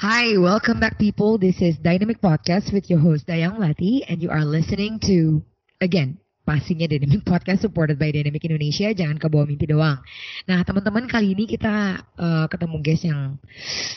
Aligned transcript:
Hi, 0.00 0.38
welcome 0.38 0.80
back 0.80 0.98
people. 0.98 1.36
This 1.36 1.60
is 1.60 1.76
Dynamic 1.76 2.22
Podcast 2.22 2.72
with 2.72 2.88
your 2.88 3.00
host 3.00 3.26
Dayang 3.26 3.60
Lati 3.60 4.00
and 4.08 4.22
you 4.22 4.30
are 4.30 4.46
listening 4.46 4.98
to 5.00 5.44
again 5.82 6.16
pastinya 6.50 6.90
Dynamic 6.90 7.22
Podcast 7.22 7.62
supported 7.62 7.94
by 7.94 8.10
Dynamic 8.10 8.42
Indonesia. 8.42 8.90
Jangan 8.90 9.22
ke 9.22 9.30
bawah 9.30 9.46
mimpi 9.46 9.70
doang. 9.70 10.02
Nah, 10.50 10.66
teman-teman 10.66 11.06
kali 11.06 11.38
ini 11.38 11.46
kita 11.46 12.02
uh, 12.18 12.50
ketemu 12.50 12.76
guys 12.82 13.06
yang 13.06 13.38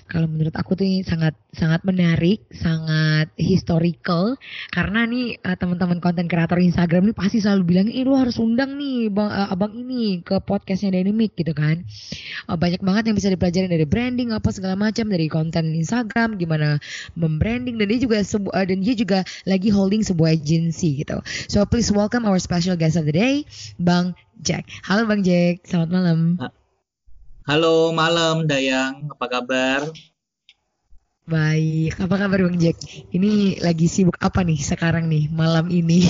kalau 0.06 0.30
menurut 0.30 0.54
aku 0.54 0.78
tuh 0.78 0.86
sangat 1.02 1.34
sangat 1.50 1.82
menarik, 1.82 2.46
sangat 2.54 3.34
historical 3.42 4.38
karena 4.70 5.10
nih 5.10 5.42
uh, 5.42 5.58
teman-teman 5.58 5.98
konten 5.98 6.30
kreator 6.30 6.62
Instagram 6.62 7.10
nih 7.10 7.18
pasti 7.18 7.42
selalu 7.42 7.66
bilang, 7.66 7.88
"Eh, 7.90 8.06
lu 8.06 8.14
harus 8.14 8.38
undang 8.38 8.78
nih 8.78 9.10
bang, 9.10 9.34
uh, 9.34 9.50
abang 9.50 9.74
ini 9.74 10.22
ke 10.22 10.38
podcastnya 10.38 10.94
Dynamic 11.02 11.34
gitu 11.34 11.58
kan." 11.58 11.82
Uh, 12.46 12.54
banyak 12.54 12.86
banget 12.86 13.10
yang 13.10 13.18
bisa 13.18 13.34
dipelajari 13.34 13.66
dari 13.66 13.90
branding 13.90 14.30
apa 14.30 14.54
segala 14.54 14.78
macam 14.78 15.10
dari 15.10 15.26
konten 15.26 15.74
Instagram, 15.74 16.38
gimana 16.38 16.78
membranding 17.18 17.82
dan 17.82 17.90
dia 17.90 17.98
juga 17.98 18.22
uh, 18.22 18.66
dan 18.70 18.78
dia 18.86 18.94
juga 18.94 19.26
lagi 19.50 19.74
holding 19.74 20.06
sebuah 20.06 20.38
agency 20.38 21.02
gitu. 21.02 21.18
So 21.50 21.66
please 21.66 21.90
welcome 21.90 22.30
our 22.30 22.43
special 22.44 22.76
guest 22.76 23.00
of 23.00 23.08
the 23.08 23.16
day, 23.16 23.48
Bang 23.80 24.12
Jack. 24.44 24.68
Halo 24.84 25.08
Bang 25.08 25.24
Jack, 25.24 25.64
selamat 25.64 25.90
malam. 25.96 26.20
Halo 27.48 27.96
malam 27.96 28.44
Dayang, 28.52 29.08
apa 29.08 29.26
kabar? 29.32 29.88
Baik, 31.24 31.96
apa 32.04 32.16
kabar 32.20 32.44
Bang 32.44 32.60
Jack? 32.60 32.76
Ini 33.16 33.64
lagi 33.64 33.88
sibuk 33.88 34.20
apa 34.20 34.44
nih 34.44 34.60
sekarang 34.60 35.08
nih 35.08 35.32
malam 35.32 35.72
ini? 35.72 36.04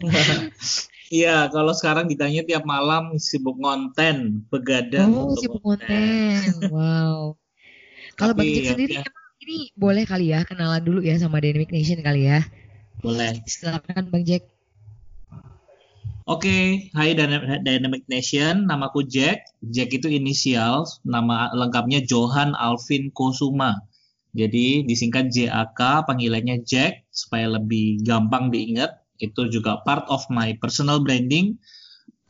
Iya, 1.10 1.50
kalau 1.50 1.74
sekarang 1.74 2.06
ditanya 2.06 2.46
tiap 2.46 2.62
malam 2.62 3.18
sibuk 3.18 3.58
konten, 3.58 4.46
begadang 4.46 5.10
oh, 5.10 5.34
untuk 5.34 5.42
sibuk 5.42 5.58
konten. 5.58 6.38
Wow. 6.70 7.34
Kalau 8.14 8.30
Bang 8.38 8.46
Jack 8.46 8.62
ya, 8.62 8.70
sendiri 8.78 8.94
ya. 9.02 9.04
ini 9.42 9.74
boleh 9.74 10.06
kali 10.06 10.30
ya 10.30 10.46
kenalan 10.46 10.78
dulu 10.78 11.02
ya 11.02 11.18
sama 11.18 11.42
Dynamic 11.42 11.74
Nation 11.74 11.98
kali 11.98 12.30
ya. 12.30 12.46
Boleh. 13.02 13.42
Silakan 13.42 14.06
Bang 14.14 14.22
Jack. 14.22 14.46
Oke, 16.30 16.86
hai 16.94 17.10
Dyna- 17.18 17.58
Dynamic 17.58 18.06
Nation, 18.06 18.62
namaku 18.70 19.02
Jack. 19.02 19.50
Jack 19.74 19.90
itu 19.98 20.06
inisial, 20.06 20.86
nama 21.02 21.50
lengkapnya 21.50 22.06
Johan 22.06 22.54
Alvin 22.54 23.10
Kosuma. 23.10 23.74
Jadi 24.30 24.86
disingkat 24.86 25.34
JAK, 25.34 26.06
panggilannya 26.06 26.62
Jack 26.62 27.10
supaya 27.10 27.50
lebih 27.58 28.06
gampang 28.06 28.54
diingat. 28.54 28.94
Itu 29.18 29.50
juga 29.50 29.82
part 29.82 30.06
of 30.06 30.22
my 30.30 30.54
personal 30.62 31.02
branding. 31.02 31.58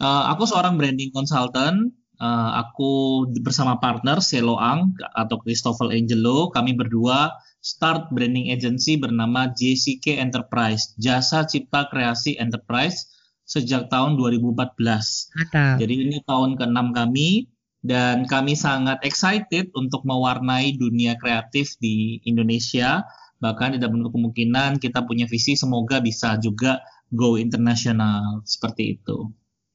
Eh, 0.01 0.25
aku 0.33 0.49
seorang 0.49 0.81
branding 0.81 1.13
consultant. 1.13 1.93
Eh, 2.17 2.51
aku 2.57 3.29
bersama 3.45 3.77
partner 3.85 4.25
Selo 4.25 4.57
Ang 4.57 4.97
atau 5.13 5.37
Christopher 5.45 5.93
Angelo. 5.93 6.49
Kami 6.49 6.73
berdua 6.73 7.37
start 7.61 8.09
branding 8.17 8.49
agency 8.49 8.97
bernama 8.97 9.53
JCK 9.53 10.25
Enterprise, 10.25 10.97
Jasa 10.97 11.45
Cipta 11.45 11.85
Kreasi 11.93 12.41
Enterprise 12.41 13.10
sejak 13.51 13.91
tahun 13.91 14.15
2014. 14.15 14.79
Mantap. 14.79 15.83
Jadi 15.83 15.95
ini 16.07 16.23
tahun 16.23 16.55
ke-6 16.55 16.79
kami 16.95 17.51
dan 17.83 18.23
kami 18.31 18.55
sangat 18.55 19.03
excited 19.03 19.75
untuk 19.75 20.07
mewarnai 20.07 20.79
dunia 20.79 21.19
kreatif 21.19 21.75
di 21.83 22.23
Indonesia. 22.23 23.03
Bahkan 23.43 23.75
tidak 23.75 23.91
menutup 23.91 24.15
kemungkinan 24.15 24.79
kita 24.79 25.03
punya 25.03 25.27
visi 25.27 25.59
semoga 25.59 25.99
bisa 25.99 26.39
juga 26.39 26.79
go 27.11 27.35
internasional 27.35 28.47
seperti 28.47 28.95
itu. 28.95 29.27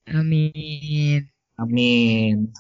Amin. 0.08 1.28
Amin. 1.60 2.56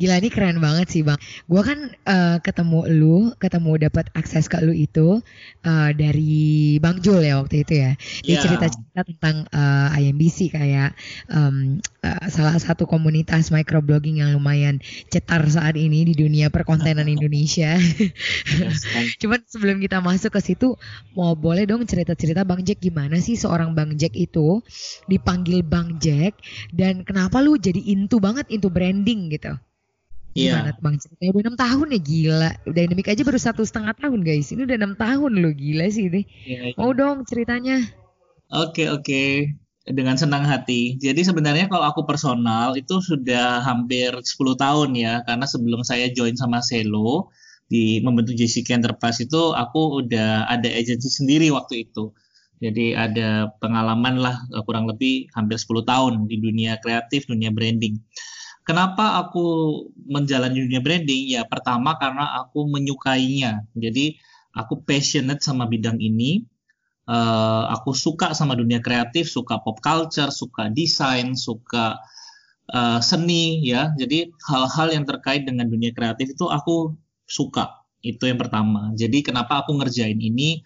Gila 0.00 0.16
ini 0.16 0.32
keren 0.32 0.64
banget 0.64 0.88
sih 0.88 1.02
bang. 1.04 1.20
Gua 1.44 1.60
kan 1.60 1.92
eh, 1.92 2.36
ketemu 2.40 2.88
lu, 2.88 3.16
ketemu 3.36 3.76
dapat 3.84 4.08
akses 4.16 4.48
ke 4.48 4.56
lu 4.64 4.72
itu 4.72 5.20
eh, 5.60 5.90
dari 5.92 6.80
Bang 6.80 7.04
Jul 7.04 7.20
ya 7.20 7.36
waktu 7.36 7.62
itu 7.68 7.74
ya. 7.84 7.92
Dia 8.24 8.36
Ya. 8.40 8.40
cerita-cerita 8.40 9.00
tentang 9.04 9.36
eh, 9.52 9.98
IMBC 10.00 10.56
kayak 10.56 10.96
em, 11.28 11.84
eh, 12.00 12.24
salah 12.32 12.56
satu 12.56 12.88
komunitas 12.88 13.52
microblogging 13.52 14.24
yang 14.24 14.32
lumayan 14.32 14.80
cetar 15.12 15.44
saat 15.52 15.76
ini 15.76 16.08
di 16.08 16.14
dunia 16.16 16.48
perkontenan 16.48 17.04
Indonesia. 17.16 17.76
Cuman 19.20 19.40
sebelum 19.46 19.76
kita 19.84 20.00
masuk 20.00 20.32
ke 20.32 20.40
situ, 20.40 20.68
mau 21.12 21.36
boleh 21.36 21.68
dong 21.68 21.84
cerita-cerita 21.84 22.42
Bang 22.48 22.64
Jack 22.64 22.80
gimana 22.80 23.20
sih 23.20 23.36
seorang 23.36 23.76
Bang 23.76 23.94
Jack 24.00 24.16
itu 24.16 24.64
dipanggil 25.06 25.60
Bang 25.60 26.00
Jack 26.00 26.40
dan 26.72 27.04
kenapa 27.04 27.44
lu 27.44 27.60
jadi 27.60 27.80
into 27.92 28.16
banget 28.22 28.48
into 28.48 28.72
branding 28.72 29.28
gitu? 29.32 29.54
Iya. 30.34 30.62
Gimana 30.62 30.72
Bang 30.78 30.96
ceritanya 31.02 31.30
udah 31.34 31.42
enam 31.42 31.58
tahun 31.58 31.86
ya 31.90 32.00
gila. 32.00 32.50
Dynamic 32.70 33.06
aja 33.10 33.22
baru 33.26 33.38
satu 33.40 33.62
setengah 33.66 33.94
tahun 33.98 34.20
guys. 34.22 34.54
Ini 34.54 34.62
udah 34.62 34.76
enam 34.78 34.94
tahun 34.94 35.32
loh 35.42 35.52
gila 35.54 35.86
sih 35.90 36.06
ini. 36.06 36.22
Iya, 36.46 36.60
iya. 36.70 36.76
Mau 36.78 36.94
dong 36.94 37.26
ceritanya. 37.26 37.82
Oke, 38.50 38.86
oke. 38.86 39.22
Dengan 39.90 40.14
senang 40.14 40.46
hati. 40.46 40.94
Jadi 41.02 41.26
sebenarnya 41.26 41.66
kalau 41.66 41.82
aku 41.90 42.06
personal 42.06 42.78
itu 42.78 43.02
sudah 43.02 43.64
hampir 43.66 44.14
10 44.14 44.54
tahun 44.54 44.94
ya. 44.94 45.26
Karena 45.26 45.46
sebelum 45.50 45.82
saya 45.82 46.06
join 46.14 46.38
sama 46.38 46.62
Selo 46.62 47.34
di 47.66 47.98
membentuk 48.02 48.38
JCK 48.38 48.82
Enterprise 48.82 49.22
itu 49.22 49.54
aku 49.54 50.02
udah 50.02 50.46
ada 50.46 50.68
agensi 50.70 51.10
sendiri 51.10 51.50
waktu 51.50 51.90
itu. 51.90 52.14
Jadi 52.60 52.92
ada 52.92 53.48
pengalaman 53.56 54.20
lah 54.20 54.36
kurang 54.68 54.84
lebih 54.84 55.26
hampir 55.32 55.56
10 55.58 55.80
tahun 55.82 56.12
di 56.28 56.36
dunia 56.38 56.76
kreatif, 56.78 57.26
dunia 57.26 57.48
branding. 57.50 57.98
Kenapa 58.70 59.18
aku 59.18 59.46
menjalani 60.06 60.62
dunia 60.62 60.78
branding? 60.78 61.34
Ya 61.34 61.42
pertama 61.42 61.98
karena 61.98 62.38
aku 62.38 62.70
menyukainya. 62.70 63.66
Jadi 63.74 64.14
aku 64.54 64.86
passionate 64.86 65.42
sama 65.42 65.66
bidang 65.66 65.98
ini 65.98 66.46
eh, 67.10 67.64
aku 67.74 67.90
suka 67.90 68.30
sama 68.30 68.54
dunia 68.54 68.78
kreatif, 68.78 69.26
suka 69.26 69.58
pop 69.58 69.82
culture, 69.82 70.30
suka 70.30 70.70
desain, 70.70 71.34
suka 71.34 71.98
eh, 72.70 73.02
seni 73.02 73.58
ya. 73.66 73.90
Jadi 73.98 74.30
hal-hal 74.46 74.94
yang 74.94 75.02
terkait 75.02 75.42
dengan 75.42 75.66
dunia 75.66 75.90
kreatif 75.90 76.38
itu 76.38 76.46
aku 76.46 76.94
suka. 77.26 77.82
Itu 78.06 78.30
yang 78.30 78.38
pertama. 78.38 78.94
Jadi 78.94 79.26
kenapa 79.26 79.66
aku 79.66 79.82
ngerjain 79.82 80.22
ini 80.22 80.62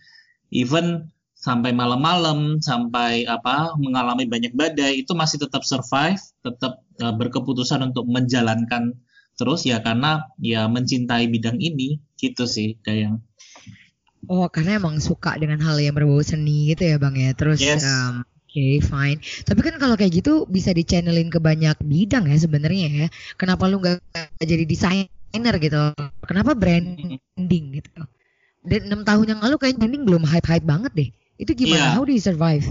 even 0.53 1.09
sampai 1.44 1.77
malam-malam, 1.77 2.65
sampai 2.65 3.28
apa 3.28 3.77
mengalami 3.77 4.25
banyak 4.25 4.56
badai 4.56 5.05
itu 5.05 5.12
masih 5.12 5.44
tetap 5.44 5.61
survive, 5.69 6.17
tetap 6.41 6.81
eh, 7.05 7.12
berkeputusan 7.12 7.85
untuk 7.93 8.08
menjalankan 8.08 8.96
terus 9.37 9.67
ya 9.69 9.82
karena 9.85 10.25
ya 10.41 10.64
mencintai 10.70 11.26
bidang 11.29 11.58
ini 11.61 12.00
gitu 12.17 12.49
sih 12.49 12.81
Dayang. 12.81 13.20
Oh 14.25 14.49
karena 14.49 14.81
emang 14.81 14.96
suka 15.05 15.37
dengan 15.37 15.61
hal 15.61 15.76
yang 15.76 15.93
berbau 15.93 16.25
seni 16.25 16.73
gitu 16.73 16.88
ya 16.88 16.96
Bang 16.96 17.12
ya. 17.19 17.37
Terus 17.37 17.61
Yes. 17.61 17.85
em, 17.85 18.25
Oke, 18.55 18.79
fine. 18.79 19.19
Tapi 19.43 19.61
kan 19.67 19.75
kalau 19.82 19.99
kayak 19.99 20.14
gitu 20.23 20.47
bisa 20.47 20.70
dichannelin 20.70 21.26
ke 21.26 21.43
banyak 21.43 21.75
bidang 21.82 22.31
ya 22.31 22.38
sebenarnya 22.38 22.87
ya. 22.87 23.06
Kenapa 23.35 23.67
lu 23.67 23.82
nggak 23.82 23.99
jadi 24.38 24.62
desainer 24.62 25.55
gitu? 25.58 25.90
Kenapa 26.23 26.55
branding 26.55 27.19
gitu? 27.75 28.00
Dan 28.62 28.87
enam 28.87 29.02
tahun 29.02 29.35
yang 29.35 29.40
lalu 29.43 29.58
kayak 29.58 29.82
branding 29.82 30.06
belum 30.06 30.23
hype-hype 30.23 30.62
banget 30.62 30.93
deh. 30.94 31.11
Itu 31.39 31.53
gimana? 31.55 31.93
Iya. 31.93 31.97
How 31.99 32.05
do 32.07 32.13
you 32.15 32.23
survive? 32.23 32.67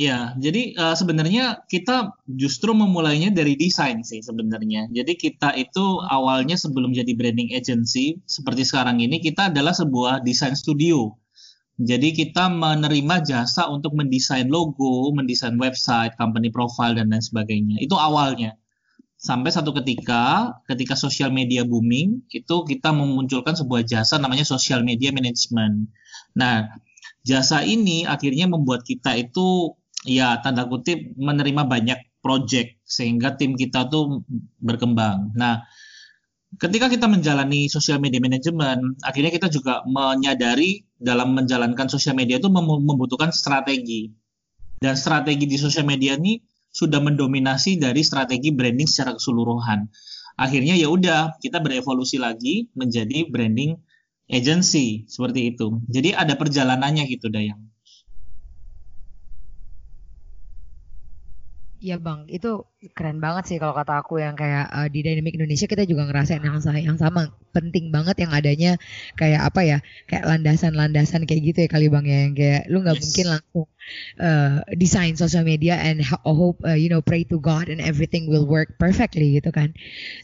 Ya, 0.00 0.32
jadi 0.40 0.72
eh, 0.72 0.96
sebenarnya 0.96 1.60
kita 1.68 2.16
justru 2.24 2.72
memulainya 2.72 3.28
dari 3.28 3.52
desain 3.52 4.00
sih 4.00 4.24
sebenarnya. 4.24 4.88
Jadi 4.88 5.12
kita 5.12 5.52
itu 5.60 6.00
awalnya 6.08 6.56
sebelum 6.56 6.96
jadi 6.96 7.12
branding 7.12 7.52
agency 7.52 8.16
seperti 8.24 8.64
sekarang 8.64 9.04
ini 9.04 9.20
kita 9.20 9.52
adalah 9.52 9.76
sebuah 9.76 10.24
desain 10.24 10.56
studio. 10.56 11.20
Jadi 11.80 12.12
kita 12.12 12.52
menerima 12.52 13.24
jasa 13.24 13.68
untuk 13.72 13.96
mendesain 13.96 14.48
logo, 14.48 15.12
mendesain 15.16 15.56
website, 15.56 16.12
company 16.16 16.52
profile 16.52 16.92
dan 16.92 17.08
lain 17.08 17.24
sebagainya. 17.24 17.80
Itu 17.80 17.96
awalnya. 17.96 18.56
Sampai 19.20 19.52
satu 19.52 19.76
ketika, 19.76 20.56
ketika 20.64 20.96
sosial 20.96 21.28
media 21.28 21.64
booming, 21.64 22.24
itu 22.32 22.56
kita 22.64 22.88
memunculkan 22.92 23.52
sebuah 23.52 23.84
jasa 23.84 24.16
namanya 24.16 24.48
social 24.48 24.80
media 24.80 25.12
management. 25.12 25.92
Nah, 26.36 26.72
jasa 27.26 27.62
ini 27.64 28.08
akhirnya 28.08 28.48
membuat 28.48 28.84
kita 28.84 29.16
itu 29.16 29.76
ya 30.08 30.40
tanda 30.40 30.64
kutip 30.64 30.96
menerima 31.20 31.68
banyak 31.68 31.98
project 32.20 32.80
sehingga 32.84 33.36
tim 33.36 33.56
kita 33.56 33.88
tuh 33.88 34.24
berkembang. 34.60 35.32
Nah, 35.36 35.64
ketika 36.60 36.92
kita 36.92 37.08
menjalani 37.08 37.68
social 37.72 38.00
media 38.00 38.20
management, 38.20 39.00
akhirnya 39.04 39.32
kita 39.32 39.48
juga 39.48 39.80
menyadari 39.88 40.84
dalam 41.00 41.32
menjalankan 41.32 41.88
sosial 41.88 42.16
media 42.16 42.36
itu 42.36 42.52
membutuhkan 42.52 43.32
strategi. 43.32 44.12
Dan 44.80 44.96
strategi 44.96 45.44
di 45.44 45.60
sosial 45.60 45.84
media 45.84 46.16
ini 46.16 46.40
sudah 46.70 47.02
mendominasi 47.02 47.76
dari 47.76 48.00
strategi 48.00 48.48
branding 48.52 48.88
secara 48.88 49.16
keseluruhan. 49.16 49.84
Akhirnya 50.40 50.72
ya 50.72 50.88
udah 50.88 51.36
kita 51.36 51.60
berevolusi 51.60 52.16
lagi 52.16 52.72
menjadi 52.72 53.28
branding 53.28 53.76
agency 54.30 55.04
seperti 55.10 55.54
itu. 55.54 55.82
Jadi 55.90 56.14
ada 56.14 56.34
perjalanannya 56.38 57.04
gitu 57.10 57.28
Dayang. 57.28 57.70
Iya 61.80 61.96
bang, 61.96 62.28
itu 62.28 62.68
keren 62.92 63.24
banget 63.24 63.48
sih 63.48 63.56
kalau 63.56 63.72
kata 63.72 64.04
aku 64.04 64.20
yang 64.20 64.36
kayak 64.36 64.68
uh, 64.68 64.84
di 64.92 65.00
Dynamic 65.00 65.32
Indonesia 65.32 65.64
kita 65.64 65.88
juga 65.88 66.04
ngerasain 66.12 66.44
yang, 66.44 66.60
yang 66.60 67.00
sama. 67.00 67.32
Penting 67.56 67.88
banget 67.88 68.20
yang 68.20 68.36
adanya 68.36 68.76
kayak 69.16 69.48
apa 69.48 69.60
ya, 69.64 69.78
kayak 70.04 70.28
landasan-landasan 70.28 71.24
kayak 71.24 71.40
gitu 71.40 71.58
ya 71.64 71.68
kali 71.72 71.88
bang 71.88 72.04
ya, 72.04 72.18
yang 72.28 72.34
kayak 72.36 72.62
lu 72.68 72.84
nggak 72.84 73.00
yes. 73.00 73.04
mungkin 73.08 73.26
langsung 73.32 73.68
uh, 74.20 74.60
desain 74.76 75.16
social 75.16 75.40
media 75.40 75.80
and 75.80 76.04
hope 76.04 76.60
uh, 76.68 76.76
you 76.76 76.92
know 76.92 77.00
pray 77.00 77.24
to 77.24 77.40
God 77.40 77.72
and 77.72 77.80
everything 77.80 78.28
will 78.28 78.44
work 78.44 78.76
perfectly 78.76 79.40
gitu 79.40 79.48
kan. 79.48 79.72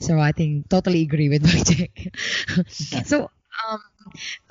So 0.04 0.20
I 0.20 0.36
think 0.36 0.68
totally 0.68 1.08
agree 1.08 1.32
with 1.32 1.40
Bang 1.48 1.64
Jack. 1.64 2.12
so 3.08 3.32
um, 3.64 3.80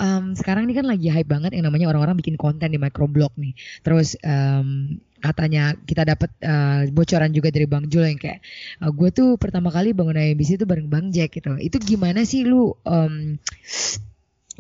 um, 0.02 0.26
sekarang 0.34 0.66
ini 0.68 0.74
kan 0.76 0.86
lagi 0.88 1.08
hype 1.12 1.30
banget 1.30 1.56
yang 1.56 1.68
namanya 1.70 1.92
orang-orang 1.92 2.18
bikin 2.18 2.36
konten 2.36 2.72
di 2.72 2.80
microblog 2.80 3.32
nih. 3.38 3.54
Terus 3.82 4.18
um, 4.26 5.00
katanya 5.22 5.74
kita 5.86 6.06
dapat 6.06 6.30
uh, 6.46 6.86
bocoran 6.94 7.34
juga 7.34 7.50
dari 7.50 7.66
Bang 7.66 7.90
Jul 7.90 8.06
yang 8.06 8.20
kayak 8.22 8.40
uh, 8.84 8.92
gue 8.94 9.10
tuh 9.10 9.30
pertama 9.42 9.74
kali 9.74 9.96
bangun 9.96 10.18
IMBC 10.18 10.62
itu 10.62 10.66
bareng 10.70 10.90
Bang 10.92 11.10
Jack 11.10 11.38
gitu. 11.38 11.56
Itu 11.58 11.82
gimana 11.82 12.24
sih 12.28 12.46
lu 12.46 12.76
um, 12.86 13.40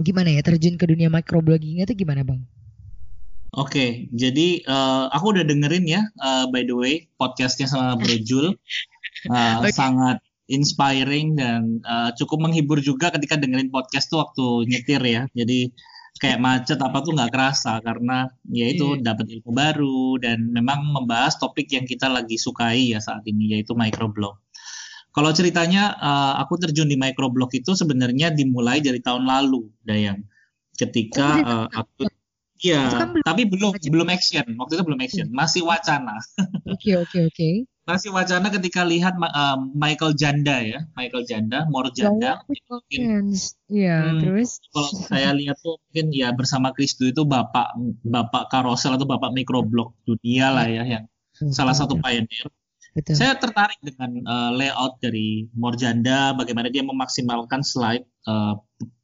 gimana 0.01 0.29
ya 0.33 0.41
terjun 0.43 0.75
ke 0.75 0.85
dunia 0.89 1.07
microblogging 1.07 1.83
itu 1.83 1.95
gimana 1.95 2.25
Bang? 2.25 2.43
Oke, 3.55 3.71
okay, 3.71 3.89
jadi 4.11 4.67
uh, 4.67 5.07
aku 5.15 5.31
udah 5.31 5.47
dengerin 5.47 5.87
ya, 5.87 6.03
uh, 6.19 6.43
by 6.51 6.67
the 6.67 6.75
way, 6.75 7.07
podcastnya 7.15 7.71
sama 7.71 7.95
Bro 7.95 8.19
Jul, 8.27 8.51
uh, 9.31 9.63
okay. 9.63 9.71
sangat 9.71 10.19
inspiring 10.45 11.37
dan 11.37 11.81
uh, 11.85 12.13
cukup 12.13 12.45
menghibur 12.49 12.77
juga 12.81 13.09
ketika 13.09 13.37
dengerin 13.37 13.73
podcast 13.73 14.09
tuh 14.09 14.21
waktu 14.21 14.69
nyetir 14.69 15.01
ya. 15.01 15.25
Jadi 15.33 15.73
kayak 16.15 16.39
macet 16.39 16.79
apa 16.79 17.03
tuh 17.03 17.11
nggak 17.11 17.31
kerasa 17.33 17.83
karena 17.83 18.31
ya 18.47 18.71
itu 18.71 18.95
yeah. 18.95 19.03
dapat 19.03 19.25
ilmu 19.35 19.51
baru 19.51 20.15
dan 20.23 20.47
memang 20.47 20.87
membahas 20.87 21.35
topik 21.35 21.67
yang 21.75 21.83
kita 21.83 22.07
lagi 22.07 22.39
sukai 22.39 22.95
ya 22.95 23.03
saat 23.03 23.27
ini 23.27 23.57
yaitu 23.57 23.75
microblog. 23.75 24.39
Kalau 25.15 25.31
ceritanya 25.31 25.95
uh, 25.95 26.33
aku 26.43 26.59
terjun 26.59 26.91
di 26.91 26.99
microblog 26.99 27.51
itu 27.55 27.71
sebenarnya 27.71 28.35
dimulai 28.35 28.83
dari 28.83 28.99
tahun 28.99 29.23
lalu, 29.23 29.71
Dayang. 29.79 30.27
Ketika 30.75 31.39
uh, 31.39 31.67
aku 31.71 32.11
Iya, 32.63 32.87
kan 32.87 33.11
belum 33.11 33.25
tapi 33.27 33.41
belum 33.51 33.71
belum 33.77 34.07
action. 34.15 34.45
Waktu 34.55 34.79
itu 34.79 34.83
belum 34.87 35.01
action, 35.03 35.27
hmm. 35.27 35.35
masih 35.35 35.67
wacana. 35.67 36.15
Oke, 36.71 36.95
oke, 36.95 37.27
oke. 37.27 37.49
Masih 37.85 38.09
wacana 38.09 38.49
ketika 38.49 38.81
lihat 38.81 39.13
uh, 39.13 39.61
Michael 39.77 40.17
Janda 40.17 40.57
ya, 40.57 40.89
Michael 40.97 41.21
Janda, 41.29 41.69
Mor 41.69 41.93
Janda. 41.93 42.41
Iya, 43.69 43.97
hmm, 44.09 44.19
terus 44.25 44.57
kalau 44.73 44.89
saya 45.05 45.29
lihat 45.37 45.61
tuh 45.61 45.77
mungkin 45.77 46.09
ya 46.09 46.33
bersama 46.33 46.73
Kristu 46.73 47.13
itu 47.13 47.21
bapak 47.29 47.77
bapak 48.01 48.49
karosel 48.49 48.97
atau 48.97 49.05
bapak 49.05 49.37
mikroblog 49.37 49.93
dunia 50.01 50.49
lah 50.49 50.65
ya 50.65 50.81
yang 50.81 51.05
hmm, 51.37 51.53
salah 51.53 51.77
satu 51.77 52.01
pioneer. 52.01 52.49
Betul. 52.97 53.21
Saya 53.21 53.37
tertarik 53.37 53.77
dengan 53.85 54.23
uh, 54.25 54.51
layout 54.55 54.97
dari 54.97 55.45
Morjanda, 55.53 56.33
bagaimana 56.33 56.73
dia 56.73 56.81
memaksimalkan 56.81 57.61
slide 57.61 58.07
uh, 58.25 58.57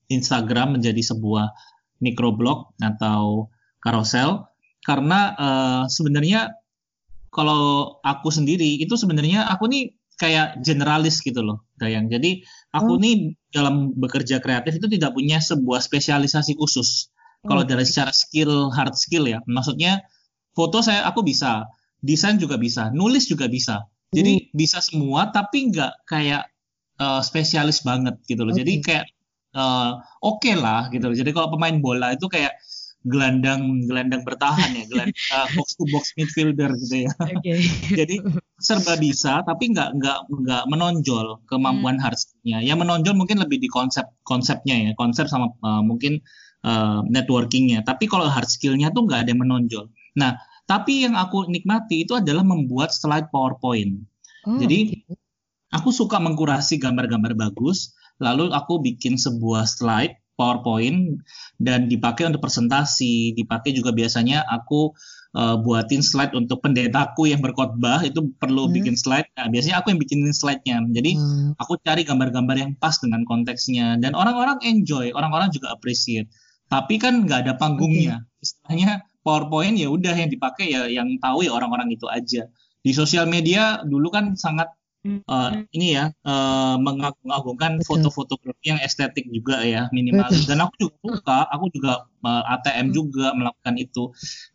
Instagram 0.10 0.82
menjadi 0.82 1.06
sebuah 1.06 1.54
microblog 2.02 2.74
atau 2.82 3.54
carousel 3.78 4.50
karena 4.82 5.38
uh, 5.38 5.84
sebenarnya 5.86 6.61
kalau 7.32 7.96
aku 8.04 8.28
sendiri 8.28 8.78
itu 8.84 8.94
sebenarnya 9.00 9.48
aku 9.48 9.72
nih 9.72 9.96
kayak 10.20 10.62
generalis 10.62 11.24
gitu 11.26 11.42
loh 11.42 11.66
Dayang. 11.82 12.12
Jadi 12.12 12.46
aku 12.76 13.00
hmm. 13.00 13.02
nih 13.02 13.16
dalam 13.50 13.96
bekerja 13.98 14.38
kreatif 14.38 14.78
itu 14.78 14.86
tidak 14.86 15.18
punya 15.18 15.42
sebuah 15.42 15.82
spesialisasi 15.82 16.54
khusus. 16.60 17.10
Hmm. 17.42 17.50
Kalau 17.50 17.64
dari 17.66 17.88
secara 17.88 18.14
skill 18.14 18.70
hard 18.70 18.94
skill 18.94 19.26
ya, 19.26 19.42
maksudnya 19.50 20.06
foto 20.54 20.86
saya 20.86 21.08
aku 21.10 21.26
bisa, 21.26 21.66
desain 22.06 22.38
juga 22.38 22.62
bisa, 22.62 22.94
nulis 22.94 23.26
juga 23.26 23.50
bisa. 23.50 23.82
Jadi 24.14 24.46
hmm. 24.46 24.48
bisa 24.54 24.78
semua 24.84 25.32
tapi 25.34 25.74
nggak 25.74 26.06
kayak 26.06 26.52
uh, 27.02 27.24
spesialis 27.26 27.82
banget 27.82 28.20
gitu 28.30 28.46
loh. 28.46 28.54
Okay. 28.54 28.62
Jadi 28.62 28.74
kayak 28.86 29.06
uh, 29.58 29.98
oke 30.22 30.44
okay 30.44 30.54
lah 30.54 30.92
gitu. 30.94 31.10
Jadi 31.10 31.32
kalau 31.34 31.50
pemain 31.50 31.80
bola 31.82 32.14
itu 32.14 32.30
kayak 32.30 32.54
gelandang 33.02 33.90
gelandang 33.90 34.22
bertahan 34.22 34.78
ya, 34.78 34.86
gelandang 34.86 35.18
uh, 35.36 35.48
box 35.58 35.74
to 35.74 35.84
box 35.90 36.14
midfielder 36.14 36.70
gitu 36.78 37.10
ya. 37.10 37.12
Okay. 37.18 37.66
Jadi 38.00 38.22
serba 38.62 38.94
bisa 39.02 39.42
tapi 39.42 39.74
nggak 39.74 39.98
nggak 39.98 40.20
nggak 40.30 40.64
menonjol 40.70 41.42
kemampuan 41.50 41.98
hmm. 41.98 42.04
hardnya. 42.06 42.58
Yang 42.62 42.78
menonjol 42.86 43.14
mungkin 43.18 43.42
lebih 43.42 43.58
di 43.58 43.70
konsep 43.72 44.06
konsepnya 44.22 44.78
ya, 44.78 44.92
konsep 44.94 45.26
sama 45.26 45.50
uh, 45.66 45.82
mungkin 45.82 46.22
uh, 46.62 47.02
networkingnya. 47.10 47.82
Tapi 47.82 48.06
kalau 48.06 48.30
hard 48.30 48.50
skillnya 48.50 48.94
tuh 48.94 49.10
nggak 49.10 49.26
ada 49.26 49.30
yang 49.34 49.42
menonjol. 49.42 49.90
Nah, 50.18 50.38
tapi 50.70 51.10
yang 51.10 51.18
aku 51.18 51.50
nikmati 51.50 52.06
itu 52.06 52.14
adalah 52.14 52.46
membuat 52.46 52.94
slide 52.94 53.34
PowerPoint. 53.34 53.98
Oh, 54.46 54.62
Jadi 54.62 54.94
okay. 54.94 55.18
aku 55.74 55.90
suka 55.90 56.22
mengkurasi 56.22 56.78
gambar-gambar 56.78 57.34
bagus 57.34 57.98
lalu 58.22 58.54
aku 58.54 58.78
bikin 58.86 59.18
sebuah 59.18 59.66
slide 59.66 60.21
PowerPoint 60.42 61.22
dan 61.62 61.86
dipakai 61.86 62.26
untuk 62.26 62.42
presentasi, 62.42 63.38
dipakai 63.38 63.78
juga 63.78 63.94
biasanya 63.94 64.42
aku 64.50 64.98
uh, 65.38 65.62
buatin 65.62 66.02
slide 66.02 66.34
untuk 66.34 66.66
pendetaku 66.66 67.30
yang 67.30 67.46
berkhotbah 67.46 68.02
itu 68.02 68.34
perlu 68.42 68.66
hmm. 68.66 68.74
bikin 68.82 68.96
slide. 68.98 69.30
Nah, 69.38 69.48
biasanya 69.54 69.86
aku 69.86 69.94
yang 69.94 70.02
bikin 70.02 70.26
slide-nya. 70.34 70.82
Jadi 70.90 71.12
hmm. 71.14 71.62
aku 71.62 71.78
cari 71.86 72.02
gambar-gambar 72.02 72.56
yang 72.58 72.72
pas 72.82 72.98
dengan 72.98 73.22
konteksnya 73.24 74.02
dan 74.02 74.18
orang-orang 74.18 74.58
enjoy, 74.66 75.14
orang-orang 75.14 75.54
juga 75.54 75.70
appreciate. 75.70 76.26
Tapi 76.72 76.98
kan 76.98 77.28
nggak 77.28 77.46
ada 77.48 77.54
panggungnya. 77.60 78.26
Okay. 78.26 78.42
Istilahnya 78.42 78.92
PowerPoint 79.22 79.78
ya 79.78 79.94
udah 79.94 80.18
yang 80.18 80.34
dipakai 80.34 80.74
ya 80.74 80.90
yang 80.90 81.22
tahu 81.22 81.46
ya 81.46 81.54
orang-orang 81.54 81.94
itu 81.94 82.10
aja. 82.10 82.50
Di 82.82 82.92
sosial 82.98 83.30
media 83.30 83.86
dulu 83.86 84.10
kan 84.10 84.34
sangat 84.34 84.74
uh, 85.06 85.52
ini 85.74 85.98
ya 85.98 86.14
uh, 86.26 86.78
mengagung-agungkan 86.78 87.82
foto-foto 87.86 88.38
yang 88.62 88.78
estetik 88.82 89.26
juga 89.30 89.62
ya 89.66 89.90
minimalis 89.90 90.46
dan 90.46 90.62
aku 90.62 90.74
juga 90.78 90.96
suka 91.02 91.40
aku 91.50 91.66
juga 91.74 92.06
uh, 92.22 92.30
eh, 92.46 92.54
ATM 92.58 92.88
hmm. 92.90 92.96
juga 92.96 93.28
melakukan 93.34 93.76
itu. 93.82 94.04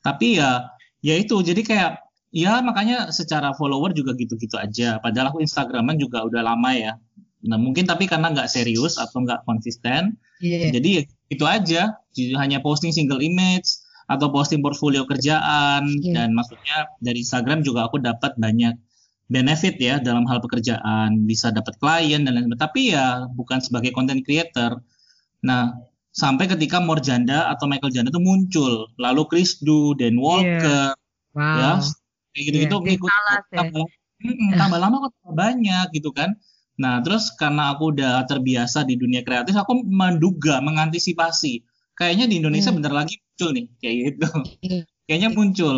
Tapi 0.02 0.38
ya 0.38 0.70
ya 1.02 1.14
itu. 1.18 1.36
Jadi 1.42 1.62
kayak 1.66 2.02
ya 2.30 2.62
makanya 2.62 3.10
secara 3.10 3.54
follower 3.56 3.90
juga 3.94 4.14
gitu-gitu 4.14 4.54
aja. 4.58 5.02
Padahal 5.02 5.34
aku 5.34 5.42
Instagraman 5.42 5.98
juga 5.98 6.22
udah 6.22 6.42
lama 6.46 6.70
ya. 6.74 6.92
Nah 7.46 7.58
mungkin 7.58 7.86
tapi 7.86 8.06
karena 8.10 8.30
nggak 8.30 8.50
serius 8.50 8.98
atau 8.98 9.22
nggak 9.22 9.46
konsisten 9.46 10.18
yeah. 10.42 10.70
jadi 10.70 10.88
ya 10.88 11.02
itu 11.30 11.44
aja. 11.46 11.82
Hanya 12.38 12.62
posting 12.62 12.94
single 12.94 13.20
image 13.20 13.82
atau 14.06 14.30
posting 14.30 14.62
portfolio 14.62 15.02
kerjaan. 15.02 15.90
Yeah. 16.00 16.14
dan 16.22 16.38
maksudnya 16.38 16.86
dari 17.02 17.26
Instagram 17.26 17.66
juga 17.66 17.90
aku 17.90 17.98
dapat 17.98 18.38
banyak 18.38 18.78
benefit 19.26 19.74
ya 19.82 19.98
dalam 19.98 20.22
hal 20.30 20.38
pekerjaan, 20.38 21.26
bisa 21.26 21.50
dapat 21.50 21.74
klien 21.82 22.22
dan 22.22 22.38
lain-lain. 22.38 22.58
Tapi 22.58 22.94
ya 22.94 23.26
bukan 23.34 23.58
sebagai 23.58 23.90
content 23.90 24.22
creator. 24.22 24.78
Nah, 25.42 25.74
sampai 26.14 26.48
ketika 26.48 26.78
Morjanda 26.80 27.50
atau 27.52 27.68
Michael 27.68 27.92
Janda 27.92 28.10
itu 28.14 28.22
muncul, 28.22 28.88
lalu 28.96 29.22
Chris 29.28 29.58
Du, 29.60 29.92
Dan 29.98 30.16
Walker, 30.16 30.94
yeah. 30.96 31.36
wow. 31.36 31.58
ya 31.58 31.70
kayak 32.32 32.44
gitu-gitu 32.52 32.76
yeah, 32.76 32.86
ngikut 32.92 33.10
tambah, 33.52 33.84
ya. 34.20 34.56
tambah 34.60 34.78
lama 34.80 34.96
kok 35.08 35.12
tambah 35.20 35.36
banyak 35.36 35.86
gitu 35.92 36.10
kan. 36.14 36.36
Nah, 36.76 37.00
terus 37.00 37.32
karena 37.40 37.72
aku 37.72 37.96
udah 37.96 38.28
terbiasa 38.28 38.84
di 38.84 39.00
dunia 39.00 39.24
kreatif, 39.24 39.56
aku 39.56 39.80
menduga, 39.84 40.60
mengantisipasi. 40.60 41.64
Kayaknya 41.96 42.28
di 42.28 42.34
Indonesia 42.44 42.68
yeah. 42.70 42.76
bentar 42.76 42.92
lagi 42.92 43.14
muncul 43.16 43.50
nih, 43.56 43.66
kayak 43.80 43.94
gitu. 43.96 44.28
Yeah. 44.62 44.82
Kayaknya 45.08 45.30
muncul 45.32 45.76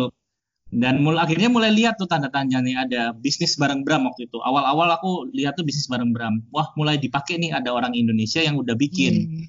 dan 0.69 1.01
mulai 1.01 1.25
akhirnya 1.25 1.49
mulai 1.49 1.73
lihat 1.73 1.97
tuh 1.97 2.05
tanda 2.05 2.29
tanya 2.29 2.61
nih 2.61 2.77
ada 2.77 3.01
bisnis 3.17 3.57
bareng 3.57 3.81
Bram 3.81 4.05
waktu 4.05 4.29
itu 4.29 4.37
awal-awal 4.37 4.93
aku 4.93 5.25
lihat 5.33 5.57
tuh 5.57 5.65
bisnis 5.65 5.89
bareng 5.89 6.13
Bram 6.13 6.45
wah 6.53 6.69
mulai 6.77 7.01
dipakai 7.01 7.41
nih 7.41 7.57
ada 7.57 7.73
orang 7.73 7.97
Indonesia 7.97 8.37
yang 8.37 8.53
udah 8.61 8.77
bikin 8.77 9.13
hmm. 9.25 9.45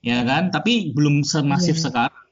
ya 0.00 0.24
kan 0.24 0.48
tapi 0.48 0.96
belum 0.96 1.20
semasif 1.28 1.76
yeah. 1.76 1.84
sekarang 1.84 2.24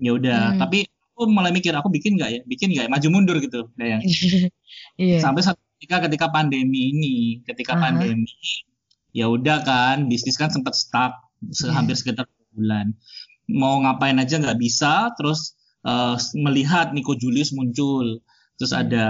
ya 0.00 0.10
udah 0.16 0.56
Hmm. 0.56 0.60
tapi 0.64 0.88
aku 1.14 1.30
mulai 1.30 1.52
mikir 1.54 1.70
aku 1.76 1.92
bikin 1.92 2.16
nggak 2.18 2.30
ya 2.32 2.40
bikin 2.48 2.72
nggak 2.74 2.88
ya 2.88 2.90
maju 2.90 3.08
mundur 3.12 3.36
gitu 3.38 3.68
Dayang 3.76 4.02
Iya. 4.98 5.18
sampai 5.22 5.42
satu 5.44 5.60
ketika 5.78 6.08
ketika 6.08 6.26
pandemi 6.32 6.90
ini 6.90 7.44
ketika 7.46 7.76
Aha. 7.78 7.82
pandemi 7.92 8.32
ya 9.14 9.28
udah 9.30 9.62
kan 9.62 10.08
bisnis 10.08 10.40
kan 10.40 10.48
sempat 10.50 10.72
stuck 10.74 11.12
Iya. 11.44 11.70
hampir 11.76 11.94
sekitar 12.00 12.24
bulan 12.56 12.96
mau 13.44 13.76
ngapain 13.84 14.16
aja 14.16 14.40
nggak 14.40 14.56
bisa 14.56 15.12
terus 15.20 15.52
eh, 15.84 16.16
melihat 16.36 16.90
Nico 16.90 17.12
Julius 17.14 17.52
muncul 17.52 18.20
terus 18.56 18.72
Hmm. 18.72 18.82
ada 18.82 19.04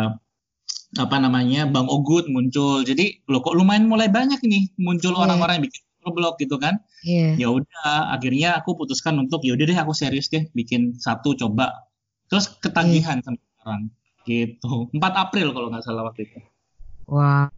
apa 0.94 1.16
namanya 1.18 1.66
Bang 1.66 1.90
Ogut 1.90 2.30
muncul 2.30 2.82
jadi 2.82 3.18
lo 3.26 3.42
kok 3.42 3.54
lumayan 3.54 3.86
mulai 3.86 4.06
banyak 4.08 4.38
nih 4.42 4.70
muncul 4.78 5.10
Iya. 5.12 5.20
orang-orang 5.26 5.54
yang 5.58 5.66
bikin 5.66 5.82
blog 6.06 6.36
gitu 6.36 6.56
kan 6.56 6.78
Iya. 7.02 7.34
ya 7.40 7.48
udah 7.50 8.12
akhirnya 8.12 8.60
aku 8.60 8.76
putuskan 8.76 9.16
untuk 9.16 9.40
ya 9.42 9.56
udah 9.56 9.64
deh 9.64 9.74
aku 9.74 9.90
serius 9.90 10.28
deh 10.28 10.44
bikin 10.52 10.94
satu 10.96 11.32
coba 11.34 11.88
terus 12.28 12.46
ketagihan 12.60 13.18
sampai 13.20 13.40
sekarang 13.56 13.82
gitu 14.24 14.88
4 14.92 15.00
April 15.18 15.50
kalau 15.50 15.68
nggak 15.72 15.82
salah 15.82 16.04
waktu 16.04 16.28
itu 16.28 16.38
Wow. 17.04 17.48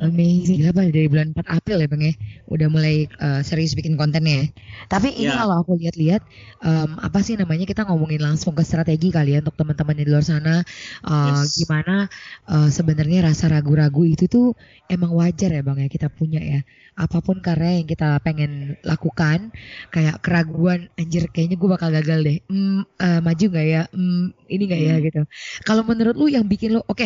Amazing. 0.00 0.64
Apa 0.72 0.88
dari 0.88 1.04
bulan 1.08 1.36
4 1.36 1.44
April 1.60 1.84
ya 1.84 1.88
Bang 1.88 2.00
ya? 2.00 2.12
Udah 2.48 2.68
mulai 2.72 3.04
uh, 3.20 3.44
serius 3.44 3.76
bikin 3.76 3.92
kontennya 4.00 4.44
ya. 4.44 4.46
Tapi 4.88 5.12
ini 5.12 5.28
Ya. 5.28 5.36
kalau 5.36 5.60
aku 5.60 5.76
lihat-lihat 5.76 6.22
em, 6.64 6.90
apa 6.96 7.18
sih 7.20 7.36
namanya 7.36 7.68
kita 7.68 7.84
ngomongin 7.84 8.24
langsung 8.24 8.56
ke 8.56 8.64
strategi 8.64 9.12
kali 9.12 9.36
ya 9.36 9.44
untuk 9.44 9.52
teman-teman 9.58 9.96
di 10.00 10.04
luar 10.08 10.24
sana 10.24 10.64
uh, 11.04 11.44
Yes. 11.44 11.52
gimana 11.60 12.08
uh, 12.48 12.68
sebenarnya 12.72 13.28
rasa 13.28 13.52
ragu-ragu 13.52 14.00
itu 14.08 14.24
tuh 14.32 14.56
emang 14.88 15.12
wajar 15.12 15.52
ya 15.52 15.60
Bang 15.60 15.76
ya 15.80 15.88
kita 15.92 16.08
punya 16.08 16.40
ya. 16.40 16.60
Apa 16.96 17.20
pun 17.20 17.44
karya 17.44 17.84
yang 17.84 17.88
kita 17.88 18.16
pengen 18.24 18.80
lakukan 18.80 19.52
kayak 19.92 20.24
keraguan 20.24 20.88
anjir 20.96 21.28
kayaknya 21.28 21.60
gue 21.60 21.68
bakal 21.68 21.92
gagal 21.92 22.18
deh. 22.24 22.38
Hmm, 22.48 22.80
eh, 22.96 23.20
maju 23.20 23.44
nggak 23.52 23.66
ya? 23.68 23.82
Hmm, 23.92 24.32
ini 24.48 24.62
nggak 24.72 24.80
ya 24.82 24.94
Hmm. 24.96 25.04
gitu. 25.04 25.20
Kalau 25.68 25.82
menurut 25.84 26.16
lu 26.16 26.32
yang 26.32 26.48
bikin 26.48 26.72
lu 26.76 26.80
oke 26.86 27.04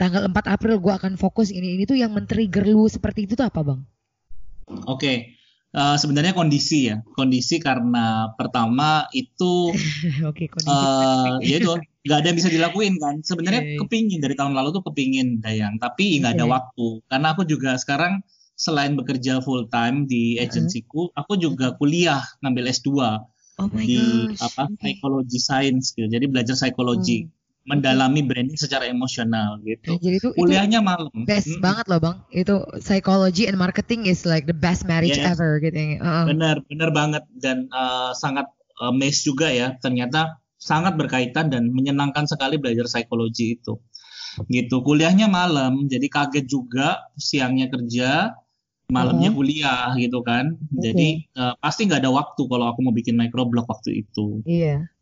tanggal 0.00 0.22
4 0.30 0.46
April 0.54 0.76
gue 0.84 0.92
akan 0.98 1.12
fokus 1.16 1.48
ini 1.54 1.68
ini 1.78 1.84
tuh 1.90 1.96
yang 1.98 2.10
men-trigger 2.16 2.64
lu 2.66 2.84
seperti 2.90 3.26
itu 3.26 3.32
tuh 3.38 3.46
apa 3.50 3.60
bang? 3.68 3.80
Oke, 4.88 5.12
eh, 5.74 5.96
sebenarnya 6.00 6.32
kondisi 6.32 6.88
ya, 6.88 6.96
kondisi 7.16 7.60
karena 7.60 8.32
pertama 8.38 9.04
itu 9.12 9.72
Oke 10.30 10.44
kondisi. 10.48 10.70
eh 10.70 11.34
ya 11.50 11.56
itu 11.60 11.72
nggak 12.04 12.18
ada 12.20 12.26
yang 12.30 12.38
bisa 12.40 12.50
dilakuin 12.52 12.94
kan. 13.00 13.14
Sebenarnya 13.24 13.62
Oke. 13.64 13.76
kepingin 13.84 14.20
dari 14.24 14.34
tahun 14.36 14.52
lalu 14.56 14.68
tuh 14.76 14.82
kepingin 14.88 15.40
Dayang, 15.44 15.74
tapi 15.80 16.20
nggak 16.20 16.32
ada 16.36 16.44
Oke. 16.46 16.52
waktu. 16.54 16.86
Karena 17.10 17.26
aku 17.36 17.42
juga 17.48 17.70
sekarang 17.80 18.20
selain 18.54 18.94
bekerja 18.94 19.42
full 19.42 19.66
time 19.68 20.06
di 20.06 20.38
agensiku, 20.38 21.10
aku 21.12 21.34
juga 21.36 21.74
kuliah 21.74 22.22
ngambil 22.40 22.70
S2 22.70 22.88
oh 23.58 23.68
di 23.68 24.24
gosh. 24.30 24.40
apa 24.46 24.62
Oke. 24.70 24.76
psychology 24.80 25.38
science 25.42 25.86
gitu. 25.96 26.06
Jadi 26.06 26.24
belajar 26.30 26.54
psikologi, 26.54 27.26
Hmm. 27.26 27.33
Mendalami 27.64 28.20
branding 28.20 28.60
secara 28.60 28.84
emosional 28.84 29.56
gitu. 29.64 29.96
Jadi 29.96 30.16
itu 30.20 30.28
itu 30.32 30.36
Kuliahnya 30.36 30.84
malam. 30.84 31.08
best 31.24 31.48
Mm-mm. 31.48 31.64
banget 31.64 31.86
loh 31.88 32.00
bang. 32.00 32.16
Itu 32.28 32.54
psychology 32.78 33.48
and 33.48 33.56
marketing 33.56 34.04
is 34.04 34.28
like 34.28 34.44
the 34.44 34.52
best 34.56 34.84
marriage 34.84 35.16
Yes. 35.16 35.32
ever 35.32 35.56
gitu. 35.64 35.96
Uh-uh. 35.96 36.28
Benar, 36.28 36.60
benar 36.68 36.90
banget 36.92 37.24
dan 37.40 37.72
eh, 37.72 38.10
sangat 38.14 38.52
amazed 38.78 39.24
juga 39.24 39.48
ya. 39.48 39.80
Ternyata 39.80 40.36
sangat 40.60 40.96
berkaitan 41.00 41.48
dan 41.48 41.72
menyenangkan 41.72 42.28
sekali 42.28 42.60
belajar 42.60 42.84
psikologi 42.84 43.56
itu. 43.56 43.80
Gitu. 44.48 44.76
Kuliahnya 44.84 45.30
malam, 45.30 45.88
jadi 45.88 46.04
kaget 46.10 46.44
juga 46.44 47.00
siangnya 47.16 47.72
kerja, 47.72 48.34
malamnya 48.92 49.32
Uh-huh. 49.32 49.40
kuliah 49.40 49.96
gitu 49.96 50.20
kan. 50.20 50.60
Jadi 50.68 51.32
eh, 51.32 51.54
pasti 51.64 51.88
nggak 51.88 52.04
ada 52.04 52.12
waktu 52.12 52.42
kalau 52.44 52.68
aku 52.68 52.84
mau 52.84 52.92
bikin 52.92 53.16
microblog 53.16 53.64
waktu 53.64 54.04
itu. 54.04 54.44
Iya. 54.44 54.84
I- 54.84 54.93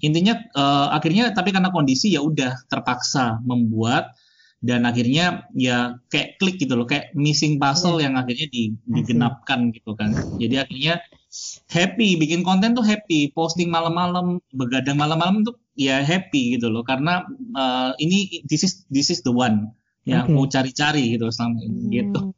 Intinya 0.00 0.34
eh, 0.34 0.88
akhirnya 0.96 1.30
tapi 1.36 1.52
karena 1.52 1.68
kondisi 1.68 2.16
ya 2.16 2.24
udah 2.24 2.64
terpaksa 2.72 3.38
membuat 3.44 4.16
dan 4.58 4.82
akhirnya 4.90 5.46
ya 5.54 6.02
kayak 6.10 6.42
klik 6.42 6.58
gitu 6.58 6.74
loh 6.74 6.82
kayak 6.82 7.14
missing 7.14 7.62
puzzle 7.62 8.02
yang 8.02 8.18
akhirnya 8.18 8.50
di- 8.50 8.74
digenapkan 8.90 9.70
gitu 9.70 9.94
kan 9.94 10.18
jadi 10.34 10.66
akhirnya 10.66 10.98
happy 11.70 12.18
bikin 12.18 12.42
konten 12.42 12.74
tuh 12.74 12.82
happy 12.82 13.30
posting 13.30 13.70
malam-malam 13.70 14.42
begadang 14.50 14.98
malam-malam 14.98 15.46
tuh 15.46 15.54
ya 15.78 16.02
happy 16.02 16.58
gitu 16.58 16.74
loh 16.74 16.82
karena 16.82 17.22
eh, 17.54 17.90
ini 18.02 18.42
this 18.50 18.66
is 18.66 18.82
this 18.90 19.14
is 19.14 19.22
the 19.22 19.30
one 19.30 19.70
yang 20.02 20.26
Oke. 20.26 20.34
aku 20.34 20.42
cari-cari 20.50 21.14
gitu 21.14 21.30
selama 21.30 21.62
ini 21.62 22.02
gitu 22.02 22.18
Hmm. 22.18 22.34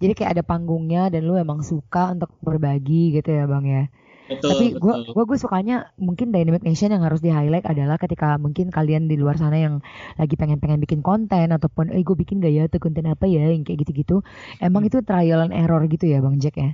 Jadi 0.00 0.16
kayak 0.16 0.40
ada 0.40 0.44
panggungnya 0.46 1.12
dan 1.12 1.28
lu 1.28 1.36
emang 1.36 1.60
suka 1.60 2.16
untuk 2.16 2.32
berbagi 2.40 3.20
gitu 3.20 3.36
ya 3.36 3.44
bang 3.44 3.64
ya. 3.68 3.84
Betul 4.30 4.50
Tapi 4.54 4.64
gue 4.78 4.94
gua, 5.16 5.24
gua 5.26 5.38
sukanya 5.38 5.76
mungkin 5.98 6.30
Dynamic 6.34 6.62
Nation 6.62 6.90
yang 6.94 7.02
harus 7.06 7.18
di 7.18 7.30
highlight 7.34 7.66
adalah 7.66 7.96
ketika 7.98 8.38
mungkin 8.38 8.70
kalian 8.70 9.10
di 9.10 9.16
luar 9.18 9.36
sana 9.42 9.58
yang 9.58 9.74
lagi 10.20 10.34
pengen-pengen 10.40 10.78
bikin 10.84 11.00
konten 11.02 11.50
ataupun 11.56 11.90
eh 11.90 12.02
gue 12.06 12.16
bikin 12.16 12.38
gak 12.44 12.52
ya 12.54 12.62
tuh 12.72 12.80
konten 12.84 13.04
apa 13.10 13.26
ya 13.26 13.50
yang 13.50 13.62
kayak 13.66 13.78
gitu-gitu. 13.86 14.22
Emang 14.62 14.82
Hmm. 14.82 14.88
itu 14.88 14.98
trial 15.02 15.40
and 15.46 15.54
error 15.54 15.82
gitu 15.90 16.06
ya 16.06 16.18
Bang 16.24 16.38
Jack 16.42 16.56
ya. 16.62 16.70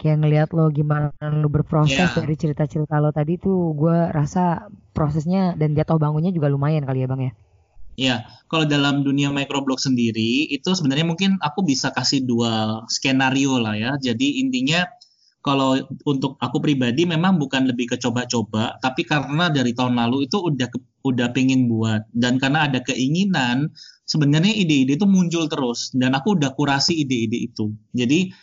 Kayak 0.00 0.16
ngelihat 0.26 0.48
lo 0.52 0.68
gimana 0.74 1.08
lo 1.42 1.48
berproses 1.48 2.12
Iya. 2.12 2.18
dari 2.18 2.34
cerita-cerita 2.36 3.00
lo 3.00 3.10
tadi 3.14 3.38
tuh 3.40 3.72
gue 3.78 3.96
rasa 4.12 4.68
prosesnya 4.92 5.56
dan 5.56 5.72
jatuh 5.78 5.96
bangunnya 6.02 6.30
juga 6.36 6.50
lumayan 6.52 6.84
kali 6.84 7.06
ya 7.06 7.08
Bang 7.08 7.22
ya. 7.22 7.32
Ya, 7.96 8.28
kalau 8.52 8.68
dalam 8.68 9.00
dunia 9.08 9.32
microblog 9.32 9.80
sendiri 9.80 10.52
itu 10.52 10.68
sebenarnya 10.76 11.08
mungkin 11.08 11.40
aku 11.40 11.64
bisa 11.64 11.88
kasih 11.96 12.28
dua 12.28 12.84
skenario 12.92 13.56
lah 13.56 13.72
ya. 13.72 13.96
Jadi 13.96 14.36
intinya 14.44 14.84
kalau 15.46 15.78
untuk 16.02 16.34
aku 16.42 16.58
pribadi 16.58 17.06
memang 17.06 17.38
bukan 17.38 17.70
lebih 17.70 17.94
ke 17.94 17.96
coba-coba, 18.02 18.74
tapi 18.82 19.06
karena 19.06 19.46
dari 19.46 19.70
tahun 19.70 19.94
lalu 19.94 20.26
itu 20.26 20.42
udah 20.42 20.66
ke- 20.66 20.82
udah 21.06 21.30
pengen 21.30 21.70
buat 21.70 22.02
dan 22.10 22.42
karena 22.42 22.66
ada 22.66 22.82
keinginan 22.82 23.70
sebenarnya 24.10 24.50
ide-ide 24.50 24.98
itu 24.98 25.06
muncul 25.06 25.46
terus 25.46 25.94
dan 25.94 26.18
aku 26.18 26.34
udah 26.34 26.50
kurasi 26.58 26.98
ide-ide 27.06 27.46
itu. 27.46 27.70
Jadi 27.94 28.34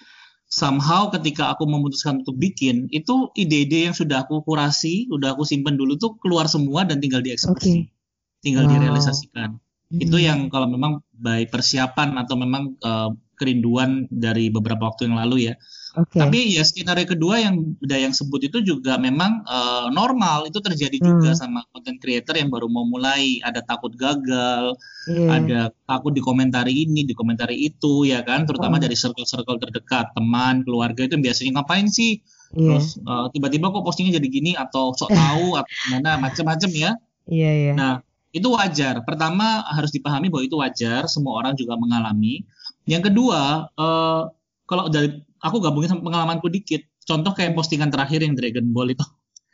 somehow 0.48 1.12
ketika 1.12 1.52
aku 1.52 1.68
memutuskan 1.68 2.24
untuk 2.24 2.40
bikin 2.40 2.88
itu 2.96 3.28
ide-ide 3.36 3.92
yang 3.92 3.96
sudah 3.96 4.24
aku 4.24 4.40
kurasi, 4.48 5.12
udah 5.12 5.36
aku 5.36 5.44
simpen 5.44 5.76
dulu 5.76 6.00
tuh 6.00 6.16
keluar 6.24 6.48
semua 6.48 6.88
dan 6.88 7.04
tinggal 7.04 7.20
dieksekusi, 7.20 7.92
tinggal 8.40 8.64
Wow. 8.64 8.80
direalisasikan 8.80 9.60
itu 9.94 10.18
Hmm. 10.18 10.26
yang 10.26 10.40
kalau 10.50 10.66
memang 10.66 11.06
baik 11.14 11.54
persiapan 11.54 12.18
atau 12.18 12.40
memang 12.40 12.80
eh, 12.80 13.10
kerinduan 13.38 14.08
dari 14.08 14.48
beberapa 14.48 14.88
waktu 14.88 15.12
yang 15.12 15.20
lalu 15.20 15.52
ya. 15.52 15.54
Oke. 15.94 16.18
Tapi 16.18 16.58
ya 16.58 16.66
skenario 16.66 17.06
kedua 17.06 17.38
yang 17.38 17.78
udah 17.78 17.98
yang 18.02 18.14
sebut 18.18 18.42
itu 18.42 18.66
juga 18.66 18.98
memang 18.98 19.46
eh, 19.46 19.88
normal 19.94 20.50
itu 20.50 20.58
terjadi 20.58 20.98
juga 20.98 21.34
Hmm. 21.34 21.38
sama 21.38 21.60
content 21.70 22.02
creator 22.02 22.34
yang 22.34 22.50
baru 22.50 22.66
mau 22.66 22.82
mulai 22.82 23.38
ada 23.46 23.62
takut 23.62 23.94
gagal, 23.94 24.74
Iya. 25.06 25.28
ada 25.30 25.62
takut 25.86 26.10
dikomentari 26.12 26.90
ini, 26.90 27.06
dikomentari 27.06 27.70
itu 27.70 28.10
ya 28.10 28.26
kan, 28.26 28.50
terutama 28.50 28.82
Hmm. 28.82 28.90
dari 28.90 28.98
circle-circle 28.98 29.62
terdekat, 29.62 30.18
teman, 30.18 30.66
keluarga 30.66 31.06
itu 31.06 31.14
biasanya 31.22 31.62
ngapain 31.62 31.86
sih? 31.86 32.26
Iya. 32.58 32.82
Terus 32.82 32.98
eh, 32.98 33.26
tiba-tiba 33.38 33.70
kok 33.70 33.86
postingnya 33.86 34.18
jadi 34.18 34.28
gini 34.34 34.52
atau 34.58 34.98
sok 34.98 35.14
tahu 35.14 35.54
atau 35.62 35.70
gimana 35.86 36.18
macam-macam 36.18 36.70
ya. 36.74 36.92
Iya 37.30 37.52
iya. 37.54 37.74
Nah, 37.78 37.94
itu 38.34 38.50
wajar. 38.50 39.06
Pertama 39.06 39.62
harus 39.70 39.94
dipahami 39.94 40.34
bahwa 40.34 40.42
itu 40.42 40.58
wajar, 40.58 41.06
semua 41.06 41.38
orang 41.38 41.54
juga 41.54 41.78
mengalami. 41.78 42.42
Yang 42.90 43.14
kedua, 43.14 43.70
eh, 43.70 44.22
kalau 44.66 44.90
dari 44.90 45.22
aku 45.44 45.60
gabungin 45.60 45.92
sama 45.92 46.02
pengalamanku 46.08 46.48
dikit. 46.48 46.88
Contoh 47.04 47.36
kayak 47.36 47.52
postingan 47.54 47.92
terakhir 47.92 48.24
yang 48.24 48.34
Dragon 48.34 48.64
Ball 48.72 48.96
itu, 48.96 49.04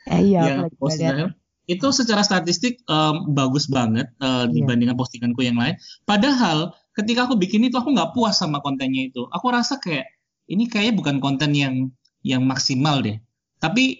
eh 0.06 0.22
iya 0.32 0.40
yang 0.46 0.70
postingan 0.78 1.34
itu 1.66 1.86
secara 1.90 2.22
statistik 2.22 2.82
em, 2.86 3.30
bagus 3.30 3.66
banget 3.66 4.10
Iya. 4.18 4.46
dibandingkan 4.50 4.94
postinganku 4.94 5.42
yang 5.42 5.58
lain. 5.58 5.74
Padahal 6.02 6.74
ketika 6.94 7.26
aku 7.26 7.34
bikin 7.34 7.66
itu 7.66 7.74
aku 7.74 7.90
nggak 7.90 8.14
puas 8.14 8.38
sama 8.38 8.62
kontennya 8.62 9.10
itu. 9.10 9.26
Aku 9.30 9.50
rasa 9.50 9.82
kayak 9.82 10.06
ini 10.46 10.66
kayaknya 10.66 10.94
bukan 10.98 11.16
konten 11.18 11.50
yang 11.54 11.90
yang 12.22 12.42
maksimal 12.46 13.02
deh. 13.02 13.18
Tapi 13.58 13.98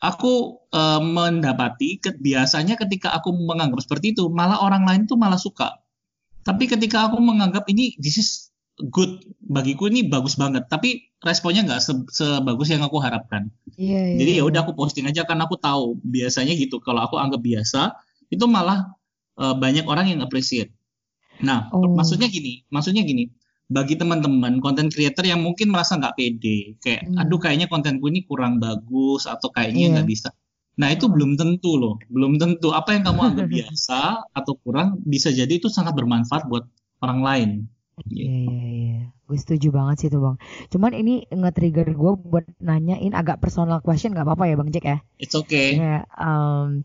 aku 0.00 0.60
eh, 0.72 1.00
mendapati 1.00 2.00
ke- 2.00 2.16
biasanya 2.16 2.76
ketika 2.76 3.12
aku 3.12 3.32
menganggap 3.32 3.80
seperti 3.84 4.12
itu 4.12 4.28
malah 4.28 4.60
orang 4.60 4.84
lain 4.84 5.02
tuh 5.08 5.16
malah 5.16 5.40
suka. 5.40 5.80
Tapi 6.44 6.68
ketika 6.68 7.08
aku 7.08 7.20
menganggap 7.20 7.64
ini 7.72 7.96
this 7.96 8.20
is 8.20 8.51
good 8.80 9.20
bagiku 9.38 9.86
ini 9.92 10.08
bagus 10.08 10.34
banget, 10.40 10.64
tapi 10.66 11.12
responnya 11.20 11.62
nggak 11.68 11.80
se- 11.82 12.08
sebagus 12.08 12.72
yang 12.72 12.82
aku 12.82 12.98
harapkan. 12.98 13.52
Iya 13.76 14.16
iya. 14.16 14.18
Jadi 14.18 14.30
ya 14.32 14.36
iya. 14.40 14.44
udah 14.48 14.60
aku 14.64 14.72
posting 14.72 15.04
aja 15.04 15.22
karena 15.28 15.44
aku 15.44 15.60
tahu 15.60 16.00
biasanya 16.02 16.56
gitu. 16.56 16.80
Kalau 16.80 17.04
aku 17.04 17.20
anggap 17.20 17.40
biasa 17.44 17.92
itu 18.32 18.44
malah 18.48 18.96
eh, 19.36 19.54
banyak 19.56 19.84
orang 19.88 20.12
yang 20.12 20.20
appreciate. 20.20 20.72
Nah, 21.40 21.68
Oh. 21.72 21.88
maksudnya 21.88 22.28
gini, 22.28 22.64
maksudnya 22.68 23.00
gini. 23.02 23.28
Bagi 23.72 23.96
teman-teman 23.96 24.60
content 24.60 24.92
creator 24.92 25.24
yang 25.24 25.40
mungkin 25.40 25.72
merasa 25.72 25.96
nggak 25.96 26.12
pede, 26.20 26.76
kayak 26.84 27.08
Hmm. 27.08 27.20
aduh 27.24 27.40
kayaknya 27.40 27.72
kontenku 27.72 28.12
ini 28.12 28.20
kurang 28.28 28.60
bagus 28.60 29.24
atau 29.24 29.48
kayaknya 29.48 29.96
nggak 29.96 30.08
bisa. 30.08 30.28
Nah 30.76 30.92
itu 30.92 31.08
Oh. 31.08 31.12
belum 31.12 31.40
tentu 31.40 31.80
loh, 31.80 31.96
belum 32.12 32.36
tentu 32.36 32.68
apa 32.76 32.92
yang 32.92 33.04
kamu 33.08 33.20
anggap 33.32 33.48
biasa 33.56 34.00
atau 34.36 34.52
kurang 34.60 35.00
bisa 35.04 35.32
jadi 35.32 35.48
itu 35.56 35.72
sangat 35.72 35.96
bermanfaat 35.96 36.44
buat 36.52 36.68
orang 37.00 37.20
lain 37.24 37.50
Iya 38.08 38.34
iya 38.48 38.64
iya. 38.72 39.00
Gue 39.28 39.38
setuju 39.38 39.68
banget 39.68 39.96
sih 40.00 40.08
tuh 40.08 40.20
bang. 40.24 40.36
Cuman 40.72 40.92
ini 40.96 41.28
nge-trigger 41.28 41.92
gue 41.92 42.12
buat 42.16 42.46
nanyain 42.60 43.12
agak 43.12 43.40
personal 43.44 43.84
question 43.84 44.16
nggak 44.16 44.24
apa-apa 44.24 44.44
ya 44.48 44.54
bang 44.56 44.70
Jack 44.72 44.86
ya? 44.88 44.98
It's 45.20 45.36
okay. 45.36 45.76
Kayak 45.76 46.04
um, 46.16 46.84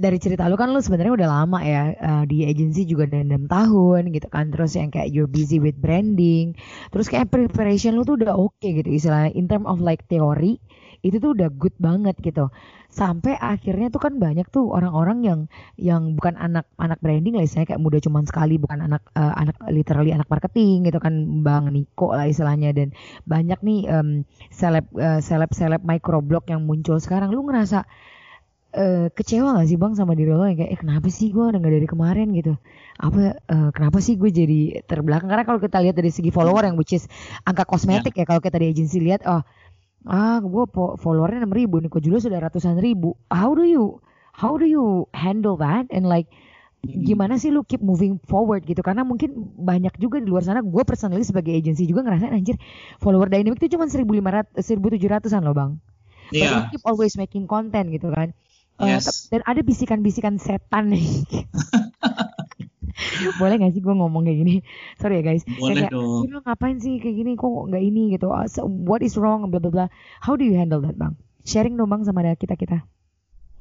dari 0.00 0.18
cerita 0.18 0.48
lu 0.48 0.56
kan 0.56 0.72
lu 0.72 0.80
sebenarnya 0.80 1.12
udah 1.12 1.28
lama 1.28 1.58
ya 1.60 1.92
uh, 1.94 2.24
di 2.24 2.48
agency 2.48 2.88
juga 2.88 3.06
udah 3.12 3.22
enam 3.22 3.44
tahun 3.44 4.08
gitu 4.10 4.28
kan 4.32 4.48
terus 4.48 4.74
yang 4.74 4.88
kayak 4.88 5.12
you're 5.12 5.28
busy 5.28 5.60
with 5.60 5.76
branding 5.76 6.56
terus 6.90 7.12
kayak 7.12 7.28
preparation 7.28 7.94
lu 7.94 8.08
tuh 8.08 8.16
udah 8.16 8.34
oke 8.34 8.56
okay 8.56 8.80
gitu 8.80 8.88
istilahnya 8.88 9.36
in 9.36 9.46
term 9.46 9.68
of 9.68 9.84
like 9.84 10.02
teori 10.08 10.58
itu 11.02 11.18
tuh 11.18 11.34
udah 11.34 11.50
good 11.50 11.74
banget 11.82 12.14
gitu. 12.22 12.48
Sampai 12.86 13.34
akhirnya 13.34 13.90
tuh 13.90 13.98
kan 13.98 14.22
banyak 14.22 14.46
tuh 14.54 14.70
orang-orang 14.70 15.18
yang 15.26 15.40
yang 15.74 16.14
bukan 16.14 16.38
anak 16.38 16.70
anak 16.78 17.02
branding 17.02 17.34
lah 17.34 17.42
istilahnya. 17.42 17.74
Kayak 17.74 17.82
muda 17.82 17.98
cuman 17.98 18.22
sekali 18.22 18.54
bukan 18.62 18.78
anak 18.86 19.02
uh, 19.18 19.34
anak 19.34 19.58
literally 19.66 20.14
anak 20.14 20.30
marketing 20.30 20.86
gitu 20.86 21.02
kan. 21.02 21.42
Bang 21.42 21.74
Niko 21.74 22.14
lah 22.14 22.30
istilahnya. 22.30 22.70
Dan 22.70 22.94
banyak 23.26 23.58
nih 23.66 23.80
um, 23.90 24.22
seleb 24.54 24.86
uh, 24.94 25.18
seleb 25.18 25.50
seleb 25.50 25.82
microblog 25.82 26.46
yang 26.46 26.62
muncul 26.62 27.02
sekarang. 27.02 27.34
Lu 27.34 27.42
ngerasa 27.42 27.82
uh, 28.78 29.06
kecewa 29.12 29.58
gak 29.58 29.68
sih 29.68 29.78
bang 29.80 29.92
sama 29.98 30.12
diri 30.16 30.32
lo 30.32 30.44
yang 30.44 30.56
kayak 30.56 30.70
eh 30.70 30.80
kenapa 30.80 31.08
sih 31.12 31.28
gue 31.32 31.44
udah 31.50 31.60
gak 31.60 31.74
dari 31.74 31.88
kemarin? 31.88 32.28
Gitu. 32.30 32.54
Apa 33.00 33.40
uh, 33.50 33.70
kenapa 33.74 33.98
sih 33.98 34.14
gue 34.14 34.30
jadi 34.30 34.84
terbelakang? 34.86 35.26
Karena 35.26 35.44
kalau 35.48 35.58
kita 35.58 35.80
lihat 35.80 35.96
dari 35.96 36.12
segi 36.12 36.30
follower 36.30 36.68
yang 36.68 36.76
which 36.76 36.94
is 36.94 37.08
angka 37.48 37.64
kosmetik 37.66 38.14
ya, 38.16 38.22
ya 38.22 38.24
kalau 38.28 38.40
kita 38.44 38.56
di 38.60 38.68
agensi 38.70 39.00
lihat 39.00 39.24
oh 39.26 39.42
ah 40.06 40.42
gue 40.42 40.64
followernya 40.98 41.46
enam 41.46 41.54
ribu 41.54 41.78
Niko 41.78 42.02
Julius 42.02 42.26
sudah 42.26 42.42
ratusan 42.42 42.78
ribu. 42.82 43.14
How 43.30 43.54
do 43.54 43.62
you 43.62 44.02
how 44.34 44.58
do 44.58 44.66
you 44.66 45.06
handle 45.14 45.60
that? 45.60 45.86
And 45.94 46.08
like 46.08 46.26
gimana 46.82 47.38
sih 47.38 47.54
lu 47.54 47.62
keep 47.62 47.78
moving 47.78 48.18
forward 48.26 48.66
gitu? 48.66 48.82
Karena 48.82 49.06
mungkin 49.06 49.54
banyak 49.54 49.94
juga 50.02 50.18
di 50.18 50.26
luar 50.26 50.42
sana 50.42 50.64
gue 50.64 50.82
personally 50.82 51.22
sebagai 51.22 51.54
agensi 51.54 51.86
juga 51.86 52.02
ngerasain 52.02 52.34
anjir 52.34 52.58
follower 52.98 53.30
dynamic 53.30 53.62
itu 53.62 53.78
cuma 53.78 53.86
1500 53.86 54.58
1700-an 54.58 55.42
loh 55.46 55.54
bang. 55.54 55.72
Yeah. 56.32 56.48
but 56.48 56.50
you 56.50 56.60
keep 56.74 56.84
always 56.88 57.14
making 57.14 57.46
content 57.46 57.92
gitu 57.92 58.10
kan. 58.10 58.34
Uh, 58.80 58.98
dan 59.30 59.44
ada 59.44 59.60
bisikan-bisikan 59.60 60.40
setan 60.40 60.90
nih 60.90 61.06
boleh 63.40 63.54
gak 63.60 63.72
sih 63.74 63.82
gue 63.82 63.94
ngomong 63.94 64.22
kayak 64.26 64.38
gini? 64.42 64.54
Sorry 65.00 65.20
ya 65.20 65.22
guys. 65.24 65.42
Boleh 65.46 65.88
kayak, 65.88 65.92
dong. 65.92 66.28
Lu 66.28 66.38
ngapain 66.42 66.76
sih 66.78 66.98
kayak 67.02 67.16
gini? 67.16 67.32
Kok 67.34 67.72
nggak 67.72 67.82
ini? 67.82 68.02
Gitu. 68.14 68.26
Uh, 68.28 68.46
so, 68.48 68.66
what 68.66 69.00
is 69.00 69.18
wrong? 69.18 69.48
Bla 69.48 69.58
bla 69.58 69.70
bla. 69.70 69.86
How 70.20 70.34
do 70.38 70.44
you 70.44 70.54
handle 70.56 70.80
that 70.84 70.96
bang? 70.96 71.14
Sharing 71.42 71.74
dong 71.74 71.90
bang 71.90 72.02
sama 72.06 72.22
kita 72.38 72.54
kita. 72.54 72.86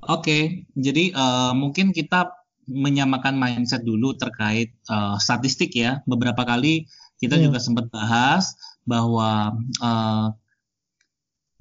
Oke. 0.09 0.21
Okay, 0.21 0.41
jadi 0.73 1.13
uh, 1.13 1.53
mungkin 1.53 1.93
kita 1.93 2.33
menyamakan 2.69 3.37
mindset 3.37 3.83
dulu 3.83 4.17
terkait 4.17 4.73
uh, 4.89 5.17
statistik 5.17 5.73
ya. 5.73 6.01
Beberapa 6.05 6.45
kali 6.45 6.89
kita 7.21 7.37
yeah. 7.37 7.49
juga 7.49 7.61
sempat 7.61 7.89
bahas 7.93 8.53
bahwa 8.85 9.53
uh, 9.81 10.27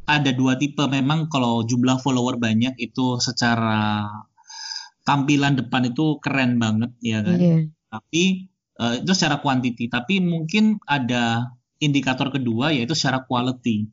ada 0.09 0.31
dua 0.35 0.57
tipe. 0.57 0.83
Memang 0.89 1.29
kalau 1.31 1.63
jumlah 1.63 2.01
follower 2.03 2.41
banyak 2.41 2.75
itu 2.81 3.21
secara 3.23 4.09
tampilan 5.05 5.57
depan 5.57 5.91
itu 5.91 6.21
keren 6.21 6.61
banget 6.61 6.93
ya 7.01 7.25
kan. 7.25 7.39
Yeah. 7.41 7.61
Tapi 7.91 8.25
uh, 8.79 8.95
itu 9.01 9.13
secara 9.17 9.43
quantity, 9.43 9.91
tapi 9.91 10.23
mungkin 10.23 10.79
ada 10.87 11.51
indikator 11.81 12.29
kedua 12.31 12.71
yaitu 12.71 12.93
secara 12.95 13.25
quality. 13.25 13.89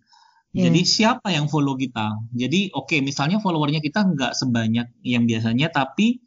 Yeah. 0.55 0.69
Jadi 0.69 0.81
siapa 0.83 1.31
yang 1.31 1.47
follow 1.51 1.75
kita? 1.75 2.17
Jadi 2.35 2.71
oke 2.71 2.91
okay, 2.91 2.99
misalnya 3.03 3.39
followernya 3.39 3.79
kita 3.83 4.03
nggak 4.03 4.33
sebanyak 4.35 4.87
yang 5.03 5.23
biasanya, 5.27 5.71
tapi 5.71 6.23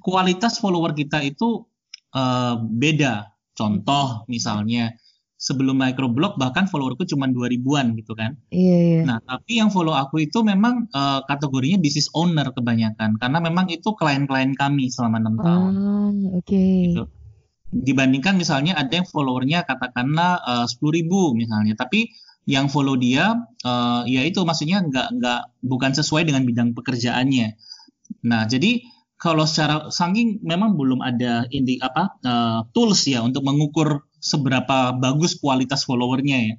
kualitas 0.00 0.60
follower 0.60 0.92
kita 0.92 1.24
itu 1.24 1.64
uh, 2.12 2.56
beda. 2.60 3.32
Contoh 3.56 4.28
misalnya 4.28 4.92
sebelum 5.46 5.78
microblog 5.78 6.34
bahkan 6.42 6.66
followerku 6.66 7.06
cuma 7.06 7.30
dua 7.30 7.46
ribuan 7.46 7.94
gitu 7.94 8.18
kan. 8.18 8.34
Iya, 8.50 8.76
iya. 8.82 9.00
Nah, 9.06 9.22
tapi 9.22 9.62
yang 9.62 9.70
follow 9.70 9.94
aku 9.94 10.26
itu 10.26 10.42
memang 10.42 10.90
uh, 10.90 11.22
kategorinya 11.22 11.78
business 11.78 12.10
owner 12.18 12.50
kebanyakan 12.50 13.14
karena 13.22 13.38
memang 13.38 13.70
itu 13.70 13.94
klien-klien 13.94 14.58
kami 14.58 14.90
selama 14.90 15.22
enam 15.22 15.34
tahun. 15.38 15.70
Ah, 15.70 16.10
oke. 16.34 16.50
Okay. 16.50 16.74
Gitu. 16.90 17.02
Dibandingkan 17.70 18.34
misalnya 18.34 18.74
ada 18.74 18.90
yang 18.90 19.06
followernya 19.06 19.62
katakanlah 19.62 20.66
sepuluh 20.66 20.98
ribu 20.98 21.34
misalnya, 21.38 21.78
tapi 21.78 22.10
yang 22.46 22.70
follow 22.70 22.94
dia 22.94 23.34
uh, 23.66 24.02
ya 24.06 24.22
itu 24.22 24.38
maksudnya 24.46 24.82
nggak 24.82 25.18
nggak 25.18 25.40
bukan 25.66 25.92
sesuai 25.94 26.26
dengan 26.26 26.46
bidang 26.46 26.78
pekerjaannya. 26.78 27.58
Nah, 28.22 28.46
jadi 28.46 28.86
kalau 29.18 29.48
secara 29.48 29.90
saking 29.90 30.46
memang 30.46 30.78
belum 30.78 31.02
ada 31.02 31.48
indi 31.50 31.82
apa 31.82 32.20
uh, 32.22 32.60
tools 32.70 33.02
ya 33.10 33.24
untuk 33.26 33.42
mengukur 33.42 34.06
seberapa 34.26 34.90
bagus 34.98 35.38
kualitas 35.38 35.86
followernya 35.86 36.38
ya. 36.50 36.54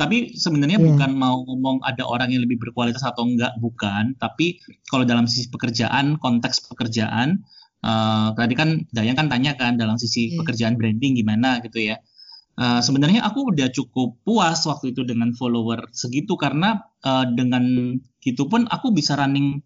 Tapi 0.00 0.32
sebenarnya 0.34 0.80
yeah. 0.80 0.88
bukan 0.88 1.10
mau 1.12 1.44
ngomong 1.44 1.84
ada 1.84 2.08
orang 2.08 2.32
yang 2.32 2.42
lebih 2.48 2.56
berkualitas 2.58 3.04
atau 3.04 3.28
enggak, 3.28 3.52
bukan. 3.60 4.16
Tapi 4.16 4.58
kalau 4.88 5.04
dalam 5.04 5.28
sisi 5.28 5.52
pekerjaan, 5.52 6.16
konteks 6.16 6.64
pekerjaan, 6.72 7.44
uh, 7.84 8.32
tadi 8.32 8.54
kan 8.56 8.88
Dayang 8.90 9.18
kan 9.20 9.28
tanya 9.28 9.52
kan 9.58 9.76
dalam 9.76 10.00
sisi 10.00 10.32
yeah. 10.32 10.40
pekerjaan 10.40 10.80
branding 10.80 11.20
gimana 11.20 11.60
gitu 11.60 11.92
ya. 11.92 12.00
Uh, 12.52 12.84
sebenarnya 12.84 13.24
aku 13.24 13.48
udah 13.48 13.72
cukup 13.72 14.20
puas 14.28 14.60
waktu 14.68 14.92
itu 14.92 15.08
dengan 15.08 15.32
follower 15.32 15.88
segitu 15.88 16.36
karena 16.36 16.84
uh, 17.00 17.24
dengan 17.24 17.96
gitu 18.20 18.44
pun 18.44 18.68
aku 18.68 18.92
bisa 18.92 19.16
running 19.16 19.64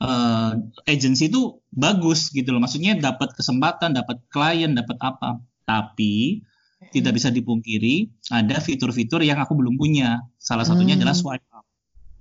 uh, 0.00 0.56
agency 0.88 1.28
itu 1.28 1.60
bagus 1.72 2.32
gitu 2.32 2.56
loh. 2.56 2.60
Maksudnya 2.64 2.96
dapat 2.98 3.36
kesempatan, 3.36 3.92
dapat 3.94 4.20
klien, 4.32 4.72
dapat 4.72 4.96
apa. 5.00 5.44
Tapi 5.62 6.42
tidak 6.90 7.12
bisa 7.14 7.28
dipungkiri 7.30 8.10
ada 8.34 8.58
fitur-fitur 8.58 9.22
yang 9.22 9.38
aku 9.38 9.54
belum 9.54 9.78
punya. 9.78 10.24
Salah 10.42 10.66
satunya 10.66 10.98
hmm. 10.98 11.04
adalah 11.04 11.14
swipe 11.14 11.46
up. 11.54 11.62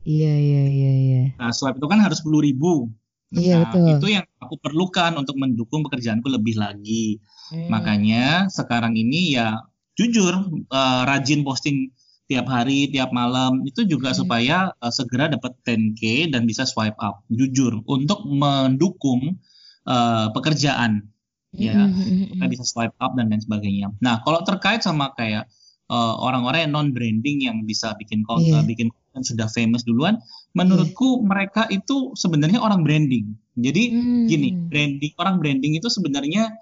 Iya 0.05 0.33
iya 0.33 0.63
iya. 0.69 0.91
iya. 0.93 1.21
Nah 1.37 1.49
swipe 1.49 1.81
itu 1.81 1.87
kan 1.89 1.99
harus 2.01 2.21
sepuluh 2.21 2.45
ribu. 2.45 2.91
Iya 3.31 3.63
nah, 3.63 3.71
betul. 3.71 3.87
Itu 3.97 4.07
yang 4.11 4.25
aku 4.37 4.55
perlukan 4.59 5.15
untuk 5.15 5.39
mendukung 5.39 5.81
pekerjaanku 5.87 6.27
lebih 6.27 6.59
lagi. 6.59 7.17
Hmm. 7.49 7.71
Makanya 7.71 8.51
sekarang 8.51 8.99
ini 8.99 9.39
ya 9.39 9.57
jujur 9.95 10.33
uh, 10.71 11.01
rajin 11.07 11.43
posting 11.47 11.91
tiap 12.31 12.47
hari, 12.47 12.87
tiap 12.87 13.11
malam 13.11 13.67
itu 13.67 13.83
juga 13.83 14.15
hmm. 14.15 14.17
supaya 14.23 14.71
uh, 14.79 14.91
segera 14.91 15.27
dapat 15.27 15.51
10k 15.67 16.31
dan 16.31 16.47
bisa 16.47 16.63
swipe 16.63 16.97
up. 16.99 17.23
Jujur 17.27 17.83
untuk 17.87 18.23
mendukung 18.27 19.39
uh, 19.87 20.31
pekerjaan 20.31 21.10
ya 21.51 21.75
mm-hmm. 21.75 22.39
kita 22.39 22.45
bisa 22.47 22.63
swipe 22.63 22.95
up 23.03 23.11
dan 23.19 23.27
lain 23.27 23.43
sebagainya. 23.43 23.91
Nah 23.99 24.23
kalau 24.23 24.39
terkait 24.47 24.79
sama 24.83 25.11
kayak 25.19 25.51
uh, 25.91 26.15
orang-orang 26.23 26.67
yang 26.67 26.73
non 26.73 26.87
branding 26.95 27.43
yang 27.43 27.67
bisa 27.67 27.91
bikin 27.99 28.23
konten, 28.23 28.63
yeah. 28.63 28.63
bikin 28.63 28.87
konten 28.87 29.21
sudah 29.27 29.51
famous 29.51 29.83
duluan, 29.83 30.15
menurutku 30.55 31.19
yeah. 31.19 31.27
mereka 31.27 31.67
itu 31.67 32.15
sebenarnya 32.15 32.63
orang 32.63 32.87
branding. 32.87 33.35
Jadi 33.59 33.91
mm. 33.91 34.25
gini, 34.31 34.49
branding 34.71 35.13
orang 35.19 35.43
branding 35.43 35.75
itu 35.75 35.91
sebenarnya 35.91 36.55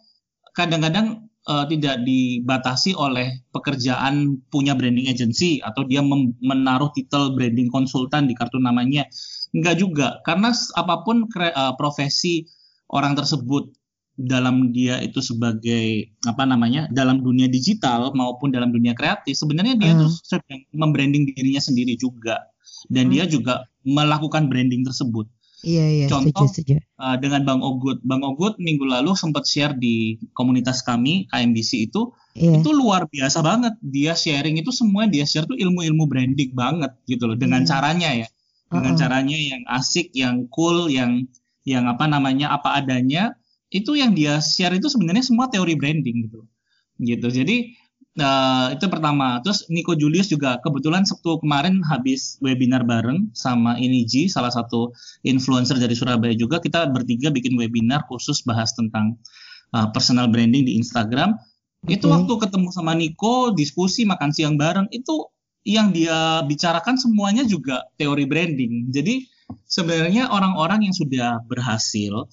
kadang-kadang 0.57 1.29
uh, 1.45 1.69
tidak 1.69 2.01
dibatasi 2.01 2.97
oleh 2.97 3.45
pekerjaan 3.53 4.41
punya 4.49 4.73
branding 4.73 5.05
agency 5.05 5.61
atau 5.61 5.85
dia 5.85 6.01
menaruh 6.41 6.89
titel 6.97 7.37
branding 7.37 7.69
konsultan 7.69 8.25
di 8.25 8.33
kartu 8.33 8.57
namanya. 8.57 9.05
Enggak 9.53 9.81
juga, 9.81 10.21
karena 10.25 10.53
apa 10.53 10.95
pun 11.05 11.25
kre, 11.29 11.49
uh, 11.53 11.73
profesi 11.73 12.45
orang 12.89 13.17
tersebut 13.17 13.69
dalam 14.19 14.75
dia 14.75 14.99
itu 14.99 15.23
sebagai 15.23 16.11
apa 16.27 16.43
namanya 16.43 16.91
dalam 16.91 17.23
dunia 17.23 17.47
digital 17.47 18.11
maupun 18.11 18.51
dalam 18.51 18.67
dunia 18.67 18.91
kreatif 18.91 19.39
sebenarnya 19.39 19.79
dia 19.79 19.95
uh. 19.95 20.03
tuh 20.03 20.11
sedang 20.11 20.59
membranding 20.75 21.23
dirinya 21.31 21.63
sendiri 21.63 21.95
juga 21.95 22.43
dan 22.91 23.07
uh. 23.07 23.11
dia 23.15 23.23
juga 23.31 23.63
melakukan 23.87 24.51
branding 24.51 24.83
tersebut. 24.83 25.31
Iya 25.59 25.85
iya. 25.91 26.05
Contoh 26.07 26.47
setuju, 26.47 26.79
setuju. 26.79 26.95
Uh, 26.95 27.19
dengan 27.19 27.43
Bang 27.43 27.59
Ogut, 27.59 27.99
Bang 28.07 28.23
Ogut 28.23 28.55
minggu 28.63 28.87
lalu 28.87 29.11
sempat 29.15 29.43
share 29.43 29.75
di 29.75 30.15
komunitas 30.31 30.79
kami 30.87 31.27
KMBC 31.27 31.91
itu, 31.91 32.15
yeah. 32.31 32.55
itu 32.55 32.71
luar 32.71 33.11
biasa 33.11 33.43
banget. 33.43 33.75
Dia 33.83 34.15
sharing 34.15 34.55
itu 34.55 34.71
semua 34.71 35.11
dia 35.11 35.27
share 35.27 35.43
tuh 35.43 35.59
ilmu-ilmu 35.59 36.07
branding 36.07 36.55
banget 36.55 36.95
gitu 37.11 37.27
loh 37.27 37.35
dengan 37.35 37.67
yeah. 37.67 37.69
caranya 37.75 38.09
ya, 38.23 38.27
dengan 38.71 38.91
uh 38.91 38.95
-uh. 38.95 38.99
caranya 39.03 39.35
yang 39.35 39.61
asik, 39.67 40.07
yang 40.15 40.47
cool, 40.47 40.87
yang 40.87 41.27
yang 41.67 41.91
apa 41.91 42.07
namanya 42.07 42.55
apa 42.55 42.79
adanya 42.79 43.35
itu 43.69 43.93
yang 43.93 44.17
dia 44.17 44.41
share 44.41 44.73
itu 44.73 44.89
sebenarnya 44.89 45.25
semua 45.25 45.49
teori 45.49 45.77
branding 45.77 46.29
gitu. 46.29 46.41
Gitu. 46.99 47.27
Jadi 47.29 47.57
uh, 48.19 48.73
itu 48.73 48.85
pertama. 48.89 49.39
Terus 49.45 49.69
Nico 49.69 49.93
Julius 49.93 50.27
juga 50.27 50.57
kebetulan 50.59 51.05
Sabtu 51.05 51.39
kemarin 51.39 51.79
habis 51.85 52.41
webinar 52.41 52.83
bareng 52.83 53.29
sama 53.37 53.77
Iniji 53.77 54.27
salah 54.27 54.49
satu 54.49 54.91
influencer 55.21 55.77
dari 55.77 55.93
Surabaya 55.93 56.33
juga. 56.33 56.57
Kita 56.57 56.89
bertiga 56.89 57.29
bikin 57.29 57.55
webinar 57.55 58.05
khusus 58.09 58.41
bahas 58.43 58.73
tentang 58.73 59.15
uh, 59.73 59.87
personal 59.93 60.27
branding 60.27 60.65
di 60.65 60.75
Instagram. 60.77 61.37
Okay. 61.79 61.95
itu 61.95 62.11
waktu 62.11 62.27
ketemu 62.43 62.75
sama 62.75 62.91
Nico 62.91 63.55
diskusi 63.55 64.03
makan 64.03 64.35
siang 64.35 64.59
bareng 64.59 64.91
itu 64.91 65.31
yang 65.63 65.95
dia 65.95 66.43
bicarakan 66.43 66.99
semuanya 66.99 67.47
juga 67.47 67.87
teori 67.95 68.27
branding. 68.27 68.91
Jadi 68.91 69.23
sebenarnya 69.63 70.27
orang-orang 70.27 70.91
yang 70.91 70.95
sudah 70.95 71.39
berhasil 71.47 72.27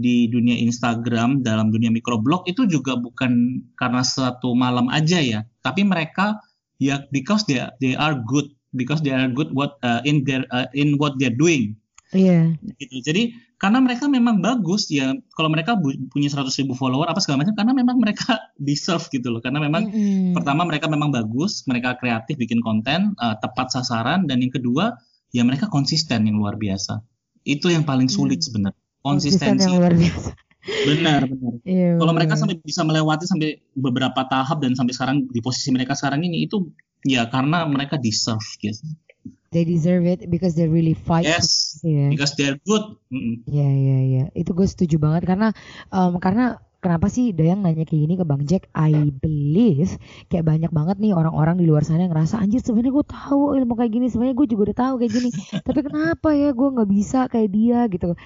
di 0.00 0.26
dunia 0.32 0.56
Instagram 0.56 1.44
dalam 1.44 1.68
dunia 1.68 1.92
microblog 1.92 2.48
itu 2.48 2.64
juga 2.66 2.96
bukan 2.96 3.62
karena 3.76 4.02
satu 4.02 4.56
malam 4.56 4.88
aja 4.88 5.20
ya, 5.20 5.44
tapi 5.60 5.84
mereka 5.84 6.40
ya 6.80 7.04
because 7.12 7.44
they 7.44 7.60
they 7.84 7.92
are 7.94 8.16
good 8.24 8.48
because 8.72 9.04
they 9.04 9.12
are 9.12 9.28
good 9.28 9.52
what 9.52 9.76
uh, 9.84 10.00
in 10.08 10.24
their 10.24 10.48
uh, 10.50 10.66
in 10.72 10.96
what 10.96 11.20
they're 11.20 11.34
doing. 11.36 11.76
Iya. 12.10 12.58
Gitu. 12.80 13.06
Jadi 13.06 13.22
karena 13.60 13.78
mereka 13.84 14.08
memang 14.08 14.40
bagus 14.40 14.88
ya 14.88 15.12
kalau 15.36 15.52
mereka 15.52 15.76
punya 16.10 16.32
100 16.32 16.48
ribu 16.64 16.72
follower 16.72 17.06
apa 17.06 17.20
segala 17.20 17.44
macam 17.44 17.54
karena 17.54 17.76
memang 17.76 18.00
mereka 18.00 18.40
deserve 18.58 19.04
gitu 19.12 19.28
loh 19.28 19.44
karena 19.44 19.60
memang 19.60 19.92
Mm-mm. 19.92 20.32
pertama 20.32 20.64
mereka 20.64 20.88
memang 20.88 21.12
bagus 21.12 21.68
mereka 21.68 21.94
kreatif 22.00 22.40
bikin 22.40 22.64
konten 22.64 23.12
uh, 23.20 23.36
tepat 23.38 23.68
sasaran 23.68 24.24
dan 24.24 24.40
yang 24.40 24.48
kedua 24.48 24.96
ya 25.36 25.44
mereka 25.44 25.68
konsisten 25.68 26.24
yang 26.24 26.40
luar 26.40 26.56
biasa 26.56 27.04
itu 27.44 27.68
yang 27.68 27.84
paling 27.84 28.08
sulit 28.08 28.40
Hmm. 28.40 28.46
sebenarnya 28.48 28.84
konsistensi 29.00 29.64
yang 29.64 29.80
luar 29.80 29.94
biasa. 29.94 30.30
benar 30.84 31.20
benar 31.32 31.52
Iya, 31.64 31.96
kalau 31.96 32.12
mereka 32.12 32.36
sampai 32.36 32.60
bisa 32.60 32.84
melewati 32.84 33.24
sampai 33.24 33.64
beberapa 33.72 34.20
tahap 34.28 34.60
dan 34.60 34.76
sampai 34.76 34.92
sekarang 34.92 35.16
di 35.26 35.40
posisi 35.40 35.72
mereka 35.72 35.96
sekarang 35.96 36.20
ini 36.20 36.44
itu 36.44 36.68
ya 37.02 37.24
karena 37.26 37.64
mereka 37.64 37.96
deserve 37.96 38.44
gitu. 38.60 38.84
they 39.50 39.64
deserve 39.66 40.04
it 40.06 40.28
because 40.30 40.54
they 40.54 40.68
really 40.70 40.94
fight. 40.94 41.26
Yes, 41.26 41.80
Iya. 41.82 42.12
because 42.12 42.36
they're 42.38 42.60
good. 42.62 42.96
Iya 43.48 43.66
iya 43.66 43.98
iya, 44.06 44.24
itu 44.32 44.52
gue 44.52 44.62
setuju 44.62 45.00
banget 45.00 45.26
karena 45.26 45.50
em, 45.90 46.14
karena 46.22 46.60
kenapa 46.80 47.06
sih 47.06 47.30
Dayang 47.30 47.60
nanya 47.60 47.84
kayak 47.84 48.00
gini 48.04 48.14
ke 48.16 48.24
Bang 48.24 48.42
Jack? 48.44 48.66
I 48.72 49.12
believe 49.12 49.94
kayak 50.26 50.44
banyak 50.44 50.72
banget 50.72 50.96
nih 50.96 51.12
orang-orang 51.12 51.60
di 51.60 51.68
luar 51.68 51.84
sana 51.84 52.04
yang 52.04 52.12
ngerasa 52.12 52.40
anjir 52.40 52.60
sebenarnya 52.60 52.92
gue 52.92 53.06
tahu 53.06 53.54
ilmu 53.54 53.76
kayak 53.76 53.92
gini, 53.92 54.06
sebenarnya 54.08 54.36
gue 54.36 54.46
juga 54.48 54.62
udah 54.72 54.78
tahu 54.80 54.94
kayak 55.00 55.12
gini, 55.12 55.28
tapi 55.66 55.80
kenapa 55.84 56.28
ya 56.32 56.50
gue 56.50 56.68
nggak 56.72 56.88
bisa 56.88 57.18
kayak 57.28 57.48
dia 57.52 57.80
gitu. 57.86 58.16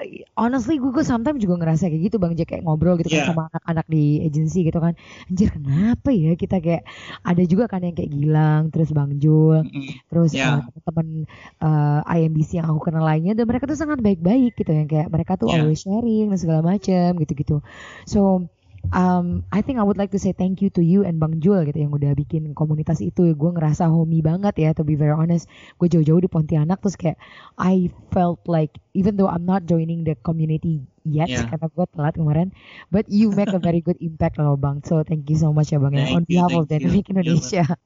Eh, 0.00 0.22
honestly 0.34 0.78
gue, 0.78 0.90
gue 0.90 1.04
sometimes 1.04 1.38
juga 1.38 1.58
ngerasa 1.58 1.90
kayak 1.90 2.02
gitu 2.06 2.16
Bang 2.16 2.34
Jack 2.34 2.54
kayak 2.54 2.62
ngobrol 2.64 2.96
gitu 2.96 3.10
kan 3.10 3.18
Iya. 3.18 3.28
sama 3.28 3.50
anak-anak 3.50 3.86
di 3.90 4.04
agency 4.22 4.62
gitu 4.62 4.78
kan, 4.78 4.94
anjir 5.26 5.48
kenapa 5.50 6.08
ya 6.08 6.32
kita 6.34 6.56
kayak 6.58 6.82
ada 7.22 7.42
juga 7.44 7.66
kan 7.66 7.82
yang 7.82 7.92
kayak 7.92 8.10
Gilang, 8.14 8.62
terus 8.70 8.94
Bang 8.94 9.18
Jul, 9.18 9.66
Mm-mm. 9.66 9.86
terus 10.06 10.30
Ya. 10.32 10.62
uh, 10.62 10.70
teman-teman 10.70 11.26
uh, 11.58 12.00
IMBC 12.06 12.62
yang 12.62 12.70
aku 12.70 12.88
kenal 12.88 13.02
lainnya 13.02 13.34
dan 13.34 13.44
mereka 13.44 13.66
tuh 13.66 13.74
sangat 13.74 13.98
baik-baik 13.98 14.54
gitu 14.54 14.70
yang 14.70 14.86
kayak 14.86 15.10
mereka 15.10 15.34
tuh 15.34 15.50
Ya. 15.50 15.60
always 15.60 15.82
sharing 15.82 16.30
dan 16.30 16.38
segala 16.38 16.60
macam 16.62 17.18
gitu-gitu 17.18 17.58
so 18.04 18.48
um, 18.90 19.44
I 19.50 19.60
think 19.60 19.76
I 19.76 19.84
would 19.84 19.98
like 19.98 20.14
to 20.14 20.20
say 20.20 20.32
thank 20.32 20.62
you 20.62 20.70
to 20.72 20.82
you 20.82 21.04
and 21.04 21.20
Bang 21.20 21.42
Jul 21.42 21.66
gitu 21.66 21.76
yang 21.76 21.92
udah 21.92 22.14
bikin 22.14 22.54
komunitas 22.56 23.02
itu 23.02 23.34
gue 23.34 23.50
ngerasa 23.52 23.90
homey 23.90 24.22
banget 24.22 24.54
ya 24.56 24.70
to 24.72 24.80
be 24.80 24.94
very 24.94 25.12
honest 25.12 25.44
gue 25.76 25.88
jauh-jauh 25.90 26.18
di 26.18 26.30
Pontianak 26.30 26.80
terus 26.80 26.96
kayak 26.96 27.18
I 27.56 27.92
felt 28.10 28.46
like 28.46 28.78
even 28.94 29.18
though 29.18 29.28
I'm 29.28 29.44
not 29.44 29.68
joining 29.68 30.02
the 30.02 30.16
community 30.20 30.86
yet 31.04 31.28
Yeah. 31.28 31.48
karena 31.48 31.68
gue 31.68 31.86
telat 31.92 32.14
kemarin 32.16 32.48
but 32.88 33.08
you 33.08 33.32
make 33.32 33.52
a 33.52 33.60
very 33.60 33.80
good 33.80 33.96
impact 33.98 34.36
loh 34.36 34.56
Bang 34.56 34.80
so 34.84 35.00
thank 35.02 35.28
you 35.28 35.36
so 35.36 35.52
much 35.52 35.68
ya 35.68 35.80
Bang 35.82 35.92
ya 35.92 36.08
Thank 36.08 36.16
on 36.16 36.22
you, 36.24 36.30
behalf 36.40 36.52
of. 36.54 36.64
Dynamic 36.68 37.08
Indonesia 37.08 37.64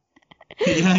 Iya, 0.62 0.93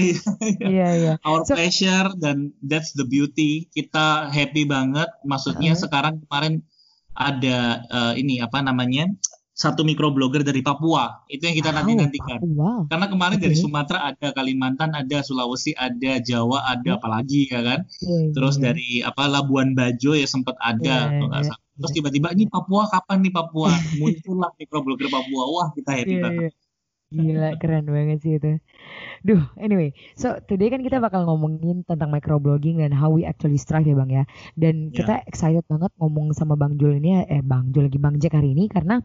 iya. 0.65 0.87
iya 0.97 1.13
Our 1.21 1.45
So- 1.45 1.53
pleasure 1.53 2.09
dan 2.17 2.57
that's 2.65 2.97
the 2.97 3.05
beauty. 3.05 3.69
Kita 3.69 4.25
happy 4.27 4.65
banget. 4.65 5.05
Maksudnya 5.21 5.77
Uh-huh. 5.77 5.83
sekarang 5.85 6.25
kemarin 6.25 6.65
ada 7.15 7.57
eh, 7.85 8.13
ini 8.19 8.41
apa 8.41 8.59
namanya 8.59 9.07
satu 9.53 9.85
microblogger 9.85 10.41
dari 10.41 10.65
Papua. 10.65 11.21
Itu 11.29 11.45
yang 11.45 11.53
kita 11.53 11.69
nanti 11.69 11.93
nantikan. 11.93 12.41
wow 12.57 12.89
Karena 12.89 13.05
kemarin 13.05 13.37
dari 13.37 13.53
Oke. 13.53 13.61
Sumatera 13.61 14.09
ada 14.09 14.33
Kalimantan, 14.33 14.97
ada 14.97 15.21
Sulawesi, 15.21 15.77
ada 15.77 16.17
Jawa, 16.17 16.65
ada 16.65 16.97
Hmm. 16.97 16.97
apalagi 16.97 17.45
ya 17.45 17.61
kan. 17.61 17.85
Iya, 18.01 18.33
Terus 18.33 18.57
iya. 18.57 18.63
dari 18.65 18.89
apa 19.05 19.29
Labuan 19.29 19.77
Bajo 19.77 20.17
ya 20.17 20.25
sempat 20.25 20.57
ada 20.57 20.81
Iya, 21.05 21.21
kalau 21.21 21.29
nggak 21.29 21.43
iya, 21.45 21.49
salah. 21.53 21.61
Terus 21.73 21.91
tiba-tiba 21.93 22.27
ini 22.33 22.49
Papua 22.49 22.89
kapan 22.89 23.17
nih 23.21 23.33
Papua? 23.33 23.69
Muncullah 24.01 24.49
microblogger 24.57 25.09
Papua. 25.13 25.43
Wah, 25.45 25.67
kita 25.77 25.91
happy 26.01 26.17
Iya, 26.17 26.23
banget. 26.25 26.49
iya. 26.49 26.62
Gila, 27.13 27.61
keren 27.61 27.85
banget 27.85 28.17
sih 28.25 28.33
itu. 28.41 28.57
Duh, 29.27 29.43
anyway, 29.61 29.93
so 30.17 30.27
today 30.49 30.69
kan 30.73 30.81
kita 30.81 30.97
bakal 30.97 31.29
ngomongin 31.29 31.85
tentang 31.85 32.09
microblogging 32.09 32.81
dan 32.81 32.91
how 32.91 33.09
we 33.13 33.21
actually 33.23 33.61
strive 33.61 33.85
ya 33.85 33.95
Bang 33.99 34.09
ya. 34.09 34.23
Dan 34.57 34.89
Ya. 34.89 34.97
kita 34.97 35.13
excited 35.29 35.65
banget 35.69 35.91
ngomong 36.01 36.33
sama 36.33 36.57
Bang 36.57 36.75
Jul 36.81 36.97
ini, 36.97 37.21
eh 37.29 37.41
Bang 37.45 37.69
Jul 37.73 37.85
lagi 37.87 37.99
Bang 38.01 38.17
Jack 38.17 38.33
hari 38.39 38.57
ini 38.57 38.65
karena 38.67 38.99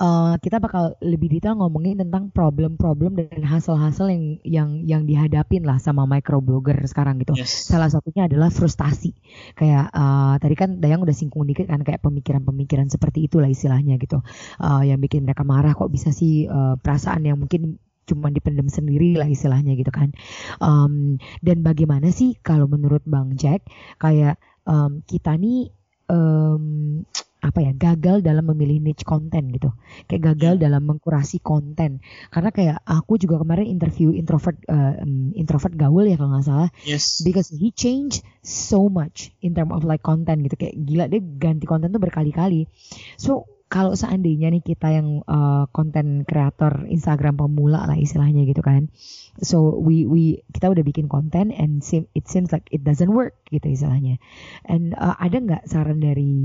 eh, 0.00 0.34
kita 0.40 0.58
bakal 0.58 0.96
lebih 1.02 1.38
detail 1.38 1.58
ngomongin 1.58 2.00
tentang 2.00 2.32
problem-problem 2.32 3.18
dan 3.18 3.42
hasil-hasil 3.44 4.06
yang 4.08 4.24
yang 4.42 4.70
yang 4.84 5.02
dihadapin 5.04 5.62
lah 5.62 5.78
sama 5.78 6.08
microblogger 6.08 6.78
sekarang 6.88 7.20
gitu. 7.22 7.36
Yes. 7.36 7.70
Salah 7.70 7.88
satunya 7.92 8.26
adalah 8.26 8.48
frustasi. 8.50 9.14
Kayak 9.54 9.92
eh, 9.92 10.34
tadi 10.40 10.54
kan 10.58 10.70
Dayang 10.82 11.04
udah 11.04 11.14
singgung 11.14 11.46
dikit 11.46 11.70
kan 11.70 11.82
kayak 11.86 12.02
pemikiran-pemikiran 12.02 12.90
seperti 12.90 13.30
itulah 13.30 13.48
istilahnya 13.48 13.98
gitu. 14.00 14.20
Eh, 14.60 14.82
yang 14.90 14.98
bikin 14.98 15.24
mereka 15.26 15.46
marah 15.46 15.76
kok 15.76 15.90
bisa 15.92 16.10
sih 16.10 16.46
eh, 16.46 16.74
perasaan 16.80 17.22
yang 17.26 17.38
mungkin 17.38 17.78
cuma 18.02 18.28
dipendam 18.34 18.66
sendiri 18.66 19.14
lah 19.14 19.30
istilahnya 19.30 19.78
gitu 19.78 19.94
kan. 19.94 20.10
Em, 20.58 21.22
dan 21.38 21.62
bagaimana 21.62 22.10
sih 22.10 22.34
kalau 22.42 22.66
menurut 22.66 23.06
Bang 23.06 23.38
Jack 23.38 23.66
kayak 24.02 24.42
em, 24.66 25.06
kita 25.06 25.38
nih 25.38 25.70
em, 26.10 27.06
apa 27.42 27.58
ya 27.58 27.74
gagal 27.74 28.22
dalam 28.22 28.46
memilih 28.54 28.78
niche 28.78 29.02
konten 29.02 29.50
gitu. 29.50 29.74
Kayak 30.06 30.32
gagal 30.32 30.54
dalam 30.62 30.86
mengkurasi 30.86 31.42
konten. 31.42 31.98
Karena 32.30 32.54
kayak 32.54 32.78
aku 32.86 33.18
juga 33.18 33.42
kemarin 33.42 33.66
interview 33.66 34.14
introvert 34.14 34.62
em, 34.70 35.34
introvert 35.34 35.74
gaul 35.74 36.06
ya 36.06 36.14
kalau 36.14 36.38
nggak 36.38 36.46
salah. 36.46 36.70
Yes. 36.86 37.18
because 37.26 37.50
he 37.50 37.74
changed 37.74 38.22
so 38.46 38.86
much 38.86 39.34
in 39.42 39.58
term 39.58 39.74
of 39.74 39.82
like 39.82 40.06
content 40.06 40.46
gitu. 40.46 40.54
Kayak 40.54 40.74
gila 40.86 41.04
dia 41.10 41.20
ganti 41.20 41.66
konten 41.66 41.90
tuh 41.90 41.98
berkali-kali. 41.98 42.70
So 43.18 43.50
kalau 43.72 43.96
seandainya 43.96 44.52
nih 44.52 44.60
kita 44.60 44.92
yang 44.92 45.24
uh, 45.24 45.64
konten 45.72 46.28
kreator 46.28 46.84
Instagram 46.92 47.40
pemula 47.40 47.88
lah 47.88 47.96
istilahnya 47.96 48.44
gitu 48.44 48.60
kan. 48.60 48.92
So 49.40 49.80
we 49.80 50.04
we 50.04 50.44
kita 50.52 50.68
udah 50.68 50.84
bikin 50.84 51.08
konten 51.08 51.48
and 51.56 51.80
seem, 51.80 52.04
it 52.12 52.28
seems 52.28 52.52
like 52.52 52.68
it 52.68 52.84
doesn't 52.84 53.08
work 53.08 53.32
gitu 53.48 53.72
istilahnya. 53.72 54.20
And 54.68 54.92
uh, 54.92 55.16
ada 55.16 55.40
nggak 55.40 55.72
saran 55.72 56.04
dari 56.04 56.36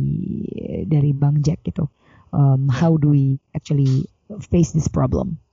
dari 0.88 1.12
Bang 1.12 1.44
Jack 1.44 1.68
gitu? 1.68 1.92
Um, 2.32 2.72
how 2.72 2.96
do 2.96 3.12
we 3.12 3.44
actually 3.52 4.08
face 4.48 4.72
this 4.72 4.88
problem? 4.88 5.44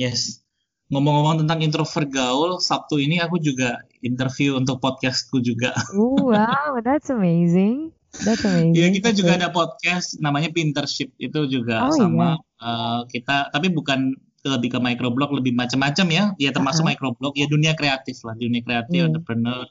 Yes. 0.00 0.40
Ngomong-ngomong 0.88 1.44
tentang 1.44 1.60
introvert 1.60 2.08
gaul, 2.08 2.60
Sabtu 2.64 2.96
ini 2.96 3.20
aku 3.20 3.40
juga 3.44 3.84
interview 4.00 4.56
untuk 4.56 4.80
podcastku 4.80 5.44
juga. 5.44 5.76
Oh, 5.92 6.32
wow 6.32 6.80
that's 6.80 7.12
amazing 7.12 7.92
that's 8.22 8.44
amazing 8.44 8.72
Ya 8.72 8.86
kita 8.88 9.10
juga 9.10 9.34
Okay. 9.34 9.40
ada 9.42 9.48
podcast 9.50 10.08
namanya 10.18 10.48
Pintership 10.48 11.10
itu 11.16 11.40
juga 11.46 11.88
Oh, 11.88 11.94
sama 11.94 12.38
eh, 12.38 13.00
kita 13.10 13.50
tapi 13.50 13.68
bukan 13.68 14.14
lebih 14.44 14.76
ke 14.76 14.78
microblog 14.78 15.32
lebih 15.32 15.56
macam-macam 15.56 16.06
ya. 16.08 16.24
Ya 16.36 16.52
termasuk 16.52 16.84
Uh-uh. 16.84 16.92
microblog 16.92 17.32
ya 17.32 17.48
dunia 17.48 17.72
kreatif 17.72 18.20
lah, 18.22 18.36
dunia 18.36 18.60
kreatif 18.60 18.92
Iya. 18.92 19.08
entrepreneur. 19.08 19.64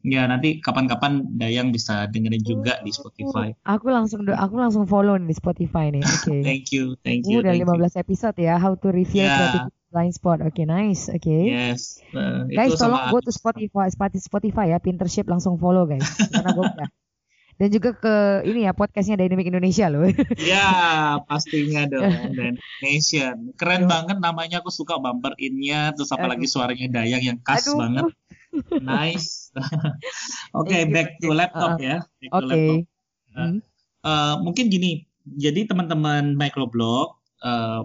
Ya 0.00 0.24
nanti 0.24 0.56
kapan-kapan 0.56 1.28
Dayang 1.36 1.68
bisa 1.68 2.08
dengerin 2.08 2.40
juga 2.40 2.80
di 2.80 2.88
Spotify. 2.88 3.52
Aku 3.60 3.92
langsung 3.92 4.24
do- 4.24 4.32
aku 4.32 4.56
langsung 4.56 4.88
follow 4.88 5.12
nih 5.14 5.28
di 5.28 5.36
Spotify 5.36 5.92
nih. 5.92 6.00
Oke. 6.16 6.40
Thank 6.40 6.72
you, 6.72 6.96
thank 6.98 7.28
Uh, 7.28 7.28
you. 7.28 7.38
udah 7.44 7.52
thank 7.52 7.68
you. 7.68 7.76
15 7.92 8.00
episode 8.00 8.36
ya. 8.40 8.56
How 8.56 8.72
to 8.74 8.88
reveal 8.88 9.20
Ya. 9.22 9.36
creativity 9.36 9.76
blind 9.90 10.14
spot. 10.14 10.38
Oke, 10.40 10.62
nice. 10.64 11.12
Oke. 11.12 11.36
Yes. 11.44 12.00
eh, 12.08 12.48
Guys, 12.48 12.72
itu 12.72 12.80
tolong 12.80 12.96
sama 13.04 13.12
go 13.12 13.20
to 13.20 13.28
Spotify, 13.28 13.92
Spotify 14.16 14.72
ya, 14.72 14.78
Pintership 14.78 15.28
langsung 15.28 15.60
follow 15.60 15.84
guys. 15.84 16.08
Karena 16.24 16.48
gue 16.50 16.64
udah. 16.64 16.88
Dan 17.60 17.68
juga 17.68 17.92
ke 17.92 18.14
ini 18.48 18.64
ya 18.64 18.72
podcastnya 18.72 19.20
Dynamic 19.20 19.52
Indonesia 19.52 19.92
loh. 19.92 20.08
Ya, 20.40 20.64
pastinya 21.28 21.84
dong. 21.84 22.32
Dan 22.32 22.56
Nation. 22.80 23.52
Keren 23.60 23.84
banget 23.84 24.16
namanya. 24.16 24.64
Aku 24.64 24.72
suka 24.72 24.96
bumper 24.96 25.36
in-nya. 25.36 25.92
Terus 25.92 26.08
apalagi 26.08 26.48
suaranya 26.48 26.88
Dayang 26.88 27.20
yang 27.20 27.38
khas 27.44 27.68
Aduh. 27.68 27.76
banget. 27.76 28.04
Nice. 28.82 29.52
Oke, 30.58 30.72
Thank 30.74 30.88
you, 30.88 30.94
back 30.96 31.08
to 31.20 31.28
laptop 31.30 31.78
Uh-uh. 31.78 31.84
ya. 31.84 31.96
Back 32.02 32.30
to 32.32 32.36
Oke. 32.40 32.48
laptop. 32.48 32.78
Hmm. 33.36 33.56
Eh, 34.00 34.34
mungkin 34.40 34.64
gini. 34.72 35.04
Jadi 35.22 35.68
teman-teman 35.68 36.34
microblog, 36.34 37.14
eh, 37.44 37.80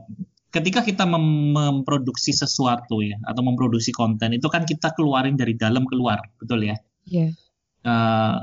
ketika 0.49 0.81
kita 0.81 1.03
mem- 1.05 1.51
memproduksi 1.53 2.31
sesuatu 2.31 3.03
ya, 3.03 3.19
atau 3.27 3.43
memproduksi 3.43 3.91
konten, 3.91 4.33
itu 4.33 4.47
kan 4.47 4.63
kita 4.63 4.95
keluarin 4.95 5.35
dari 5.35 5.53
dalam 5.53 5.83
keluar, 5.85 6.17
betul 6.39 6.63
ya? 6.63 6.79
Iya. 7.05 7.29
Eh, 7.85 8.37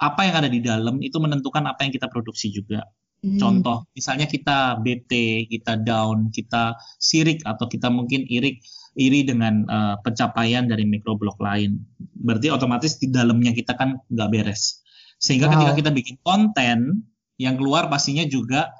apa 0.00 0.20
yang 0.24 0.34
ada 0.40 0.48
di 0.48 0.64
dalam 0.64 0.96
itu 1.04 1.20
menentukan 1.20 1.68
apa 1.68 1.84
yang 1.84 1.92
kita 1.92 2.08
produksi 2.08 2.48
juga. 2.48 2.82
Hmm. 3.20 3.36
Contoh, 3.36 3.84
misalnya 3.92 4.24
kita 4.24 4.80
bete, 4.80 5.44
kita 5.44 5.76
down, 5.76 6.32
kita 6.32 6.72
sirik 6.96 7.44
atau 7.44 7.68
kita 7.68 7.92
mungkin 7.92 8.24
irik 8.24 8.64
iri 8.96 9.28
dengan 9.28 9.68
eh, 9.68 9.96
pencapaian 10.00 10.64
dari 10.64 10.88
microblog 10.88 11.36
lain. 11.36 11.76
Berarti 12.00 12.48
otomatis 12.48 12.96
di 12.96 13.12
dalamnya 13.12 13.52
kita 13.52 13.76
kan 13.76 14.00
nggak 14.08 14.28
beres. 14.32 14.80
Sehingga 15.20 15.52
Wow. 15.52 15.60
ketika 15.60 15.72
kita 15.84 15.90
bikin 15.92 16.16
konten, 16.24 17.04
yang 17.36 17.60
keluar 17.60 17.92
pastinya 17.92 18.24
juga 18.24 18.72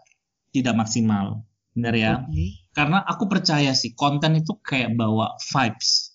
tidak 0.56 0.72
maksimal. 0.72 1.44
Benar 1.76 1.94
ya? 1.94 2.12
Oke. 2.24 2.64
Karena 2.72 3.04
aku 3.04 3.28
percaya 3.28 3.76
sih 3.76 3.92
konten 3.92 4.40
itu 4.40 4.56
kayak 4.64 4.96
bawa 4.96 5.36
vibes. 5.52 6.09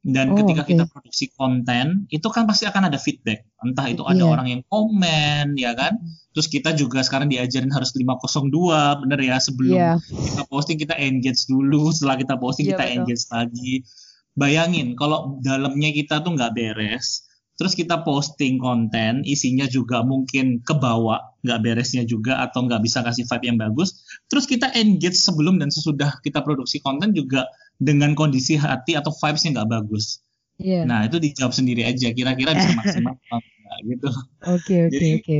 Dan 0.00 0.32
Oh, 0.32 0.36
ketika 0.40 0.64
oke. 0.64 0.70
kita 0.72 0.84
produksi 0.88 1.28
konten, 1.36 2.08
itu 2.08 2.24
kan 2.32 2.48
pasti 2.48 2.64
akan 2.64 2.88
ada 2.88 2.96
feedback. 2.96 3.44
Entah 3.60 3.84
itu 3.84 4.00
ada 4.08 4.24
Iya. 4.24 4.32
orang 4.32 4.46
yang 4.48 4.62
komen, 4.64 5.60
ya 5.60 5.76
kan? 5.76 6.00
Terus 6.32 6.48
kita 6.48 6.72
juga 6.72 7.04
sekarang 7.04 7.28
diajarin 7.28 7.68
harus 7.68 7.92
502, 7.92 8.96
bener 9.04 9.20
ya, 9.20 9.36
sebelum 9.36 9.76
Iya. 9.76 9.92
kita 10.00 10.42
posting 10.48 10.80
kita 10.80 10.96
engage 10.96 11.44
dulu, 11.44 11.92
setelah 11.92 12.16
kita 12.16 12.40
posting 12.40 12.64
Iya, 12.64 12.80
kita 12.80 12.84
betul. 12.88 12.96
engage 12.96 13.24
lagi. 13.28 13.74
Bayangin 14.32 14.96
kalau 14.96 15.36
dalamnya 15.44 15.92
kita 15.92 16.24
tuh 16.24 16.32
nggak 16.32 16.54
beres, 16.56 17.28
terus 17.60 17.76
kita 17.76 18.00
posting 18.00 18.56
konten, 18.56 19.20
isinya 19.28 19.68
juga 19.68 20.00
mungkin 20.00 20.64
kebawa, 20.64 21.36
nggak 21.44 21.60
beresnya 21.60 22.08
juga 22.08 22.40
atau 22.40 22.64
nggak 22.64 22.80
bisa 22.80 23.04
kasih 23.04 23.28
vibe 23.28 23.44
yang 23.52 23.58
bagus, 23.60 24.00
terus 24.32 24.48
kita 24.48 24.72
engage 24.72 25.18
sebelum 25.18 25.60
dan 25.60 25.68
sesudah 25.68 26.24
kita 26.24 26.40
produksi 26.40 26.80
konten 26.80 27.12
juga 27.12 27.44
dengan 27.80 28.12
kondisi 28.12 28.60
hati 28.60 28.94
atau 28.94 29.10
vibes-nya 29.10 29.56
nggak 29.56 29.70
bagus. 29.72 30.20
Iya. 30.60 30.84
Nah 30.84 31.08
itu 31.08 31.16
dijawab 31.16 31.56
sendiri 31.56 31.88
aja, 31.88 32.12
kira-kira 32.12 32.52
bisa 32.52 32.76
maksimal 32.76 33.16
apa 33.16 33.40
enggak 33.70 33.78
gitu 33.86 34.08
Oke 34.50 34.76
oke 34.90 35.06
oke. 35.22 35.38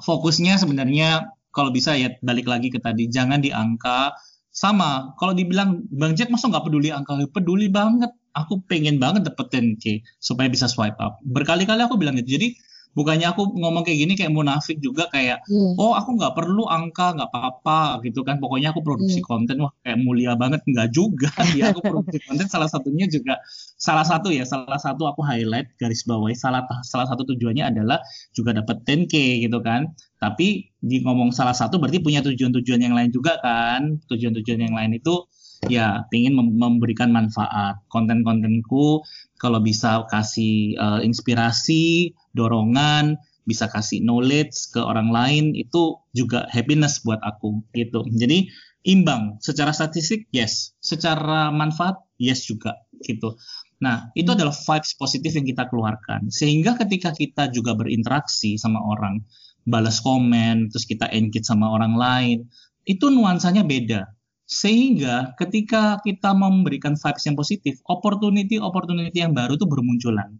fokusnya 0.00 0.56
sebenarnya 0.56 1.28
kalau 1.52 1.70
bisa 1.70 1.94
ya 1.94 2.16
balik 2.24 2.48
lagi 2.48 2.72
ke 2.72 2.80
tadi 2.80 3.06
jangan 3.06 3.38
di 3.38 3.52
angka 3.52 4.16
sama 4.50 5.14
kalau 5.20 5.36
dibilang 5.36 5.84
Bang 5.92 6.16
Jack 6.16 6.32
masa 6.32 6.48
nggak 6.50 6.66
peduli 6.66 6.90
angka 6.90 7.14
peduli 7.30 7.70
banget 7.70 8.10
aku 8.34 8.62
pengen 8.66 8.98
banget 8.98 9.28
dapetin 9.28 9.78
K 9.78 10.02
supaya 10.18 10.50
bisa 10.50 10.66
swipe 10.66 10.98
up 10.98 11.20
berkali-kali 11.22 11.84
aku 11.84 11.94
bilang 11.94 12.18
gitu 12.18 12.38
jadi 12.40 12.48
bukannya 12.94 13.26
aku 13.28 13.58
ngomong 13.58 13.82
kayak 13.82 13.98
gini 14.06 14.12
kayak 14.14 14.30
munafik 14.30 14.78
juga 14.78 15.10
kayak 15.10 15.42
Iya. 15.50 15.74
oh 15.76 15.92
aku 15.98 16.14
nggak 16.14 16.34
perlu 16.38 16.64
angka 16.66 17.14
nggak 17.18 17.28
apa-apa 17.30 17.98
gitu 18.06 18.22
kan 18.22 18.38
pokoknya 18.38 18.70
aku 18.70 18.80
produksi 18.80 19.18
Iya. 19.20 19.26
konten 19.26 19.56
wah 19.60 19.72
kayak 19.82 19.98
mulia 20.00 20.32
banget 20.38 20.62
nggak 20.64 20.88
juga 20.94 21.30
ya 21.58 21.74
aku 21.74 21.82
produksi 21.82 22.18
konten 22.24 22.46
salah 22.46 22.70
satunya 22.70 23.10
juga 23.10 23.38
salah 23.76 24.06
satu 24.06 24.30
ya 24.30 24.46
salah 24.46 24.78
satu 24.78 25.10
aku 25.10 25.20
highlight 25.26 25.74
garis 25.76 26.06
bawahi 26.06 26.38
salah 26.38 26.62
salah 26.86 27.04
satu 27.04 27.26
tujuannya 27.34 27.66
adalah 27.66 27.98
juga 28.32 28.54
dapat 28.54 28.86
10k 28.86 29.42
gitu 29.42 29.58
kan 29.60 29.90
tapi 30.16 30.70
di 30.78 31.02
ngomong 31.02 31.34
salah 31.34 31.52
satu 31.52 31.76
berarti 31.76 31.98
punya 32.00 32.22
tujuan-tujuan 32.22 32.80
yang 32.80 32.94
lain 32.94 33.10
juga 33.10 33.36
kan 33.42 33.98
tujuan-tujuan 34.08 34.70
yang 34.70 34.74
lain 34.78 34.96
itu 34.96 35.26
ya 35.68 36.06
ingin 36.12 36.34
memberikan 36.36 37.10
manfaat. 37.10 37.80
Konten-kontenku 37.88 39.04
kalau 39.38 39.60
bisa 39.60 40.04
kasih 40.08 40.76
eh, 40.76 41.00
inspirasi 41.04 42.14
dorongan 42.36 43.16
bisa 43.44 43.68
kasih 43.68 44.00
knowledge 44.00 44.72
ke 44.72 44.80
orang 44.80 45.12
lain 45.12 45.52
itu 45.52 46.00
juga 46.16 46.48
happiness 46.48 47.04
buat 47.04 47.20
aku 47.20 47.60
gitu. 47.76 48.04
Jadi 48.08 48.48
imbang. 48.88 49.36
Secara 49.40 49.70
statistik 49.76 50.28
yes. 50.32 50.72
Secara 50.80 51.52
manfaat 51.52 52.00
yes 52.16 52.48
juga 52.48 52.72
gitu. 53.04 53.36
Nah 53.84 54.08
itu 54.16 54.32
Hmm. 54.32 54.36
adalah 54.40 54.56
vibes 54.56 54.96
positif 54.96 55.36
yang 55.36 55.44
kita 55.44 55.68
keluarkan. 55.68 56.32
Sehingga 56.32 56.76
ketika 56.80 57.12
kita 57.12 57.52
juga 57.52 57.76
berinteraksi 57.76 58.56
sama 58.56 58.80
orang 58.80 59.20
balas 59.64 60.00
komen 60.04 60.68
terus 60.68 60.84
kita 60.84 61.08
engage 61.08 61.48
sama 61.48 61.72
orang 61.72 61.96
lain 61.96 62.38
itu 62.84 63.08
nuansanya 63.08 63.64
beda 63.64 64.04
sehingga 64.44 65.32
ketika 65.40 65.98
kita 66.04 66.36
memberikan 66.36 66.94
vibes 66.94 67.24
yang 67.24 67.36
positif 67.36 67.80
opportunity 67.88 68.60
opportunity 68.60 69.24
yang 69.24 69.32
baru 69.32 69.56
itu 69.56 69.64
bermunculan 69.64 70.36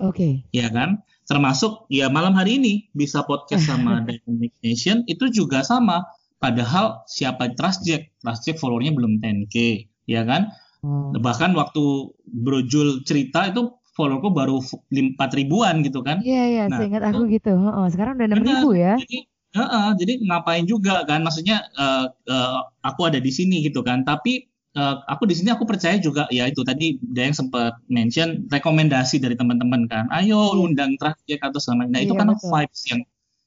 Oke. 0.00 0.44
ya 0.52 0.68
kan? 0.68 1.00
Termasuk 1.26 1.90
ya 1.90 2.06
malam 2.12 2.36
hari 2.36 2.60
ini 2.60 2.86
bisa 2.92 3.24
podcast 3.26 3.66
sama 3.66 3.98
Dynamic 4.06 4.52
Nation 4.62 5.02
itu 5.08 5.26
juga 5.32 5.64
sama. 5.64 6.04
Padahal 6.36 7.02
siapa 7.08 7.56
Trustjack? 7.56 8.20
Trustjack 8.20 8.60
followernya 8.60 8.92
belum 8.92 9.24
10k, 9.24 9.88
ya 10.04 10.22
kan? 10.28 10.52
Oh. 10.84 11.10
Bahkan 11.16 11.56
waktu 11.56 12.12
Brojul 12.28 13.02
cerita 13.08 13.48
itu 13.48 13.72
followerku 13.96 14.28
baru 14.36 14.60
4 14.60 15.16
ribuan 15.32 15.80
gitu 15.80 16.04
kan? 16.04 16.20
Iya 16.20 16.44
iya, 16.44 16.64
Nah, 16.68 16.78
seingat 16.78 17.02
aku 17.08 17.24
gitu. 17.32 17.56
Heeh, 17.56 17.86
sekarang 17.88 18.20
udah 18.20 18.26
enam 18.28 18.38
Benar. 18.44 18.52
ribu 18.60 18.70
ya. 18.76 18.94
Jadi, 19.00 19.18
heeh, 19.56 19.88
jadi 20.00 20.12
ngapain 20.28 20.64
juga 20.68 21.02
kan? 21.08 21.24
Maksudnya 21.26 21.64
eh, 21.74 22.06
eh, 22.28 22.58
aku 22.84 23.00
ada 23.08 23.18
di 23.18 23.32
sini 23.32 23.64
gitu 23.66 23.80
kan? 23.80 24.04
Tapi 24.04 24.32
eh, 24.76 24.96
aku 25.08 25.24
di 25.30 25.34
sini 25.38 25.48
aku 25.54 25.64
percaya 25.64 25.96
juga 25.98 26.28
ya 26.28 26.44
itu 26.50 26.60
tadi 26.62 27.00
Dayang 27.00 27.34
sempat 27.34 27.80
mention 27.88 28.44
rekomendasi 28.52 29.16
dari 29.24 29.34
teman-teman 29.40 29.88
kan. 29.88 30.04
Ayo 30.12 30.52
Iya. 30.52 30.60
undang 30.62 30.92
traffic 31.00 31.40
atau 31.40 31.58
sama. 31.58 31.88
Nah 31.88 32.00
itu 32.04 32.12
Iya, 32.14 32.20
kan 32.20 32.28
betul. 32.32 32.50
vibes 32.52 32.80
yang 32.92 33.00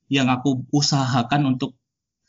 yang 0.10 0.28
aku 0.34 0.65
usahakan 0.74 1.54
untuk 1.56 1.78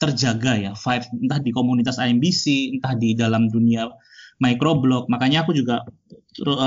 terjaga 0.01 0.57
ya 0.57 0.73
vibes 0.77 1.09
entah 1.12 1.40
di 1.40 1.51
komunitas 1.53 1.97
IMBC 2.01 2.73
entah 2.77 2.97
di 2.97 3.12
dalam 3.12 3.53
dunia 3.53 3.85
microblog 4.40 5.12
makanya 5.12 5.45
aku 5.45 5.53
juga 5.53 5.85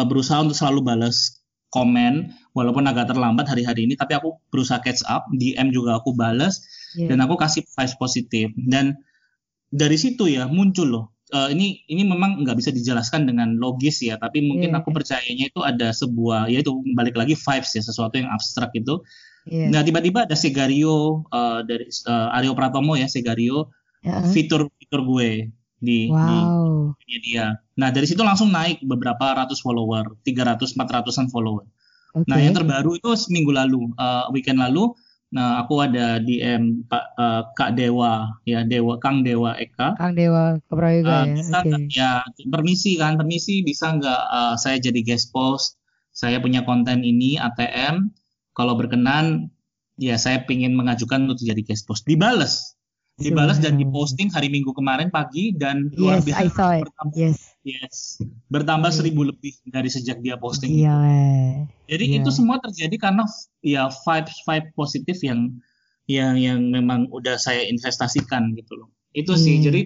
berusaha 0.05 0.41
untuk 0.45 0.53
selalu 0.53 0.85
balas 0.85 1.41
komen 1.73 2.29
walaupun 2.53 2.85
agak 2.85 3.09
terlambat 3.09 3.49
hari-hari 3.49 3.89
ini 3.89 3.97
tapi 3.97 4.13
aku 4.13 4.37
berusaha 4.53 4.77
catch 4.85 5.01
up 5.09 5.25
DM 5.33 5.73
juga 5.73 5.97
aku 5.97 6.13
balas 6.13 6.61
Iya. 6.93 7.07
dan 7.13 7.17
aku 7.21 7.35
kasih 7.35 7.65
vibes 7.65 7.95
positif 7.97 8.47
dan 8.55 8.97
dari 9.69 9.97
situ 9.97 10.29
ya 10.29 10.45
muncul 10.47 10.89
loh 10.89 11.05
Eh, 11.33 11.49
ini 11.49 11.81
ini 11.89 12.05
memang 12.05 12.45
nggak 12.45 12.61
bisa 12.61 12.69
dijelaskan 12.69 13.25
dengan 13.25 13.57
logis 13.57 14.05
ya 14.05 14.21
tapi 14.21 14.45
mungkin 14.45 14.69
Iya. 14.69 14.85
aku 14.85 14.93
percayanya 14.93 15.49
itu 15.49 15.65
ada 15.65 15.89
sebuah 15.89 16.45
ya 16.45 16.61
itu 16.61 16.69
balik 16.93 17.17
lagi 17.17 17.33
vibes 17.33 17.73
ya 17.73 17.81
sesuatu 17.81 18.21
yang 18.21 18.29
abstrak 18.29 18.69
itu 18.77 19.01
Iya. 19.49 19.73
nah 19.73 19.81
tiba-tiba 19.81 20.29
ada 20.29 20.37
Segario 20.37 21.25
eh, 21.33 21.59
dari 21.65 21.89
eh, 21.89 22.35
Aryo 22.37 22.53
Pratomo 22.53 22.93
ya 22.93 23.09
Segario 23.09 23.73
Heeh. 24.05 24.29
fitur 24.29 24.69
fitur 24.77 25.01
gue 25.01 25.49
di 25.81 26.05
di 26.05 26.13
Wow. 26.13 26.93
punya 27.01 27.19
dia 27.25 27.45
nah 27.73 27.89
dari 27.89 28.05
situ 28.05 28.21
langsung 28.21 28.53
naik 28.53 28.85
beberapa 28.85 29.33
ratus 29.33 29.57
follower 29.65 30.13
300 30.21 30.77
400an 30.77 31.33
follower 31.33 31.65
Oke. 32.13 32.29
Nah, 32.29 32.37
yang 32.37 32.53
terbaru 32.53 32.93
itu 32.93 33.09
seminggu 33.17 33.49
lalu, 33.49 33.89
eh, 33.97 34.25
weekend 34.29 34.61
lalu, 34.61 34.93
nah 35.33 35.65
aku 35.65 35.81
ada 35.81 36.21
DM 36.21 36.85
Pak 36.85 37.05
eh, 37.17 37.41
Kak 37.57 37.71
Dewa, 37.73 38.29
ya 38.45 38.61
Dewa 38.61 39.01
Kang 39.01 39.25
Dewa 39.25 39.57
Eka. 39.57 39.97
Kang 39.97 40.13
Dewa 40.13 40.61
Keprayoga 40.69 41.25
Eh, 41.25 41.25
ya. 41.25 41.35
bisa 41.41 41.57
Oke. 41.59 41.69
nggak 41.73 41.81
ya 41.89 42.11
permisi 42.53 42.91
kan, 43.01 43.17
permisi 43.17 43.65
bisa 43.65 43.97
nggak 43.97 44.21
eh, 44.29 44.55
saya 44.61 44.77
jadi 44.77 45.01
guest 45.01 45.33
post? 45.33 45.81
Saya 46.13 46.37
punya 46.37 46.61
konten 46.61 47.01
ini 47.01 47.41
ATM. 47.41 48.13
Kalau 48.53 48.77
berkenan, 48.77 49.49
ya 49.97 50.13
saya 50.21 50.45
ingin 50.45 50.77
mengajukan 50.77 51.25
untuk 51.25 51.41
jadi 51.41 51.57
guest 51.65 51.89
post. 51.89 52.05
Dibales, 52.05 52.77
dibales 53.17 53.57
dan 53.57 53.81
Subhanallah. 53.81 53.81
diposting 53.81 54.29
hari 54.29 54.53
Minggu 54.53 54.77
kemarin 54.77 55.09
pagi 55.09 55.57
dan 55.57 55.89
luar 55.97 56.21
Yes, 56.21 56.29
biasa 56.29 56.37
I 56.37 56.47
saw 56.53 56.69
it. 56.77 56.85
bertambah, 56.85 57.17
Yes. 57.17 57.52
Yes, 57.63 58.19
bertambah 58.51 58.91
Iya. 58.91 58.97
seribu 59.01 59.21
lebih 59.27 59.55
dari 59.65 59.89
sejak 59.89 60.19
dia 60.19 60.35
posting. 60.35 60.71
itu. 60.75 61.67
Jadi 61.87 62.05
Iya. 62.11 62.17
itu 62.21 62.29
semua 62.31 62.59
terjadi 62.59 62.95
karena 62.99 63.23
ya 63.63 63.87
vibes 63.89 64.37
vibe 64.47 64.67
positif 64.75 65.17
yang 65.23 65.51
yang 66.05 66.35
yang 66.35 66.59
memang 66.67 67.07
udah 67.09 67.39
saya 67.39 67.63
investasikan 67.63 68.51
gitu 68.59 68.75
loh. 68.75 68.91
Itu 69.15 69.39
sih. 69.39 69.59
Hmm. 69.59 69.65
Jadi 69.71 69.81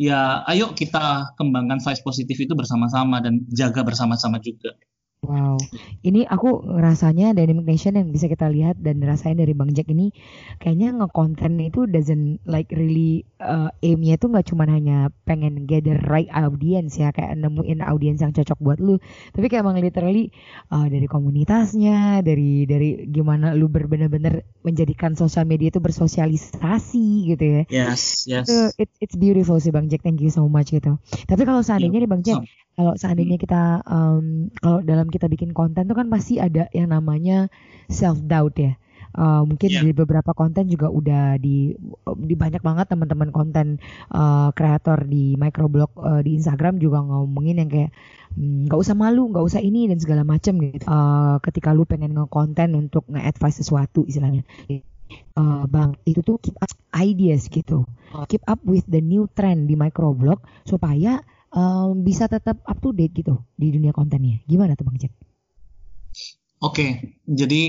ya 0.00 0.40
ayo 0.48 0.72
kita 0.72 1.36
kembangkan 1.36 1.84
vibes 1.84 2.00
positif 2.00 2.36
itu 2.40 2.52
bersama-sama 2.56 3.20
dan 3.20 3.44
jaga 3.52 3.84
bersama-sama 3.84 4.40
juga. 4.40 4.72
Wow, 5.20 5.60
ini 6.00 6.24
aku 6.24 6.64
rasanya 6.80 7.36
Dynamic 7.36 7.68
Nation 7.68 7.92
yang 7.92 8.08
bisa 8.08 8.24
kita 8.24 8.48
lihat 8.48 8.80
dan 8.80 9.04
rasain 9.04 9.36
dari 9.36 9.52
Bang 9.52 9.76
Jack 9.76 9.92
ini 9.92 10.16
kayaknya 10.56 10.96
ngekonten 10.96 11.60
itu 11.60 11.84
doesn't 11.84 12.40
like 12.48 12.72
really 12.72 13.28
uh, 13.36 13.68
aimnya 13.84 14.16
itu 14.16 14.32
nggak 14.32 14.48
cuma 14.48 14.64
hanya 14.64 15.12
pengen 15.28 15.68
gather 15.68 16.00
right 16.08 16.32
audience 16.32 16.96
ya 16.96 17.12
kayak 17.12 17.36
nemuin 17.36 17.84
audiens 17.84 18.24
yang 18.24 18.32
cocok 18.32 18.58
buat 18.64 18.80
lu, 18.80 18.96
tapi 19.36 19.52
kayak 19.52 19.60
emang 19.60 19.76
literally 19.84 20.32
uh, 20.72 20.88
dari 20.88 21.04
komunitasnya, 21.04 22.24
dari 22.24 22.64
dari 22.64 23.04
gimana 23.12 23.52
lu 23.52 23.68
bener-bener 23.68 24.48
menjadikan 24.64 25.20
sosial 25.20 25.44
media 25.44 25.68
itu 25.68 25.84
bersosialisasi 25.84 27.28
gitu 27.28 27.44
ya. 27.44 27.62
Yes, 27.68 28.24
yes. 28.24 28.48
Itu 28.48 28.56
it's, 28.80 28.96
it's 29.04 29.16
beautiful 29.20 29.60
sih 29.60 29.68
Bang 29.68 29.92
Jack, 29.92 30.00
thank 30.00 30.24
you 30.24 30.32
so 30.32 30.48
much 30.48 30.72
gitu. 30.72 30.96
Tapi 31.28 31.44
kalau 31.44 31.60
seandainya 31.60 32.08
nih 32.08 32.08
Bang 32.08 32.24
Jack, 32.24 32.40
kalau 32.74 32.94
seandainya 32.96 33.36
kita 33.36 33.82
um, 33.84 34.48
kalau 34.62 34.80
dalam 34.80 35.08
kita 35.10 35.26
bikin 35.26 35.52
konten 35.52 35.84
tuh 35.84 35.96
kan 35.98 36.08
pasti 36.08 36.38
ada 36.40 36.70
yang 36.72 36.90
namanya 36.90 37.50
self 37.90 38.20
doubt 38.24 38.56
ya. 38.56 38.74
Uh, 39.10 39.42
mungkin 39.42 39.74
Iya. 39.74 39.82
di 39.82 39.90
beberapa 39.90 40.30
konten 40.38 40.70
juga 40.70 40.86
udah 40.86 41.34
di 41.34 41.74
di 42.22 42.34
banyak 42.38 42.62
banget 42.62 42.94
teman-teman 42.94 43.34
konten 43.34 43.82
uh, 44.14 44.54
kreator 44.54 45.02
di 45.02 45.34
microblog 45.34 45.90
uh, 45.98 46.22
di 46.22 46.38
Instagram 46.38 46.78
juga 46.78 47.02
ngomongin 47.02 47.58
yang 47.58 47.66
kayak 47.66 47.90
"Hmm, 48.38 48.70
nggak 48.70 48.78
usah 48.78 48.94
malu, 48.94 49.26
nggak 49.34 49.42
usah 49.42 49.58
ini 49.58 49.90
dan 49.90 49.98
segala 49.98 50.22
macam 50.22 50.62
gitu. 50.62 50.86
Uh, 50.86 51.42
ketika 51.42 51.74
lu 51.74 51.82
pengen 51.90 52.14
ngekonten 52.14 52.70
untuk 52.78 53.02
nge-advise 53.10 53.58
sesuatu 53.58 54.06
istilahnya. 54.06 54.46
Uh, 55.34 55.66
bang, 55.66 55.98
itu 56.06 56.22
tuh 56.22 56.38
keep 56.38 56.54
up 56.62 56.70
ideas 56.94 57.50
gitu. 57.50 57.82
Keep 58.30 58.46
up 58.46 58.62
with 58.62 58.86
the 58.86 59.02
new 59.02 59.26
trend 59.34 59.66
di 59.66 59.74
microblog 59.74 60.38
supaya 60.62 61.18
um, 61.54 62.02
bisa 62.02 62.26
tetap 62.30 62.62
up 62.64 62.78
to 62.78 62.94
date 62.94 63.14
gitu 63.14 63.38
di 63.58 63.70
dunia 63.74 63.90
kontennya. 63.94 64.42
Gimana 64.46 64.74
tuh 64.78 64.86
Bang 64.86 64.98
Jack? 64.98 65.12
Oke, 66.60 67.16
jadi 67.24 67.62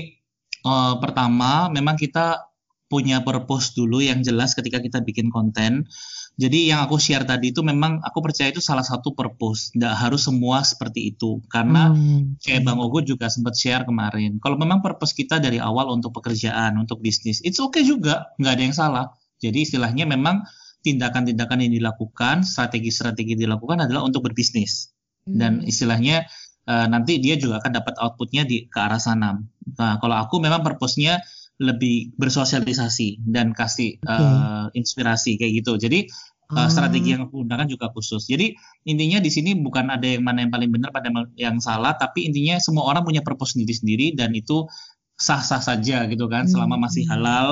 eh, 0.62 0.94
pertama 1.00 1.72
memang 1.72 1.96
kita 1.96 2.52
punya 2.92 3.24
purpose 3.24 3.72
dulu 3.72 4.04
yang 4.04 4.20
jelas 4.20 4.52
ketika 4.52 4.76
kita 4.76 5.00
bikin 5.00 5.32
konten. 5.32 5.88
Jadi 6.32 6.72
yang 6.72 6.84
aku 6.84 6.96
share 6.96 7.28
tadi 7.28 7.52
itu 7.52 7.60
memang 7.60 8.00
aku 8.00 8.24
percaya 8.24 8.52
itu 8.52 8.60
salah 8.60 8.84
satu 8.84 9.12
purpose. 9.16 9.72
Nggak 9.76 9.94
harus 9.96 10.28
semua 10.28 10.64
seperti 10.64 11.12
itu. 11.12 11.40
Karena 11.48 11.92
Hmm. 11.92 12.40
kayak 12.40 12.64
Bang 12.68 12.80
Ogo 12.80 13.04
juga 13.04 13.28
sempat 13.28 13.56
share 13.56 13.84
kemarin. 13.84 14.40
Kalau 14.40 14.56
memang 14.56 14.80
purpose 14.80 15.12
kita 15.12 15.40
dari 15.40 15.60
awal 15.60 15.92
untuk 15.92 16.12
pekerjaan, 16.16 16.76
untuk 16.80 17.04
bisnis, 17.04 17.40
it's 17.44 17.60
okay 17.60 17.84
juga. 17.84 18.32
Nggak 18.40 18.52
ada 18.52 18.62
yang 18.64 18.76
salah. 18.76 19.06
Jadi 19.44 19.58
istilahnya 19.64 20.08
memang 20.08 20.44
tindakan-tindakan 20.82 21.62
yang 21.64 21.72
dilakukan, 21.78 22.42
strategi-strategi 22.42 23.38
dilakukan 23.38 23.86
adalah 23.86 24.02
untuk 24.02 24.26
berbisnis. 24.26 24.90
Dan 25.22 25.62
Hmm. 25.62 25.70
istilahnya 25.70 26.26
eh, 26.62 26.86
nanti 26.86 27.18
dia 27.18 27.34
juga 27.34 27.58
akan 27.58 27.74
dapat 27.74 27.98
outputnya 27.98 28.46
di 28.46 28.70
ke 28.70 28.78
arah 28.78 29.02
sana. 29.02 29.34
Nah, 29.78 29.98
kalau 29.98 30.14
aku 30.14 30.38
memang 30.38 30.62
purpose-nya 30.62 31.18
lebih 31.58 32.14
bersosialisasi 32.14 33.18
dan 33.26 33.50
kasih 33.50 33.98
eh, 33.98 34.66
inspirasi 34.70 35.42
kayak 35.42 35.62
gitu. 35.62 35.74
Jadi 35.78 36.06
Ah. 36.52 36.68
strategi 36.68 37.16
yang 37.16 37.24
aku 37.26 37.48
gunakan 37.48 37.64
juga 37.64 37.88
khusus. 37.96 38.28
Jadi 38.28 38.52
intinya 38.84 39.18
di 39.24 39.32
sini 39.32 39.56
bukan 39.56 39.88
ada 39.88 40.04
yang 40.04 40.20
mana 40.20 40.44
yang 40.44 40.52
paling 40.52 40.68
benar 40.68 40.92
pada 40.92 41.08
yang 41.34 41.56
salah, 41.64 41.96
tapi 41.96 42.28
intinya 42.28 42.60
semua 42.60 42.84
orang 42.92 43.02
punya 43.08 43.24
purpose 43.24 43.56
sendiri-sendiri 43.56 44.12
dan 44.14 44.36
itu 44.36 44.68
sah-sah 45.16 45.64
saja 45.64 46.04
gitu 46.12 46.28
kan, 46.28 46.44
selama 46.44 46.76
masih 46.76 47.08
Hmm. 47.08 47.12
halal, 47.16 47.48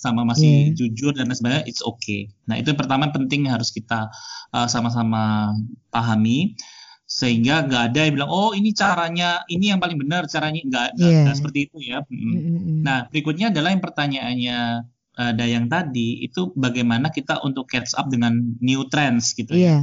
sama 0.00 0.24
masih 0.24 0.72
Yeah. 0.72 0.76
jujur 0.80 1.12
dan 1.12 1.28
sebagainya, 1.28 1.68
it's 1.68 1.84
okay. 1.84 2.32
Nah 2.48 2.56
itu 2.56 2.72
yang 2.72 2.80
pertama 2.80 3.12
penting 3.12 3.44
yang 3.44 3.60
harus 3.60 3.68
kita 3.68 4.08
eh, 4.56 4.68
sama-sama 4.72 5.52
pahami 5.92 6.56
sehingga 7.04 7.66
nggak 7.66 7.82
ada 7.90 8.00
yang 8.06 8.14
bilang 8.22 8.30
oh 8.30 8.54
ini 8.54 8.70
caranya 8.70 9.42
ini 9.50 9.74
yang 9.74 9.82
paling 9.82 9.98
benar 10.00 10.24
caranya 10.30 10.62
nggak 10.64 10.88
Yeah. 10.96 11.34
seperti 11.36 11.68
itu 11.68 11.76
ya. 11.84 12.00
Mm. 12.08 12.80
Nah, 12.86 13.10
berikutnya 13.12 13.52
adalah 13.52 13.74
yang 13.76 13.82
pertanyaannya 13.84 14.58
eh, 15.20 15.32
Dayang 15.36 15.66
tadi 15.68 16.24
itu 16.24 16.54
bagaimana 16.56 17.12
kita 17.12 17.44
untuk 17.44 17.68
catch 17.68 17.92
up 17.98 18.08
dengan 18.08 18.56
new 18.64 18.88
trends 18.88 19.36
gitu 19.36 19.52
ya. 19.52 19.60
Iya. 19.60 19.78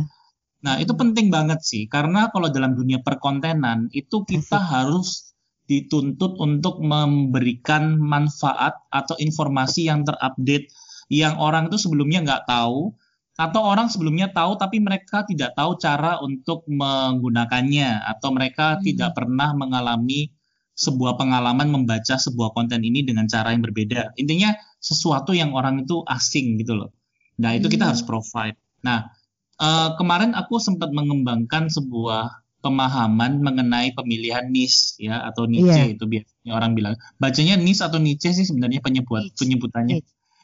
Nah, 0.57 0.81
itu 0.81 0.89
penting 0.97 1.29
banget 1.29 1.61
sih 1.61 1.85
karena 1.85 2.33
kalau 2.33 2.49
dalam 2.49 2.73
dunia 2.73 3.03
perkontenan 3.05 3.93
itu 3.93 4.25
kita 4.25 4.57
Asik. 4.57 4.71
harus 4.73 5.26
dituntut 5.67 6.39
untuk 6.39 6.79
memberikan 6.79 7.99
manfaat 7.99 8.79
atau 8.87 9.19
informasi 9.19 9.91
yang 9.91 10.07
terupdate 10.07 10.71
yang 11.11 11.35
orang 11.39 11.67
itu 11.67 11.79
sebelumnya 11.79 12.23
nggak 12.23 12.43
tahu 12.47 12.95
atau 13.37 13.61
orang 13.61 13.85
sebelumnya 13.85 14.33
tahu 14.33 14.57
tapi 14.57 14.81
mereka 14.81 15.21
tidak 15.27 15.53
tahu 15.53 15.77
cara 15.77 16.17
untuk 16.25 16.65
menggunakannya 16.65 18.01
atau 18.17 18.33
mereka 18.33 18.79
Hmm. 18.79 18.83
tidak 18.83 19.13
pernah 19.13 19.53
mengalami 19.53 20.33
sebuah 20.77 21.17
pengalaman 21.17 21.69
membaca 21.69 22.17
sebuah 22.17 22.53
konten 22.53 22.81
ini 22.85 23.01
dengan 23.05 23.25
cara 23.25 23.53
yang 23.53 23.65
berbeda. 23.65 24.13
Intinya 24.17 24.53
sesuatu 24.77 25.33
yang 25.33 25.53
orang 25.53 25.85
itu 25.85 26.01
asing 26.05 26.57
gitu 26.61 26.77
loh. 26.77 26.93
Nah, 27.41 27.53
itu 27.57 27.69
kita 27.69 27.85
Hmm. 27.85 27.91
harus 27.93 28.03
provide. 28.05 28.57
Nah, 28.85 29.09
eh, 29.57 29.89
kemarin 29.97 30.33
aku 30.37 30.57
sempat 30.61 30.89
mengembangkan 30.93 31.69
sebuah 31.69 32.45
pemahaman 32.57 33.39
mengenai 33.39 33.93
pemilihan 33.93 34.49
niche 34.49 34.97
ya 34.97 35.21
atau 35.23 35.45
niche 35.45 35.71
Iya. 35.87 35.93
itu 35.93 36.03
biasanya 36.03 36.51
orang 36.51 36.71
bilang. 36.73 36.93
Bacanya 37.15 37.55
niche 37.55 37.81
atau 37.81 37.97
niche 37.97 38.33
sih 38.33 38.43
sebenarnya 38.43 38.81
penyebut 38.81 39.29
Niche. 39.29 39.37
penyebutannya 39.37 39.95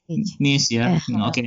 Niche. 0.08 0.34
niche 0.38 0.70
ya. 0.72 0.86
Eh, 0.94 1.02
Hmm, 1.10 1.26
Oke. 1.26 1.44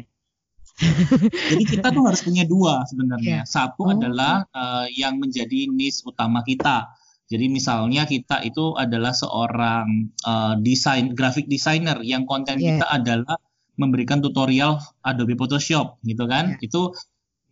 Jadi 1.51 1.65
kita 1.65 1.89
tuh 1.89 2.05
harus 2.05 2.21
punya 2.21 2.45
dua 2.45 2.85
sebenarnya. 2.85 3.43
Iya. 3.43 3.49
Satu 3.49 3.89
Oh. 3.89 3.93
adalah 3.95 4.45
eh, 4.51 4.87
yang 4.95 5.17
menjadi 5.17 5.69
niche 5.69 6.05
utama 6.05 6.43
kita. 6.43 6.93
Jadi 7.27 7.51
misalnya 7.51 8.07
kita 8.07 8.39
itu 8.43 8.75
adalah 8.75 9.11
seorang 9.11 9.87
eh, 10.13 10.55
desain 10.61 11.11
graphic 11.11 11.47
designer 11.47 12.03
yang 12.03 12.23
konten 12.23 12.59
Iya. 12.59 12.77
kita 12.77 12.87
adalah 12.93 13.37
memberikan 13.77 14.21
tutorial 14.21 14.77
Adobe 15.01 15.33
Photoshop 15.35 16.01
gitu 16.03 16.25
kan. 16.25 16.57
Iya. 16.57 16.65
Itu 16.65 16.93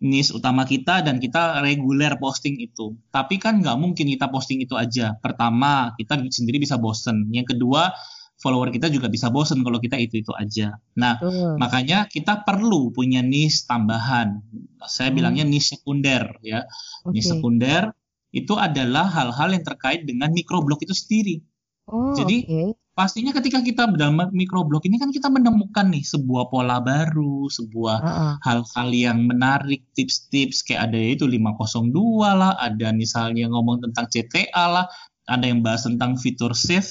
niche 0.05 0.37
utama 0.37 0.69
kita 0.69 1.01
dan 1.01 1.17
kita 1.17 1.65
reguler 1.65 2.21
posting 2.21 2.61
itu. 2.61 2.93
Tapi 3.09 3.41
kan 3.41 3.65
nggak 3.65 3.77
mungkin 3.81 4.05
kita 4.13 4.29
posting 4.29 4.61
itu 4.61 4.77
aja. 4.77 5.17
Pertama, 5.19 5.97
kita 5.97 6.21
sendiri 6.29 6.61
bisa 6.61 6.77
bosen. 6.77 7.33
Yang 7.33 7.57
kedua, 7.57 7.89
follower 8.37 8.69
kita 8.69 8.93
juga 8.93 9.09
bisa 9.09 9.33
bosen 9.33 9.65
kalau 9.65 9.81
kita 9.81 9.97
itu-itu 9.97 10.29
aja. 10.37 10.77
Nah, 11.01 11.17
Betul. 11.17 11.57
Makanya 11.57 11.99
kita 12.13 12.45
perlu 12.45 12.93
punya 12.93 13.25
niche 13.25 13.65
tambahan. 13.65 14.45
Saya 14.85 15.09
Hmm. 15.09 15.17
bilangnya 15.17 15.45
niche 15.49 15.81
sekunder 15.81 16.37
ya. 16.45 16.69
Oke. 17.09 17.17
Niche 17.17 17.33
sekunder 17.33 17.89
itu 18.35 18.53
adalah 18.59 19.09
hal-hal 19.09 19.57
yang 19.57 19.65
terkait 19.65 20.05
dengan 20.05 20.29
microblog 20.35 20.83
itu 20.85 20.93
sendiri. 20.93 21.41
Oh, 21.89 22.17
Jadi, 22.17 22.47
oke. 22.49 22.85
Pastinya 22.95 23.35
ketika 23.35 23.59
kita 23.59 23.91
dalam 23.99 24.31
microblog 24.31 24.87
ini 24.87 25.03
kan 25.03 25.11
kita 25.11 25.27
menemukan 25.27 25.91
nih 25.91 26.07
sebuah 26.07 26.47
pola 26.47 26.79
baru, 26.79 27.51
sebuah 27.51 27.99
Ah, 27.99 28.07
ah. 28.07 28.33
hal-hal 28.47 28.89
yang 28.95 29.27
menarik, 29.27 29.83
tips-tips 29.99 30.63
kayak 30.63 30.95
ada 30.95 30.99
itu 31.03 31.27
502 31.27 31.91
lah, 32.39 32.55
ada 32.55 32.95
misalnya 32.95 33.51
ngomong 33.51 33.83
tentang 33.83 34.07
CTA 34.07 34.65
lah, 34.71 34.87
ada 35.27 35.43
yang 35.43 35.67
bahas 35.67 35.91
tentang 35.91 36.15
fitur 36.23 36.55
save 36.55 36.87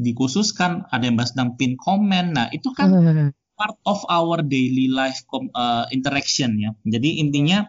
dikhususkan, 0.00 0.88
ada 0.88 1.04
yang 1.04 1.20
bahas 1.20 1.36
tentang 1.36 1.60
pin 1.60 1.76
comment. 1.76 2.32
Nah, 2.32 2.48
itu 2.48 2.72
kan 2.72 2.88
part 3.60 3.76
of 3.84 4.00
our 4.08 4.40
daily 4.40 4.88
life 4.88 5.28
com- 5.28 5.52
uh, 5.52 5.84
interaction 5.92 6.56
ya. 6.56 6.72
Jadi 6.88 7.20
intinya 7.20 7.68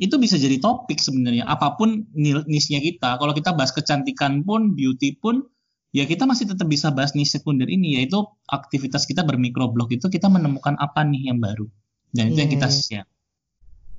itu 0.00 0.16
bisa 0.16 0.40
jadi 0.40 0.56
topik 0.56 0.96
sebenarnya 0.96 1.44
apa 1.44 1.76
pun 1.76 2.08
niche-nya 2.16 2.80
kita. 2.80 3.20
Kalau 3.20 3.36
kita 3.36 3.52
bahas 3.52 3.76
kecantikan 3.76 4.40
pun, 4.40 4.72
beauty 4.72 5.20
pun, 5.20 5.44
ya 5.90 6.06
kita 6.06 6.26
masih 6.26 6.46
tetap 6.50 6.66
bisa 6.70 6.90
bahas 6.94 7.14
niche 7.14 7.38
sekunder 7.38 7.66
ini 7.66 7.98
yaitu 7.98 8.22
aktivitas 8.46 9.06
kita 9.06 9.26
bermikroblog 9.26 9.90
itu 9.90 10.06
kita 10.06 10.30
menemukan 10.30 10.78
apa 10.78 11.02
nih 11.02 11.30
yang 11.34 11.38
baru. 11.42 11.66
Dan 12.10 12.34
itu 12.34 12.42
yang 12.42 12.50
Iya, 12.50 12.56
kita 12.58 12.68
iya. 12.70 12.78
share. 12.78 13.08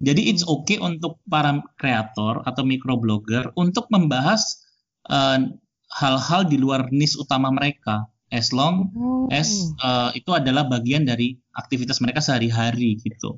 Jadi 0.01 0.21
it's 0.33 0.41
okay 0.41 0.81
untuk 0.81 1.21
para 1.29 1.61
kreator 1.77 2.41
atau 2.43 2.65
microblogger 2.65 3.53
untuk 3.53 3.85
membahas 3.93 4.65
uh, 5.07 5.37
hal-hal 5.93 6.49
di 6.49 6.57
luar 6.57 6.89
niche 6.89 7.19
utama 7.21 7.53
mereka 7.53 8.09
as 8.33 8.49
long 8.49 8.89
Oh. 8.97 9.27
as 9.29 9.71
uh, 9.83 10.09
itu 10.17 10.31
adalah 10.33 10.65
bagian 10.65 11.05
dari 11.05 11.37
aktivitas 11.53 12.01
mereka 12.01 12.23
sehari-hari 12.23 12.97
gitu. 12.97 13.37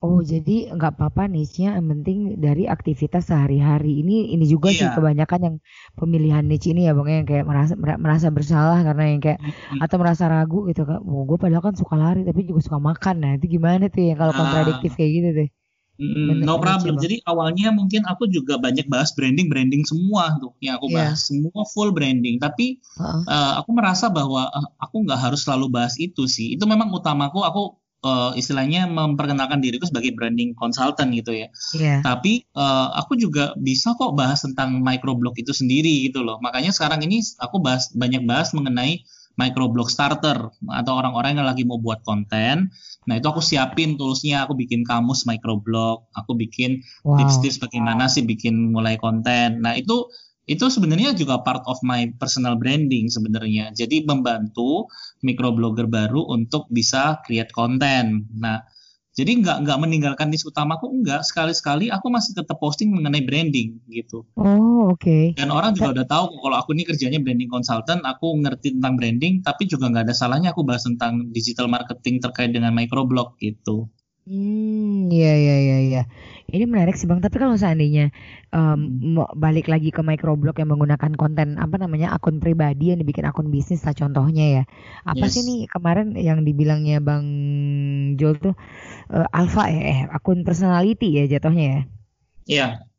Oh, 0.00 0.24
jadi 0.24 0.72
nggak 0.72 0.96
apa-apa 0.96 1.28
niche-nya 1.28 1.76
yang 1.76 1.84
penting 1.92 2.40
dari 2.40 2.64
aktivitas 2.64 3.28
sehari-hari. 3.28 4.00
Ini 4.00 4.32
ini 4.32 4.48
juga 4.48 4.72
sih 4.72 4.88
Iya. 4.88 4.96
kebanyakan 4.96 5.40
yang 5.44 5.56
pemilihan 5.92 6.40
niche 6.48 6.72
ini 6.72 6.88
ya 6.88 6.96
Bang 6.96 7.04
yang 7.12 7.28
kayak 7.28 7.44
merasa 7.44 7.76
mer- 7.76 8.00
merasa 8.00 8.32
bersalah 8.32 8.80
karena 8.80 9.04
yang 9.12 9.20
kayak 9.20 9.44
Mm-mm. 9.44 9.84
atau 9.84 9.96
merasa 10.00 10.24
ragu 10.32 10.64
gitu 10.72 10.88
kan. 10.88 11.04
Oh, 11.04 11.28
gue 11.28 11.36
padahal 11.36 11.60
kan 11.60 11.76
suka 11.76 12.00
lari 12.00 12.24
tapi 12.24 12.48
juga 12.48 12.64
suka 12.64 12.80
makan. 12.80 13.14
Nah, 13.20 13.30
itu 13.36 13.60
gimana 13.60 13.92
tuh 13.92 14.00
ya 14.08 14.16
kalau 14.16 14.32
Nah. 14.32 14.40
kontradiktif 14.40 14.96
kayak 14.96 15.12
gitu 15.20 15.30
deh. 15.36 15.48
Bener, 16.00 16.48
no 16.48 16.56
sih, 16.56 16.64
problem. 16.64 16.94
Jadi 16.96 17.16
awalnya 17.28 17.68
mungkin 17.76 18.08
aku 18.08 18.24
juga 18.32 18.56
banyak 18.56 18.88
bahas 18.88 19.12
branding, 19.12 19.52
branding 19.52 19.84
semua 19.84 20.32
tuh 20.40 20.56
yang 20.64 20.80
aku 20.80 20.88
Iya. 20.88 21.12
bahas 21.12 21.28
semua 21.28 21.60
full 21.76 21.92
branding. 21.92 22.40
Tapi 22.40 22.80
Heeh. 22.80 23.20
uh, 23.28 23.52
aku 23.60 23.70
merasa 23.76 24.08
bahwa 24.08 24.48
uh, 24.48 24.68
aku 24.80 25.04
nggak 25.04 25.20
harus 25.20 25.44
selalu 25.44 25.68
bahas 25.68 26.00
itu 26.00 26.24
sih. 26.24 26.56
Itu 26.56 26.64
memang 26.64 26.88
utamaku. 26.88 27.44
Aku 27.44 27.79
uh, 28.04 28.32
istilahnya 28.36 28.88
memperkenalkan 28.88 29.60
diriku 29.60 29.88
sebagai 29.88 30.12
branding 30.16 30.56
consultant 30.56 31.12
gitu 31.12 31.32
ya. 31.36 31.48
Iya. 31.76 31.96
Tapi 32.04 32.44
uh, 32.56 32.96
aku 32.96 33.16
juga 33.16 33.52
bisa 33.60 33.92
kok 33.96 34.16
bahas 34.16 34.42
tentang 34.44 34.80
microblog 34.80 35.36
itu 35.36 35.52
sendiri 35.52 36.08
gitu 36.08 36.24
loh. 36.24 36.40
Makanya 36.40 36.72
sekarang 36.72 37.04
ini 37.04 37.20
aku 37.40 37.60
bahas 37.60 37.92
banyak 37.92 38.24
bahas 38.24 38.52
mengenai 38.56 39.04
microblog 39.38 39.88
starter 39.88 40.52
atau 40.52 40.92
orang-orang 41.00 41.40
yang 41.40 41.48
lagi 41.48 41.64
mau 41.64 41.80
buat 41.80 42.04
konten. 42.04 42.68
Nah 43.08 43.14
itu 43.16 43.26
aku 43.30 43.40
siapin 43.40 43.96
toolsnya, 43.96 44.44
aku 44.44 44.52
bikin 44.52 44.84
kamus 44.84 45.24
microblog, 45.24 46.04
aku 46.12 46.36
bikin 46.36 46.84
Wow. 47.00 47.24
tips-tips 47.24 47.56
bagaimana 47.56 48.12
sih 48.12 48.20
bikin 48.26 48.74
mulai 48.74 49.00
konten. 49.00 49.64
Nah 49.64 49.72
itu 49.80 50.04
itu 50.50 50.66
sebenarnya 50.66 51.14
juga 51.14 51.46
part 51.46 51.62
of 51.70 51.78
my 51.86 52.10
personal 52.18 52.58
branding 52.58 53.06
sebenarnya. 53.06 53.70
Jadi 53.70 54.02
membantu 54.02 54.90
microblogger 55.22 55.86
baru 55.86 56.26
untuk 56.26 56.66
bisa 56.66 57.22
create 57.22 57.54
konten. 57.54 58.26
Nah 58.34 58.58
jadi 59.10 59.42
nggak 59.42 59.66
nggak 59.66 59.78
meninggalkan 59.82 60.30
niche 60.30 60.46
utamaku 60.46 60.86
enggak 60.86 61.26
sekali-sekali 61.26 61.90
aku 61.90 62.06
masih 62.14 62.32
tetap 62.32 62.62
posting 62.62 62.94
mengenai 62.94 63.26
branding 63.26 63.82
gitu. 63.90 64.22
Oh, 64.38 64.94
oke. 64.94 65.34
Dan 65.34 65.50
orang 65.50 65.74
juga 65.74 65.98
udah 65.98 66.06
tahu 66.06 66.40
kalau 66.40 66.56
aku 66.56 66.70
ini 66.78 66.86
kerjanya 66.86 67.18
branding 67.18 67.50
consultant, 67.50 68.06
aku 68.06 68.38
ngerti 68.38 68.78
tentang 68.78 68.94
branding, 68.94 69.42
tapi 69.42 69.66
juga 69.66 69.90
nggak 69.90 70.08
ada 70.08 70.14
salahnya 70.14 70.54
aku 70.54 70.62
bahas 70.62 70.86
tentang 70.86 71.26
digital 71.34 71.66
marketing 71.66 72.22
terkait 72.22 72.54
dengan 72.54 72.70
microblog 72.70 73.34
gitu. 73.42 73.90
Hmm, 74.28 75.08
iya 75.14 75.30
iya 75.42 75.54
iya 75.64 75.76
iya. 75.86 76.00
Ini 76.54 76.64
menarik 76.70 76.94
sih 76.98 77.08
Bang, 77.10 77.18
tapi 77.24 77.36
kalau 77.42 77.56
seandainya 77.62 78.02
mau 79.14 79.26
balik 79.44 79.66
lagi 79.72 79.88
ke 79.96 80.00
microblog 80.10 80.54
yang 80.60 80.70
menggunakan 80.72 81.12
konten 81.18 81.48
apa 81.58 81.76
namanya 81.82 82.08
akun 82.14 82.36
pribadi 82.42 82.92
yang 82.94 82.98
dibikin 83.02 83.26
akun 83.26 83.48
bisnis 83.54 83.82
lah 83.86 83.94
contohnya 83.96 84.44
ya. 84.56 84.62
Apa 85.10 85.24
sih 85.32 85.40
Yes. 85.40 85.46
nih 85.48 85.58
kemarin 85.72 86.14
yang 86.28 86.38
dibilangnya 86.46 86.96
Bang 87.02 87.26
Jol 88.20 88.34
tuh 88.44 88.54
eh, 89.14 89.26
alpha 89.38 89.64
ya, 89.74 89.80
eh 89.92 89.98
akun 90.16 90.38
personality 90.48 91.06
ya 91.18 91.24
jatuhnya 91.32 91.64
ya. 91.74 91.80
Iya, 92.46 92.89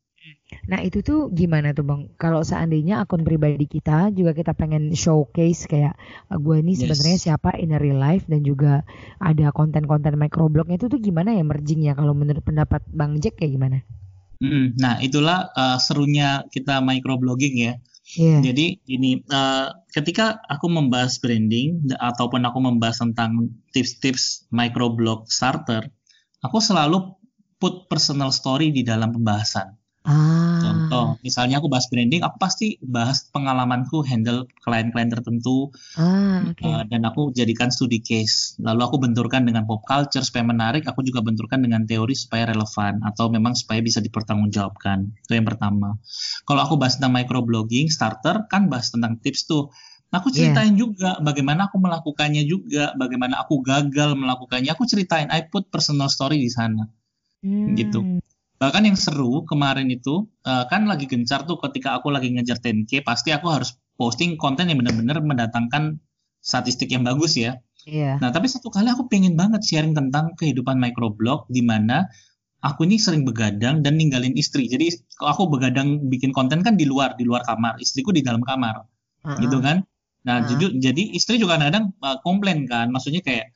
Nah 0.70 0.80
itu 0.84 1.02
tuh 1.02 1.32
gimana 1.34 1.74
tuh 1.74 1.84
bang? 1.88 2.02
Kalau 2.16 2.45
seandainya 2.45 3.02
akun 3.02 3.26
pribadi 3.26 3.66
kita 3.66 4.14
juga 4.14 4.36
kita 4.36 4.54
pengen 4.54 4.93
showcase 4.93 5.66
kayak 5.66 5.97
gue 6.30 6.56
ini 6.62 6.78
Yes. 6.78 6.88
sebenarnya 6.88 7.18
siapa 7.20 7.49
in 7.58 7.76
real 7.76 7.99
life 7.99 8.26
dan 8.30 8.45
juga 8.45 8.88
ada 9.18 9.52
konten-konten 9.52 10.16
microblognya 10.16 10.78
itu 10.80 10.88
tuh 10.88 11.02
gimana 11.02 11.34
ya 11.36 11.43
mergingnya? 11.43 11.97
Kalau 11.97 12.14
menurut 12.14 12.43
pendapat 12.45 12.86
bang 12.91 13.18
Jack 13.20 13.41
kayak 13.41 13.54
gimana? 13.58 13.78
Mm-mm. 14.41 14.74
Nah, 14.82 14.97
itulah 15.06 15.54
uh, 15.54 15.78
serunya 15.78 16.41
kita 16.49 16.82
microblogging 16.82 17.56
ya. 17.62 17.74
Iya. 18.18 18.41
Jadi 18.41 18.82
ini 18.89 19.22
uh, 19.30 19.70
ketika 19.93 20.41
aku 20.49 20.68
membahas 20.68 21.22
branding 21.22 21.86
ataupun 21.95 22.41
aku 22.43 22.60
membahas 22.60 22.99
tentang 23.06 23.54
tips-tips 23.72 24.49
microblog 24.49 25.30
starter, 25.30 25.88
aku 26.41 26.58
selalu 26.58 27.16
put 27.62 27.86
personal 27.86 28.34
story 28.34 28.74
di 28.74 28.82
dalam 28.82 29.14
pembahasan. 29.14 29.78
Ah. 30.02 30.58
Contoh, 30.62 31.22
misalnya 31.22 31.62
aku 31.62 31.70
bahas 31.70 31.86
branding, 31.89 32.26
aku 32.26 32.38
pasti 32.41 32.78
bahas 32.82 33.30
pengalamanku 33.30 34.02
handle 34.02 34.49
klien-klien 34.66 35.10
tertentu, 35.14 35.70
Ah, 35.93 36.41
oke. 36.41 36.62
uh, 36.66 36.82
dan 36.89 37.02
aku 37.06 37.30
jadikan 37.34 37.70
studi 37.70 38.02
case. 38.02 38.58
Lalu 38.62 38.82
aku 38.82 38.97
benturkan 38.97 39.45
dengan 39.45 39.66
pop 39.70 39.86
culture 39.86 40.26
supaya 40.26 40.41
menarik, 40.45 40.89
aku 40.89 41.06
juga 41.06 41.22
benturkan 41.22 41.62
dengan 41.62 41.86
teori 41.86 42.18
supaya 42.18 42.49
relevan 42.49 43.02
atau 43.06 43.30
memang 43.30 43.54
supaya 43.54 43.82
bisa 43.82 44.02
dipertanggungjawabkan. 44.02 45.06
Itu 45.26 45.34
yang 45.38 45.45
pertama. 45.45 45.97
Kalau 46.49 46.62
aku 46.66 46.82
bahas 46.82 46.97
tentang 46.97 47.14
microblogging 47.14 47.89
starter, 47.93 48.45
kan 48.49 48.70
bahas 48.70 48.89
tentang 48.89 49.22
tips 49.22 49.45
tuh. 49.45 49.70
Nah, 50.12 50.20
Aku 50.20 50.28
Iya. 50.34 50.52
ceritain 50.52 50.76
juga 50.76 51.18
bagaimana 51.24 51.70
aku 51.72 51.78
melakukannya 51.80 52.43
juga, 52.43 52.91
bagaimana 52.97 53.41
aku 53.45 53.62
gagal 53.64 54.18
melakukannya. 54.18 54.70
Aku 54.74 54.84
ceritain, 54.89 55.30
I 55.30 55.45
put 55.47 55.70
personal 55.70 56.10
story 56.10 56.41
di 56.41 56.49
sana. 56.49 56.89
gitu. 57.62 58.02
Bahkan 58.62 58.86
yang 58.86 58.93
seru 58.93 59.41
kemarin 59.49 59.89
itu 59.89 60.30
eh, 60.45 60.66
kan 60.70 60.86
lagi 60.86 61.09
gencar 61.09 61.49
tuh 61.49 61.57
ketika 61.57 61.97
aku 61.97 62.14
lagi 62.14 62.30
ngejar 62.30 62.62
10k 62.62 63.01
pasti 63.01 63.34
aku 63.34 63.49
harus 63.49 63.74
posting 63.97 64.38
konten 64.38 64.70
yang 64.70 64.78
benar-benar 64.78 65.18
mendatangkan 65.26 65.97
statistik 66.45 66.93
yang 66.93 67.01
bagus 67.01 67.34
ya. 67.38 67.57
Iya. 67.89 68.22
Nah 68.22 68.30
tapi 68.30 68.45
satu 68.45 68.70
kali 68.70 68.93
aku 68.93 69.09
pengen 69.09 69.34
banget 69.34 69.66
sharing 69.66 69.97
tentang 69.97 70.38
kehidupan 70.38 70.78
microblog 70.78 71.49
di 71.49 71.66
mana 71.66 72.05
aku 72.62 72.86
ini 72.86 73.01
sering 73.01 73.26
begadang 73.26 73.82
dan 73.82 73.97
ninggalin 73.97 74.38
istri. 74.38 74.70
Jadi 74.70 74.93
aku 75.18 75.49
begadang 75.49 76.05
bikin 76.05 76.30
konten 76.30 76.62
kan 76.62 76.78
di 76.78 76.86
luar, 76.86 77.18
di 77.18 77.26
luar 77.26 77.41
kamar, 77.41 77.82
istriku 77.82 78.14
di 78.14 78.22
dalam 78.22 78.45
kamar, 78.45 78.86
Ah, 79.26 79.38
gitu 79.41 79.57
kan. 79.57 79.82
Nah 80.22 80.41
Ah. 80.41 80.45
jadi, 80.45 80.78
jadi 80.78 81.18
istri 81.18 81.41
juga 81.41 81.57
kadang-kadang 81.57 81.89
eh, 81.97 82.18
komplain 82.22 82.70
kan, 82.70 82.93
maksudnya 82.93 83.26
kayak 83.26 83.49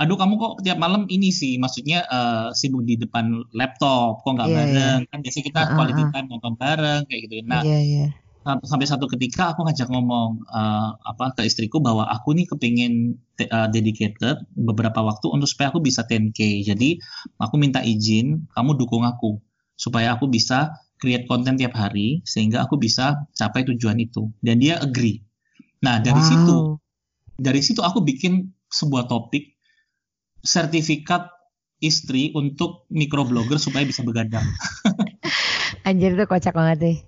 aduh 0.00 0.16
kamu 0.20 0.34
kok 0.42 0.52
tiap 0.64 0.78
malam 0.80 1.04
ini 1.12 1.28
sih? 1.40 1.52
Maksudnya 1.62 1.98
eh, 2.08 2.48
sibuk 2.56 2.82
di 2.88 2.94
depan 2.96 3.24
laptop 3.52 4.24
kok 4.24 4.32
nggak 4.36 4.48
Iya, 4.50 4.56
bareng? 4.58 4.98
Kan 5.12 5.18
biasanya 5.24 5.44
kita 5.50 5.60
ah, 5.60 5.74
quality 5.76 6.02
time 6.12 6.26
nonton 6.32 6.54
bareng 6.56 7.00
kayak 7.08 7.20
gitu. 7.28 7.34
Nah 7.44 7.62
iya. 7.62 8.04
sam- 8.46 8.64
sampai 8.64 8.86
satu 8.88 9.04
ketika 9.12 9.52
aku 9.52 9.60
ngajak 9.68 9.88
ngomong 9.92 10.30
eh, 10.48 10.90
apa 11.10 11.24
ke 11.36 11.42
istriku 11.44 11.78
bahwa 11.84 12.08
aku 12.08 12.32
nih 12.36 12.46
kepingin 12.50 12.94
eh, 13.40 13.68
dedicated 13.74 14.36
beberapa 14.56 15.00
waktu 15.04 15.26
untuk 15.28 15.48
supaya 15.52 15.68
aku 15.72 15.80
bisa 15.84 16.00
10k 16.08 16.40
jadi 16.64 16.90
aku 17.36 17.54
minta 17.60 17.80
izin 17.84 18.48
kamu 18.56 18.70
dukung 18.80 19.04
aku 19.04 19.38
supaya 19.76 20.16
aku 20.16 20.28
bisa 20.28 20.72
create 21.00 21.24
konten 21.28 21.56
tiap 21.56 21.72
hari 21.76 22.20
sehingga 22.28 22.60
aku 22.64 22.76
bisa 22.76 23.24
capai 23.32 23.64
tujuan 23.68 23.96
itu. 24.00 24.28
Dan 24.44 24.60
dia 24.60 24.76
agree. 24.80 25.20
Nah 25.84 25.96
dari 26.00 26.20
Wow. 26.20 26.28
situ 26.28 26.56
dari 27.40 27.60
situ 27.64 27.80
aku 27.80 28.04
bikin 28.04 28.52
sebuah 28.68 29.08
topik 29.08 29.59
sertifikat 30.40 31.28
istri 31.80 32.28
untuk 32.36 32.84
microblogger 32.92 33.56
supaya 33.56 33.88
bisa 33.88 34.04
begadang. 34.04 34.44
Anjir 35.88 36.12
itu 36.12 36.24
kocak 36.28 36.52
banget 36.52 36.76
deh. 36.80 36.98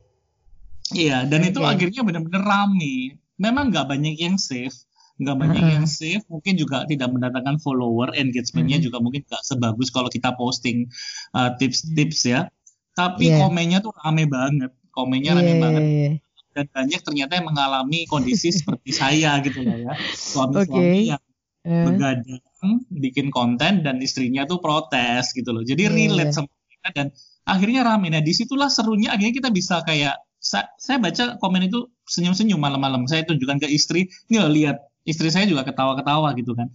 Iya, 0.92 1.24
dan 1.28 1.40
itu 1.44 1.60
Oke. 1.60 1.68
akhirnya 1.76 2.02
benar-benar 2.04 2.42
rame. 2.44 3.16
Memang 3.40 3.72
nggak 3.72 3.88
banyak 3.88 4.16
yang 4.16 4.36
save, 4.36 4.72
nggak 5.20 5.36
banyak 5.36 5.62
Heeh. 5.64 5.74
yang 5.76 5.86
save, 5.88 6.24
mungkin 6.28 6.56
juga 6.56 6.84
tidak 6.88 7.08
mendatangkan 7.12 7.60
follower, 7.60 8.12
engagementnya 8.16 8.80
Mhm. 8.80 8.84
juga 8.84 8.98
mungkin 9.00 9.24
nggak 9.24 9.42
sebagus 9.44 9.88
kalau 9.88 10.08
kita 10.12 10.36
posting 10.36 10.88
uh, 11.32 11.52
tips-tips 11.56 12.28
ya. 12.28 12.48
Tapi 12.92 13.32
Iya. 13.32 13.40
komennya 13.40 13.78
tuh 13.80 13.92
rame 13.96 14.28
banget, 14.28 14.72
komennya 14.92 15.32
Iya, 15.32 15.38
rame 15.40 15.52
iya, 15.52 15.60
banget 15.60 15.82
iya. 15.84 16.10
dan 16.52 16.66
banyak 16.68 17.00
ternyata 17.00 17.32
yang 17.40 17.46
mengalami 17.48 18.04
kondisi 18.04 18.52
seperti 18.52 18.92
saya 18.92 19.40
gitu 19.40 19.64
ya, 19.64 19.96
suami-suami 20.12 21.08
Oke. 21.08 21.08
yang 21.16 21.22
Eh, 21.62 21.86
begadang 21.86 22.42
bikin 22.90 23.30
konten 23.30 23.86
dan 23.86 24.02
istrinya 24.02 24.42
tuh 24.46 24.58
protes 24.58 25.30
gitu 25.30 25.50
loh. 25.54 25.62
Jadi 25.62 25.86
Iya, 25.86 25.94
relate 25.94 26.30
iya. 26.30 26.36
sama 26.42 26.50
mereka 26.50 26.88
dan 26.90 27.06
akhirnya 27.46 27.80
rame. 27.86 28.10
Nah 28.10 28.22
di 28.22 28.34
situlah 28.34 28.66
serunya 28.66 29.14
akhirnya 29.14 29.34
kita 29.34 29.50
bisa 29.54 29.82
kayak 29.86 30.18
sa- 30.42 30.70
saya 30.78 30.98
baca 30.98 31.38
komen 31.38 31.70
itu 31.70 31.86
senyum-senyum 32.06 32.58
malam-malam. 32.58 33.06
Saya 33.06 33.22
tunjukkan 33.26 33.62
ke 33.62 33.68
istri 33.70 34.10
nih 34.26 34.38
loh 34.42 34.50
lihat. 34.50 34.76
Istri 35.02 35.34
saya 35.34 35.46
juga 35.50 35.66
ketawa-ketawa 35.66 36.34
gitu 36.38 36.54
kan. 36.54 36.70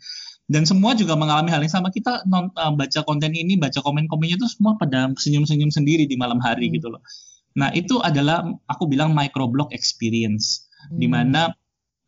Dan 0.47 0.63
semua 0.63 0.95
juga 0.95 1.19
mengalami 1.19 1.51
hal 1.51 1.59
yang 1.63 1.71
sama. 1.71 1.91
Kita 1.91 2.23
non, 2.27 2.51
uh, 2.55 2.71
baca 2.71 3.03
konten 3.03 3.35
ini 3.35 3.59
baca 3.59 3.83
komen-komennya 3.83 4.39
itu 4.39 4.47
semua 4.47 4.79
pada 4.79 5.11
senyum-senyum 5.15 5.71
sendiri 5.71 6.07
di 6.07 6.15
malam 6.15 6.39
hari 6.39 6.71
Hmm. 6.71 6.75
gitu 6.79 6.87
loh. 6.91 7.03
Nah 7.59 7.71
itu 7.75 7.99
adalah 7.99 8.43
aku 8.71 8.87
bilang 8.87 9.11
microblog 9.11 9.71
experience. 9.75 10.67
Di 10.91 11.07
hmm. 11.07 11.11
mana 11.11 11.51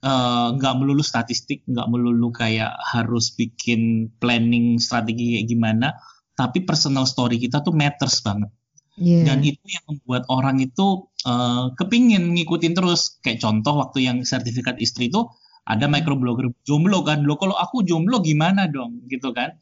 eh, 0.03 0.47
nggak 0.55 0.73
melulu 0.79 1.03
statistik, 1.03 1.63
nggak 1.67 1.87
melulu 1.91 2.29
kayak 2.31 2.71
harus 2.79 3.35
bikin 3.35 4.11
planning 4.19 4.79
strategi 4.79 5.39
kayak 5.39 5.47
gimana, 5.47 5.87
tapi 6.35 6.63
personal 6.63 7.03
story 7.03 7.37
kita 7.39 7.59
tuh 7.65 7.75
matters 7.75 8.23
banget. 8.23 8.51
Iya. 8.99 9.31
Dan 9.31 9.39
itu 9.47 9.63
yang 9.63 9.85
membuat 9.87 10.23
orang 10.27 10.59
itu 10.59 11.07
eh, 11.23 11.65
kepingin 11.79 12.35
ngikutin 12.35 12.73
terus. 12.75 13.19
Kayak 13.23 13.39
contoh 13.43 13.73
waktu 13.79 14.07
yang 14.07 14.17
sertifikat 14.27 14.75
istri 14.83 15.07
itu 15.11 15.27
ada 15.69 15.85
microblogger 15.85 16.49
jomblo 16.65 17.05
kan, 17.05 17.21
lo 17.23 17.37
kalau 17.37 17.53
aku 17.53 17.85
jomblo 17.85 18.19
gimana 18.25 18.65
dong, 18.65 19.05
gitu 19.07 19.29
kan? 19.37 19.53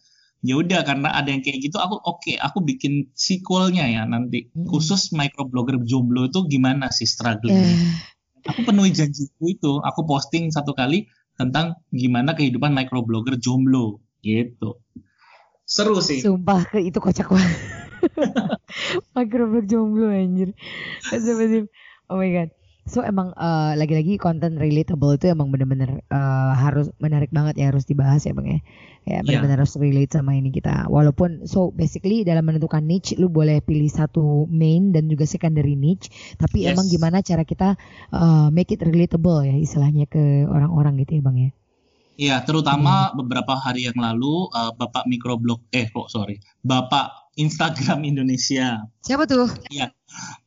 Ya 0.45 0.55
udah 0.55 0.85
karena 0.87 1.11
ada 1.17 1.33
yang 1.33 1.41
kayak 1.43 1.59
gitu, 1.65 1.81
aku 1.81 1.97
oke, 1.99 2.33
aku 2.39 2.61
bikin 2.63 3.09
sequelnya 3.17 3.89
ya 3.89 4.05
nanti 4.07 4.47
Mm-mm. 4.53 4.69
khusus 4.69 5.11
microblogger 5.11 5.81
jomblo 5.83 6.29
itu 6.29 6.45
gimana 6.47 6.93
sih 6.93 7.09
struggle 7.09 7.51
Eh, 7.51 7.75
aku 8.47 8.63
penuhi 8.63 8.91
janjiku 8.95 9.43
itu 9.51 9.71
aku 9.83 10.07
posting 10.07 10.49
satu 10.49 10.71
kali 10.71 11.11
tentang 11.37 11.77
gimana 11.93 12.33
kehidupan 12.33 12.73
microblogger 12.73 13.37
jomblo 13.37 14.01
gitu 14.23 14.81
seru 15.67 15.99
sih 15.99 16.23
Sumpah 16.23 16.63
ke 16.71 16.79
itu 16.79 16.97
kocak 16.97 17.27
banget. 17.27 17.59
Microblog 19.15 19.67
jomblo 19.67 20.07
anjir. 20.07 20.55
Oh 22.07 22.15
my 22.15 22.31
god. 22.31 22.49
So 22.87 23.03
emang 23.03 23.35
eh, 23.35 23.73
lagi-lagi 23.75 24.15
konten 24.15 24.55
relatable 24.55 25.19
itu 25.19 25.27
emang 25.27 25.51
bener-bener 25.51 26.01
eh, 26.07 26.53
harus 26.55 26.87
menarik 27.03 27.29
banget 27.35 27.59
ya 27.59 27.69
harus 27.69 27.83
dibahas 27.83 28.23
ya 28.23 28.31
bang 28.31 28.47
ya. 28.47 28.59
Ya 29.07 29.17
bener-bener 29.23 29.63
harus 29.63 29.75
relate 29.75 30.15
sama 30.15 30.35
ini 30.39 30.51
kita. 30.55 30.87
Walaupun 30.87 31.43
so 31.47 31.75
basically 31.75 32.23
dalam 32.23 32.47
menentukan 32.47 32.83
niche 32.83 33.19
lu 33.19 33.27
boleh 33.27 33.59
pilih 33.59 33.87
satu 33.91 34.47
main 34.47 34.95
dan 34.95 35.11
juga 35.11 35.27
secondary 35.27 35.75
niche. 35.75 36.07
Tapi 36.39 36.63
Yes. 36.63 36.73
emang 36.73 36.87
gimana 36.87 37.19
cara 37.19 37.43
kita 37.43 37.75
eh, 38.15 38.47
make 38.55 38.71
it 38.71 38.79
relatable 38.79 39.43
ya 39.43 39.55
istilahnya 39.59 40.07
ke 40.07 40.47
orang-orang 40.47 41.03
gitu 41.03 41.19
ya 41.19 41.23
bang 41.27 41.37
ya. 41.37 41.51
Iya, 42.17 42.41
terutama 42.41 43.13
beberapa 43.13 43.53
hari 43.61 43.85
yang 43.85 44.01
lalu 44.01 44.49
uh, 44.49 44.73
Bapak 44.73 45.05
Microblog 45.05 45.69
eh 45.69 45.85
kok 45.85 46.09
sorry, 46.09 46.41
Bapak 46.65 47.29
Instagram 47.37 48.01
Indonesia. 48.09 48.89
Siapa 49.05 49.29
tuh? 49.29 49.45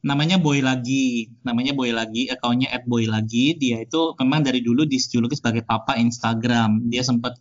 Namanya 0.01 0.41
Boy 0.41 0.64
Lagi, 0.64 1.29
namanya 1.45 1.77
Boy 1.77 1.93
Lagi, 1.93 2.31
akunnya 2.33 2.73
@boylagi. 2.89 3.59
Dia 3.61 3.85
itu 3.85 4.16
memang 4.16 4.41
dari 4.41 4.64
dulu 4.64 4.89
dijuluki 4.89 5.37
sebagai 5.37 5.62
Papa 5.66 5.97
Instagram. 6.01 6.89
Dia 6.89 7.05
sempat 7.05 7.37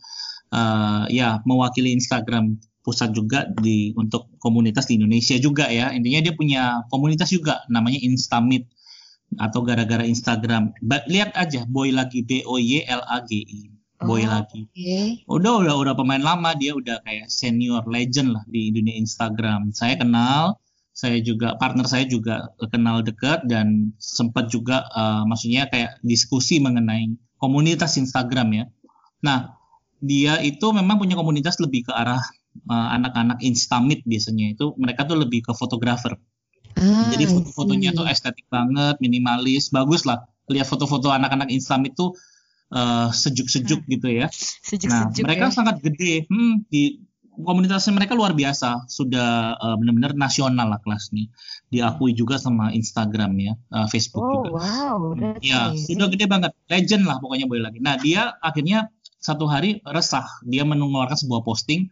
uh, 0.51 1.07
ya 1.07 1.39
mewakili 1.47 1.95
Instagram 1.95 2.59
pusat 2.83 3.11
juga 3.13 3.45
di 3.59 3.91
untuk 3.95 4.31
komunitas 4.41 4.87
di 4.89 4.99
Indonesia 4.99 5.35
juga 5.39 5.67
ya. 5.71 5.95
Intinya 5.95 6.19
dia 6.19 6.33
punya 6.35 6.83
komunitas 6.91 7.31
juga 7.31 7.63
namanya 7.71 8.01
Instamit 8.03 8.67
atau 9.37 9.61
gara-gara 9.61 10.03
Instagram. 10.03 10.75
Ba- 10.83 11.05
lihat 11.07 11.37
aja 11.37 11.63
Boy 11.69 11.93
Lagi 11.93 12.25
B 12.25 12.43
O 12.43 12.59
Y 12.59 12.83
L 12.87 13.03
A 13.05 13.21
G 13.23 13.39
I. 13.45 13.79
Boy 13.99 14.23
Oh, 14.23 14.31
Lagi 14.31 14.63
Oke. 14.63 15.27
udah 15.27 15.59
udah 15.59 15.75
udah 15.75 15.93
pemain 15.95 16.23
lama 16.23 16.55
dia 16.55 16.71
udah 16.71 17.03
kayak 17.03 17.27
senior 17.27 17.83
legend 17.83 18.31
lah 18.31 18.47
di 18.47 18.71
dunia 18.71 18.95
Instagram 18.95 19.75
saya 19.75 19.99
kenal 19.99 20.55
saya 20.99 21.23
juga 21.23 21.55
partner 21.55 21.87
saya 21.87 22.03
juga 22.03 22.51
kenal 22.67 22.99
dekat 23.07 23.47
dan 23.47 23.95
sempat 23.95 24.51
juga 24.51 24.83
eh, 24.91 25.23
maksudnya 25.23 25.71
kayak 25.71 26.03
diskusi 26.03 26.59
mengenai 26.59 27.15
komunitas 27.39 27.95
Instagram 27.95 28.47
ya 28.51 28.65
nah 29.23 29.55
dia 30.03 30.43
itu 30.43 30.67
memang 30.75 30.99
punya 30.99 31.15
komunitas 31.15 31.55
lebih 31.63 31.87
ke 31.87 31.93
arah 31.95 32.19
eh, 32.67 32.89
anak-anak 32.99 33.39
Instamit 33.47 34.03
biasanya 34.03 34.59
itu 34.59 34.75
mereka 34.75 35.07
tuh 35.07 35.23
lebih 35.23 35.47
ke 35.47 35.55
fotografer 35.55 36.19
Ah, 36.79 37.11
jadi 37.11 37.27
foto-fotonya 37.27 37.91
tuh 37.91 38.07
estetik 38.07 38.47
banget, 38.47 38.95
minimalis, 39.03 39.67
bagus 39.73 40.07
lah. 40.07 40.23
Lihat 40.47 40.63
foto-foto 40.69 41.11
anak-anak 41.11 41.51
Instamit 41.51 41.97
tuh 41.97 42.15
eh, 42.71 43.09
sejuk-sejuk 43.11 43.83
gitu 43.89 44.07
ya. 44.07 44.31
Nah, 44.31 44.63
sejuk-sejuk 44.63 45.25
mereka 45.27 45.51
ya. 45.51 45.53
sangat 45.53 45.75
gede. 45.83 46.29
Hmm, 46.31 46.63
di 46.71 47.08
komunitasnya 47.39 47.95
mereka 47.95 48.13
luar 48.15 48.35
biasa, 48.35 48.89
sudah 48.91 49.55
uh, 49.55 49.75
benar-benar 49.79 50.13
nasional 50.15 50.67
lah 50.69 50.79
kelasnya. 50.83 51.31
Diakui 51.71 52.13
juga 52.13 52.35
sama 52.37 52.71
Instagram 52.75 53.31
ya, 53.39 53.53
uh, 53.71 53.87
Facebook 53.87 54.23
oh, 54.23 54.31
juga. 54.43 54.49
wow. 54.59 54.99
Ya, 55.39 55.71
amazing. 55.71 55.95
sudah 55.95 56.07
gede 56.11 56.25
banget, 56.27 56.51
legend 56.67 57.03
lah 57.07 57.17
pokoknya 57.23 57.45
boleh 57.47 57.63
lagi. 57.63 57.79
Nah, 57.79 57.95
dia 57.97 58.35
akhirnya 58.43 58.91
satu 59.19 59.47
hari 59.47 59.83
resah, 59.83 60.25
dia 60.47 60.63
mengeluarkan 60.63 61.15
sebuah 61.15 61.43
posting 61.43 61.91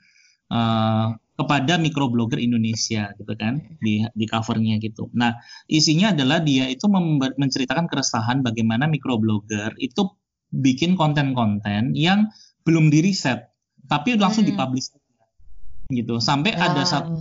uh, 0.51 1.15
kepada 1.37 1.77
microblogger 1.77 2.41
Indonesia 2.41 3.13
gitu 3.13 3.33
kan 3.37 3.61
di 3.77 4.01
di 4.15 4.25
covernya 4.25 4.81
gitu. 4.81 5.11
Nah, 5.13 5.37
isinya 5.69 6.11
adalah 6.15 6.41
dia 6.41 6.65
itu 6.65 6.89
member- 6.89 7.37
menceritakan 7.37 7.85
keresahan 7.85 8.41
bagaimana 8.41 8.89
microblogger 8.89 9.77
itu 9.77 10.07
bikin 10.49 10.95
konten-konten 10.95 11.91
yang 11.93 12.31
belum 12.63 12.87
di 12.87 13.03
riset 13.03 13.51
tapi 13.87 14.19
langsung 14.19 14.43
Hmm. 14.43 14.51
dipublish 14.53 14.91
gitu. 15.89 16.19
Sampai 16.19 16.53
ada 16.53 16.83
Ah. 16.83 16.87
satu 16.87 17.13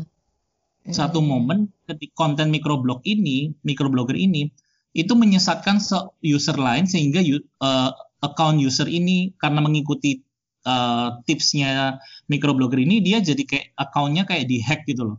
Mm. 0.86 0.94
satu 0.94 1.18
momen 1.18 1.74
ketika 1.82 2.14
konten 2.14 2.50
microblog 2.50 3.02
ini, 3.02 3.50
microblogger 3.62 4.14
ini 4.14 4.46
itu 4.94 5.12
menyesatkan 5.12 5.82
se- 5.82 6.14
user 6.22 6.54
lain 6.54 6.86
sehingga 6.86 7.20
eh, 7.20 7.90
account 8.22 8.58
user 8.58 8.86
ini 8.86 9.34
karena 9.34 9.58
mengikuti 9.58 10.22
eh, 10.62 11.08
tipsnya 11.22 11.98
microblogger 12.26 12.82
ini 12.82 12.98
dia 12.98 13.22
jadi 13.22 13.38
kayak 13.38 13.66
accountnya 13.74 14.26
kayak 14.26 14.46
dihack 14.46 14.82
gitu 14.82 15.14
loh. 15.14 15.18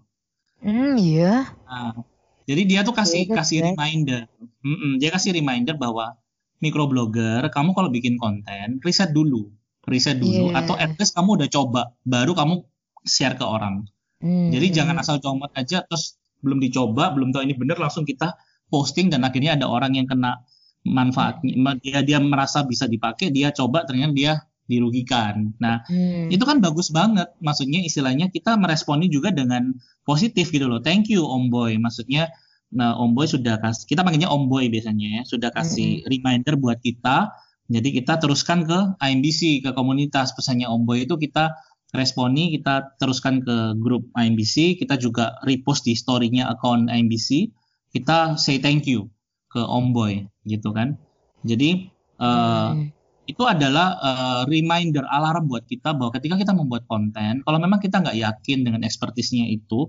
Hmm, 0.60 1.00
iya. 1.00 1.52
Nah, 1.64 1.95
jadi 2.43 2.64
dia 2.64 2.80
tuh 2.84 2.91
kasih 2.91 3.28
Yeah, 3.28 3.32
that's 3.32 3.39
kasih 3.48 3.58
right. 3.64 3.76
reminder, 3.76 4.22
Mm-mm, 4.60 5.00
dia 5.00 5.08
kasih 5.08 5.32
reminder 5.32 5.76
bahwa 5.76 6.16
microblogger 6.58 7.48
kamu 7.48 7.70
kalau 7.72 7.88
bikin 7.88 8.18
konten 8.18 8.82
riset 8.84 9.14
dulu, 9.14 9.48
riset 9.86 10.18
dulu 10.18 10.52
Yeah. 10.52 10.60
atau 10.64 10.76
at 10.76 10.98
least 10.98 11.14
kamu 11.14 11.39
udah 11.43 11.48
coba 11.48 11.82
baru 12.04 12.36
kamu 12.36 12.66
share 13.06 13.36
ke 13.38 13.45
orang. 13.45 13.86
Hmm, 14.18 14.50
Jadi 14.50 14.74
hmm, 14.74 14.76
jangan 14.78 14.95
asal 14.98 15.22
comot 15.22 15.54
aja 15.54 15.86
terus 15.86 16.18
belum 16.41 16.58
dicoba, 16.62 17.14
belum 17.14 17.34
tahu 17.34 17.45
ini 17.45 17.54
bener 17.58 17.78
langsung 17.78 18.06
kita 18.06 18.38
posting 18.70 19.14
dan 19.14 19.26
akhirnya 19.26 19.58
ada 19.58 19.70
orang 19.70 19.93
yang 19.98 20.10
kena 20.10 20.41
manfaatnya. 20.86 21.54
Ma- 21.58 21.78
Dia 21.78 22.02
dia 22.02 22.18
merasa 22.22 22.64
bisa 22.66 22.86
dipakai, 22.89 23.30
dia 23.30 23.54
coba 23.54 23.86
ternyata 23.86 24.14
dia 24.14 24.34
dirugikan. 24.68 25.56
Nah, 25.64 25.88
hmm. 25.88 26.28
itu 26.28 26.43
kan 26.43 26.60
bagus 26.60 26.91
banget. 26.91 27.32
Maksudnya 27.39 27.82
istilahnya 27.88 28.28
kita 28.28 28.60
meresponi 28.60 29.08
juga 29.08 29.32
dengan 29.32 29.72
positif 30.04 30.52
gitu 30.52 30.68
loh. 30.68 30.84
Thank 30.84 31.08
you 31.08 31.24
Om 31.24 31.48
Boy. 31.48 31.80
Maksudnya 31.80 32.30
nah 32.68 33.00
Om 33.00 33.16
Boy 33.16 33.32
sudah 33.32 33.64
kasih 33.64 33.88
kita 33.88 34.04
panggilnya 34.04 34.28
Om 34.28 34.52
Boy 34.52 34.68
biasanya 34.68 35.08
ya, 35.08 35.22
sudah 35.24 35.50
kasih 35.56 36.04
reminder 36.04 36.60
buat 36.60 36.84
kita. 36.84 37.32
Jadi 37.68 38.00
kita 38.00 38.20
teruskan 38.20 38.64
ke 38.64 38.80
IMBC, 39.00 39.60
ke 39.64 39.72
komunitas 39.76 40.32
pesannya 40.36 40.68
Om 40.68 40.84
Boy 40.88 41.08
itu 41.08 41.16
kita 41.20 41.56
responi, 41.95 42.51
kita 42.59 42.99
teruskan 42.99 43.39
ke 43.39 43.79
grup 43.79 44.07
IMBC, 44.15 44.75
kita 44.75 44.99
juga 44.99 45.39
repost 45.47 45.88
di 45.88 45.95
story-nya 45.95 46.51
akun 46.51 46.91
IMBC, 46.91 47.51
kita 47.95 48.35
say 48.35 48.59
thank 48.59 48.83
you 48.88 49.07
ke 49.47 49.61
Om 49.63 49.95
Boy 49.95 50.27
gitu 50.43 50.75
kan. 50.75 50.99
Jadi 51.47 51.88
eh, 52.17 52.69
Hmm. 52.73 52.89
itu 53.27 53.43
adalah 53.43 53.88
eh, 53.99 54.41
reminder 54.49 55.05
alarm 55.07 55.47
buat 55.47 55.63
kita 55.67 55.95
bahwa 55.95 56.11
ketika 56.15 56.35
kita 56.35 56.51
membuat 56.55 56.83
konten, 56.89 57.45
kalau 57.45 57.59
memang 57.61 57.79
kita 57.79 58.03
nggak 58.03 58.17
yakin 58.17 58.67
dengan 58.67 58.81
ekspertisnya 58.83 59.47
itu, 59.47 59.88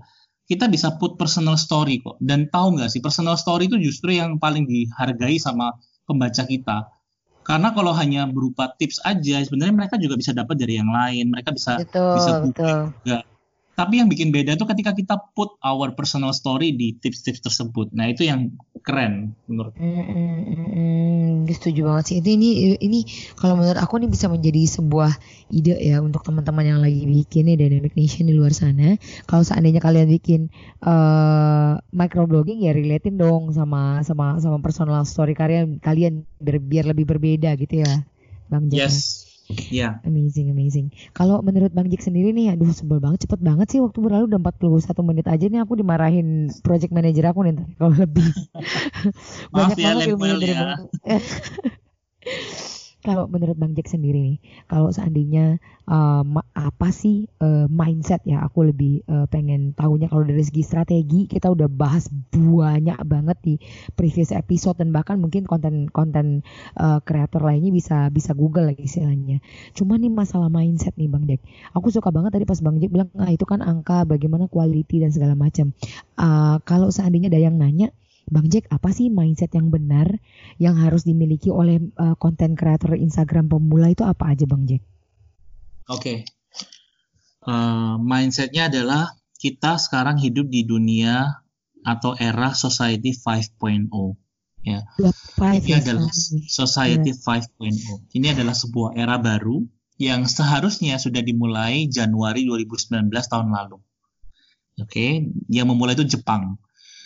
kita 0.49 0.65
bisa 0.65 0.97
put 0.97 1.13
personal 1.19 1.59
story 1.59 2.01
kok. 2.01 2.17
Dan 2.23 2.49
tahu 2.49 2.79
nggak 2.79 2.89
sih, 2.89 3.01
personal 3.03 3.37
story 3.37 3.69
itu 3.69 3.77
justru 3.77 4.17
yang 4.17 4.41
paling 4.41 4.65
dihargai 4.65 5.37
sama 5.37 5.77
pembaca 6.09 6.41
kita. 6.47 6.89
Karena 7.49 7.73
kalau 7.73 7.97
hanya 7.97 8.29
berupa 8.29 8.69
tips 8.77 9.01
aja, 9.01 9.41
sebenarnya 9.41 9.73
mereka 9.73 9.97
juga 9.97 10.21
bisa 10.21 10.37
dapat 10.37 10.53
dari 10.61 10.77
yang 10.77 10.93
lain. 10.93 11.33
Mereka 11.33 11.49
bisa 11.57 11.81
Betul, 11.81 12.13
bisa 12.13 12.31
betul. 12.45 12.77
juga. 12.93 13.17
Tapi 13.79 14.03
yang 14.03 14.11
bikin 14.11 14.35
beda 14.35 14.59
itu 14.59 14.67
ketika 14.67 14.91
kita 14.91 15.15
put 15.31 15.55
our 15.63 15.95
personal 15.95 16.35
story 16.35 16.75
di 16.75 16.99
tips-tips 16.99 17.39
tersebut. 17.39 17.95
Nah 17.95 18.11
itu 18.11 18.27
yang 18.27 18.51
keren 18.83 19.31
menurut. 19.47 19.71
Hmm, 19.79 20.03
hmm, 20.03 20.39
hmm, 20.43 20.67
hmm. 20.67 21.47
setuju 21.55 21.87
banget 21.87 22.03
sih. 22.11 22.15
Itu 22.19 22.35
ini 22.35 22.75
ini 22.83 23.07
kalau 23.39 23.55
menurut 23.55 23.79
aku 23.79 24.03
ini 24.03 24.11
bisa 24.11 24.27
menjadi 24.27 24.67
sebuah 24.67 25.15
ide 25.55 25.79
ya 25.79 26.03
untuk 26.03 26.27
teman-teman 26.27 26.75
yang 26.75 26.79
lagi 26.83 27.07
bikin 27.07 27.47
nih 27.47 27.55
Dynamic 27.55 27.95
Nation 27.95 28.27
di 28.27 28.35
luar 28.35 28.51
sana. 28.51 28.99
Kalau 29.23 29.47
seandainya 29.47 29.79
kalian 29.79 30.11
bikin 30.11 30.51
eh 30.83 31.71
microblogging 31.95 32.67
ya 32.67 32.75
relatein 32.75 33.15
dong 33.15 33.55
sama 33.55 34.03
sama 34.03 34.43
sama 34.43 34.59
personal 34.59 35.07
story 35.07 35.31
kalian 35.31 35.79
kalian 35.79 36.27
biar, 36.43 36.59
biar 36.59 36.85
lebih 36.91 37.07
berbeda 37.07 37.55
gitu 37.55 37.87
ya, 37.87 38.03
Bang 38.51 38.67
Jack. 38.67 38.91
Yes, 38.91 39.28
ya. 39.69 39.99
Amazing, 40.05 40.53
amazing. 40.53 40.87
Kalau 41.11 41.41
menurut 41.43 41.73
Bang 41.73 41.89
Jik 41.89 42.01
sendiri 42.01 42.31
nih, 42.31 42.53
aduh 42.53 42.71
sebel 42.71 43.01
banget, 43.01 43.27
cepet 43.27 43.39
banget 43.41 43.67
sih 43.73 43.79
waktu 43.83 43.99
berlalu 43.99 44.25
udah 44.31 44.39
41 44.41 45.01
menit 45.03 45.25
aja 45.27 45.45
nih 45.49 45.59
aku 45.61 45.73
dimarahin 45.75 46.47
project 46.61 46.93
manager 46.93 47.25
aku 47.29 47.39
nih 47.45 47.53
kalau 47.77 47.93
lebih. 47.97 48.29
Maaf 49.53 49.75
ya, 49.75 49.97
banget 49.97 50.13
ilmunya 50.13 50.35
dari 50.37 50.53
ya. 50.53 50.61
Bang- 50.61 50.89
Kalau 53.09 53.25
menurut 53.25 53.57
Bang 53.57 53.73
Jack 53.73 53.89
sendiri 53.89 54.21
nih, 54.21 54.37
kalau 54.69 54.93
seandainya 54.93 55.57
ma- 56.21 56.45
apa 56.53 56.93
sih 56.93 57.25
eh, 57.41 57.65
mindset 57.65 58.21
ya, 58.29 58.45
aku 58.45 58.69
lebih 58.69 59.01
eh, 59.09 59.25
pengen 59.33 59.73
tahunya 59.73 60.13
kalau 60.13 60.21
dari 60.29 60.45
segi 60.45 60.61
strategi 60.61 61.25
kita 61.25 61.49
udah 61.49 61.65
bahas 61.65 62.05
banyak 62.29 63.01
banget 63.09 63.37
di 63.41 63.53
previous 63.97 64.29
episode 64.29 64.77
dan 64.77 64.93
bahkan 64.93 65.17
mungkin 65.17 65.49
konten-konten 65.49 66.45
kreator 67.03 67.41
lainnya 67.41 67.73
bisa 67.73 68.13
bisa 68.13 68.37
Google 68.37 68.69
lagi 68.69 68.85
istilahnya. 68.85 69.41
Cuma 69.73 69.97
nih 69.97 70.13
masalah 70.13 70.53
mindset 70.53 70.93
nih 70.99 71.09
Bang 71.09 71.25
Jack. 71.25 71.41
Aku 71.73 71.89
suka 71.89 72.13
banget 72.13 72.37
tadi 72.37 72.45
pas 72.45 72.61
Bang 72.61 72.77
Jack 72.77 72.93
bilang 72.93 73.09
ah 73.17 73.33
itu 73.33 73.49
kan 73.49 73.65
angka 73.65 74.05
bagaimana 74.05 74.45
quality 74.45 75.01
dan 75.01 75.09
segala 75.09 75.33
macam. 75.33 75.73
Ah, 76.19 76.61
kalau 76.67 76.93
seandainya 76.93 77.33
ada 77.33 77.41
yang 77.41 77.57
nanya 77.57 77.89
Bang 78.29 78.47
Jack, 78.47 78.69
apa 78.69 78.93
sih 78.93 79.09
mindset 79.09 79.51
yang 79.57 79.73
benar 79.73 80.21
yang 80.61 80.77
harus 80.77 81.03
dimiliki 81.03 81.49
oleh 81.49 81.81
eh, 81.81 82.15
konten 82.17 82.53
kreator 82.53 82.95
Instagram 82.95 83.49
pemula 83.49 83.89
itu 83.89 84.05
apa 84.05 84.33
aja 84.33 84.45
Bang 84.45 84.69
Jack? 84.69 84.85
Oke. 85.89 86.25
Eh, 87.49 87.95
mindsetnya 87.99 88.69
adalah 88.69 89.09
kita 89.39 89.79
sekarang 89.81 90.19
hidup 90.19 90.51
di 90.51 90.67
dunia 90.67 91.41
atau 91.81 92.13
era 92.19 92.51
society 92.53 93.15
5.0 93.15 93.89
ya. 94.67 94.83
Five 95.39 95.63
Ini 95.63 95.71
ya 95.71 95.77
adalah 95.79 96.11
society 96.45 97.11
5.0. 97.15 98.11
Ini 98.11 98.35
adalah 98.35 98.55
sebuah 98.55 98.99
era 98.99 99.15
baru 99.15 99.63
yang 99.99 100.27
seharusnya 100.27 100.95
sudah 100.99 101.19
dimulai 101.23 101.87
Januari 101.87 102.47
2019 102.47 103.11
tahun 103.11 103.47
lalu. 103.51 103.79
Oke, 104.79 105.27
yang 105.51 105.67
memulai 105.67 105.95
itu 105.95 106.07
Jepang. 106.07 106.55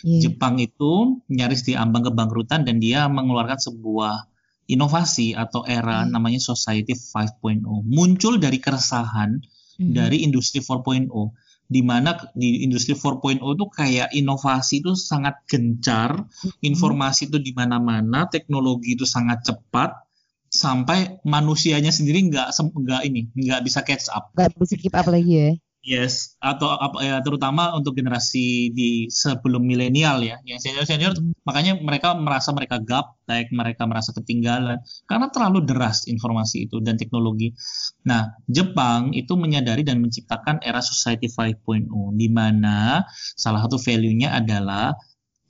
Iya. 0.04 0.28
Jepang 0.28 0.60
itu 0.60 1.24
nyaris 1.32 1.64
diambang 1.64 2.04
kebangkrutan 2.12 2.68
dan 2.68 2.76
dia 2.76 3.08
mengeluarkan 3.08 3.56
sebuah 3.56 4.28
inovasi 4.68 5.32
atau 5.32 5.64
era 5.64 6.04
Hmm. 6.04 6.12
namanya 6.12 6.40
Society 6.44 6.92
5.0. 6.92 7.80
Muncul 7.88 8.36
dari 8.36 8.60
keresahan 8.60 9.40
Mhm. 9.80 9.92
dari 9.96 10.20
industri 10.22 10.60
4.0 10.60 11.32
di 11.64 11.80
mana 11.80 12.12
di 12.36 12.60
industri 12.60 12.92
4.0 12.92 13.56
itu 13.56 13.64
kayak 13.72 14.12
inovasi 14.12 14.84
itu 14.84 14.92
sangat 14.92 15.40
gencar, 15.48 16.20
Mhm. 16.20 16.60
informasi 16.60 17.32
itu 17.32 17.40
di 17.40 17.56
mana-mana, 17.56 18.28
teknologi 18.28 18.92
itu 18.92 19.08
sangat 19.08 19.40
cepat 19.48 20.04
sampai 20.52 21.18
manusianya 21.24 21.90
sendiri 21.90 22.28
nggak 22.30 22.52
nggak 22.54 23.02
ini 23.08 23.32
nggak 23.34 23.60
bisa 23.64 23.80
catch 23.82 24.06
up. 24.12 24.30
Gak 24.36 24.52
bisa 24.54 24.76
keep 24.78 24.94
up 24.94 25.08
lagi 25.08 25.32
ya. 25.32 25.50
Yes, 25.84 26.40
atau 26.40 26.72
apa 26.72 26.96
ya 27.04 27.20
terutama 27.20 27.76
untuk 27.76 27.92
generasi 27.92 28.72
di 28.72 29.04
sebelum 29.12 29.68
milenial 29.68 30.24
ya, 30.24 30.40
yang 30.48 30.56
senior 30.56 30.88
senior 30.88 31.12
makanya 31.44 31.76
mereka 31.76 32.16
merasa 32.16 32.56
mereka 32.56 32.80
gaptek, 32.80 33.52
mereka 33.52 33.84
merasa 33.84 34.16
ketinggalan 34.16 34.80
karena 35.04 35.28
terlalu 35.28 35.60
deras 35.68 36.08
informasi 36.08 36.72
itu 36.72 36.80
dan 36.80 36.96
teknologi. 36.96 37.52
Nah, 38.08 38.32
Jepang 38.48 39.12
itu 39.12 39.36
menyadari 39.36 39.84
dan 39.84 40.00
menciptakan 40.00 40.64
era 40.64 40.80
society 40.80 41.28
5.0 41.28 41.84
di 42.16 42.32
mana 42.32 43.04
salah 43.36 43.68
satu 43.68 43.76
value-nya 43.76 44.40
adalah 44.40 44.96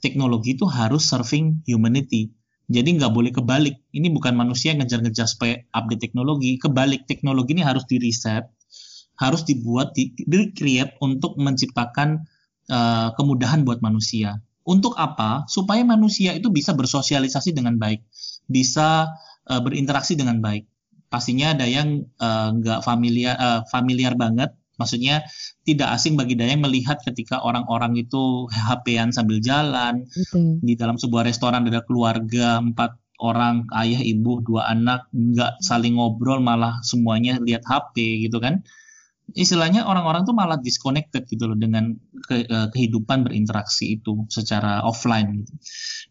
teknologi 0.02 0.58
itu 0.58 0.66
harus 0.66 1.06
serving 1.06 1.62
humanity. 1.62 2.34
Jadi 2.66 2.98
nggak 2.98 3.14
boleh 3.14 3.30
kebalik. 3.30 3.86
Ini 3.94 4.10
bukan 4.10 4.34
manusia 4.34 4.74
yang 4.74 4.82
ngejar-ngejar 4.82 5.30
supaya 5.30 5.62
update 5.70 6.10
teknologi. 6.10 6.58
Kebalik, 6.58 7.06
teknologi 7.06 7.54
ini 7.54 7.62
harus 7.62 7.86
di 7.86 8.02
reset 8.02 8.50
harus 9.14 9.46
dibuat 9.46 9.94
di, 9.94 10.10
di 10.14 10.50
create 10.50 10.98
untuk 10.98 11.38
menciptakan 11.38 12.24
uh, 12.70 13.14
kemudahan 13.14 13.62
buat 13.62 13.78
manusia. 13.80 14.38
Untuk 14.64 14.96
apa? 14.96 15.44
Supaya 15.46 15.84
manusia 15.84 16.32
itu 16.32 16.48
bisa 16.48 16.72
bersosialisasi 16.72 17.52
dengan 17.52 17.76
baik, 17.76 18.00
bisa 18.48 19.12
uh, 19.46 19.60
berinteraksi 19.60 20.16
dengan 20.16 20.40
baik. 20.40 20.64
Pastinya 21.12 21.54
ada 21.54 21.68
yang 21.68 22.08
uh, 22.18 22.50
nggak 22.50 22.80
familiar 22.82 23.36
uh, 23.38 23.60
familiar 23.70 24.16
banget, 24.18 24.50
maksudnya 24.80 25.22
tidak 25.62 25.94
asing 25.94 26.18
bagi 26.18 26.34
Dayang 26.34 26.64
melihat 26.64 26.98
ketika 27.04 27.38
orang-orang 27.44 27.94
itu 28.00 28.48
HP-an 28.68 29.14
sambil 29.14 29.38
jalan 29.38 30.08
Gitu. 30.10 30.58
di 30.64 30.74
dalam 30.74 30.98
sebuah 30.98 31.28
restoran 31.28 31.68
ada 31.68 31.84
keluarga 31.86 32.58
empat 32.58 32.98
orang 33.22 33.70
ayah 33.78 34.02
ibu 34.02 34.42
dua 34.42 34.66
anak 34.74 35.06
nggak 35.14 35.62
saling 35.62 35.94
ngobrol 35.94 36.42
malah 36.42 36.82
semuanya 36.82 37.38
lihat 37.38 37.62
HP 37.62 38.26
gitu 38.26 38.42
kan 38.42 38.66
istilahnya 39.32 39.88
orang-orang 39.88 40.28
tuh 40.28 40.36
malah 40.36 40.60
disconnected 40.60 41.24
gitu 41.24 41.48
loh 41.48 41.56
dengan 41.56 41.96
ke, 42.28 42.44
uh, 42.44 42.68
kehidupan 42.68 43.24
berinteraksi 43.24 43.96
itu 43.96 44.28
secara 44.28 44.84
offline 44.84 45.40
gitu. 45.40 45.52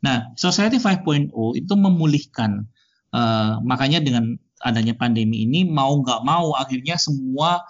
Nah, 0.01 0.33
Society 0.33 0.81
5.0 0.81 1.29
itu 1.53 1.73
memulihkan 1.77 2.65
uh, 3.13 3.61
makanya 3.61 4.01
dengan 4.01 4.33
adanya 4.63 4.97
pandemi 4.97 5.45
ini 5.45 5.67
mau 5.67 5.93
nggak 6.01 6.25
mau 6.25 6.57
akhirnya 6.57 6.97
semua 6.97 7.61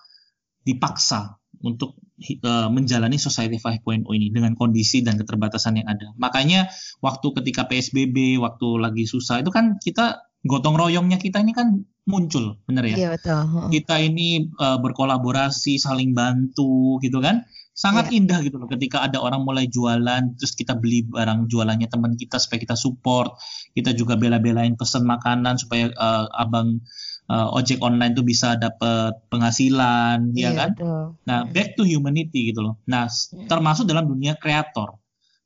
dipaksa 0.63 1.35
untuk 1.59 1.99
uh, 2.43 2.71
menjalani 2.71 3.19
Society 3.19 3.59
5.0 3.59 4.07
ini 4.15 4.31
dengan 4.31 4.55
kondisi 4.55 5.03
dan 5.03 5.19
keterbatasan 5.19 5.83
yang 5.83 5.87
ada. 5.91 6.15
Makanya 6.15 6.71
waktu 7.03 7.27
ketika 7.41 7.67
PSBB, 7.67 8.39
waktu 8.39 8.67
lagi 8.79 9.03
susah 9.03 9.43
itu 9.43 9.51
kan 9.51 9.75
kita 9.83 10.23
gotong 10.43 10.75
royongnya 10.75 11.19
kita 11.19 11.39
ini 11.39 11.55
kan 11.55 11.83
muncul, 12.03 12.59
bener 12.67 12.83
ya? 12.93 12.95
Iya 12.95 13.09
betul. 13.15 13.71
Kita 13.71 13.95
ini 13.99 14.51
uh, 14.59 14.79
berkolaborasi, 14.79 15.79
saling 15.79 16.11
bantu, 16.11 16.99
gitu 16.99 17.23
kan? 17.23 17.47
Sangat 17.73 18.13
yeah. 18.13 18.17
indah 18.21 18.39
gitu 18.45 18.61
loh 18.61 18.69
ketika 18.69 19.01
ada 19.01 19.17
orang 19.17 19.41
mulai 19.41 19.65
jualan, 19.65 20.37
terus 20.37 20.53
kita 20.53 20.77
beli 20.77 21.09
barang 21.09 21.49
jualannya 21.49 21.89
teman 21.89 22.13
kita 22.13 22.37
supaya 22.37 22.61
kita 22.61 22.77
support, 22.77 23.33
kita 23.73 23.97
juga 23.97 24.13
bela-belain 24.13 24.77
pesen 24.77 25.09
makanan 25.09 25.57
supaya 25.57 25.89
uh, 25.97 26.29
abang 26.37 26.85
uh, 27.33 27.49
ojek 27.57 27.81
online 27.81 28.13
tuh 28.13 28.27
bisa 28.27 28.59
dapat 28.61 29.17
penghasilan, 29.33 30.37
yeah, 30.37 30.53
ya 30.53 30.59
kan? 30.59 30.71
Betul. 30.77 31.03
Nah, 31.25 31.39
back 31.49 31.73
to 31.79 31.87
humanity 31.87 32.53
gitu 32.53 32.61
loh. 32.61 32.75
Nah, 32.85 33.09
yeah. 33.09 33.49
termasuk 33.49 33.89
dalam 33.89 34.05
dunia 34.05 34.37
kreator 34.37 35.01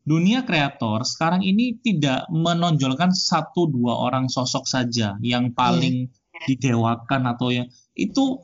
dunia 0.07 0.47
kreator 0.47 1.03
sekarang 1.03 1.43
ini 1.43 1.83
tidak 1.83 2.31
menonjolkan 2.31 3.11
satu 3.11 3.67
dua 3.67 4.07
orang 4.07 4.31
sosok 4.31 4.63
saja 4.63 5.19
yang 5.19 5.51
paling 5.51 6.07
yeah. 6.07 6.26
Didewakan 6.45 7.21
atau 7.33 7.49
yang 7.49 7.67
itu 7.97 8.37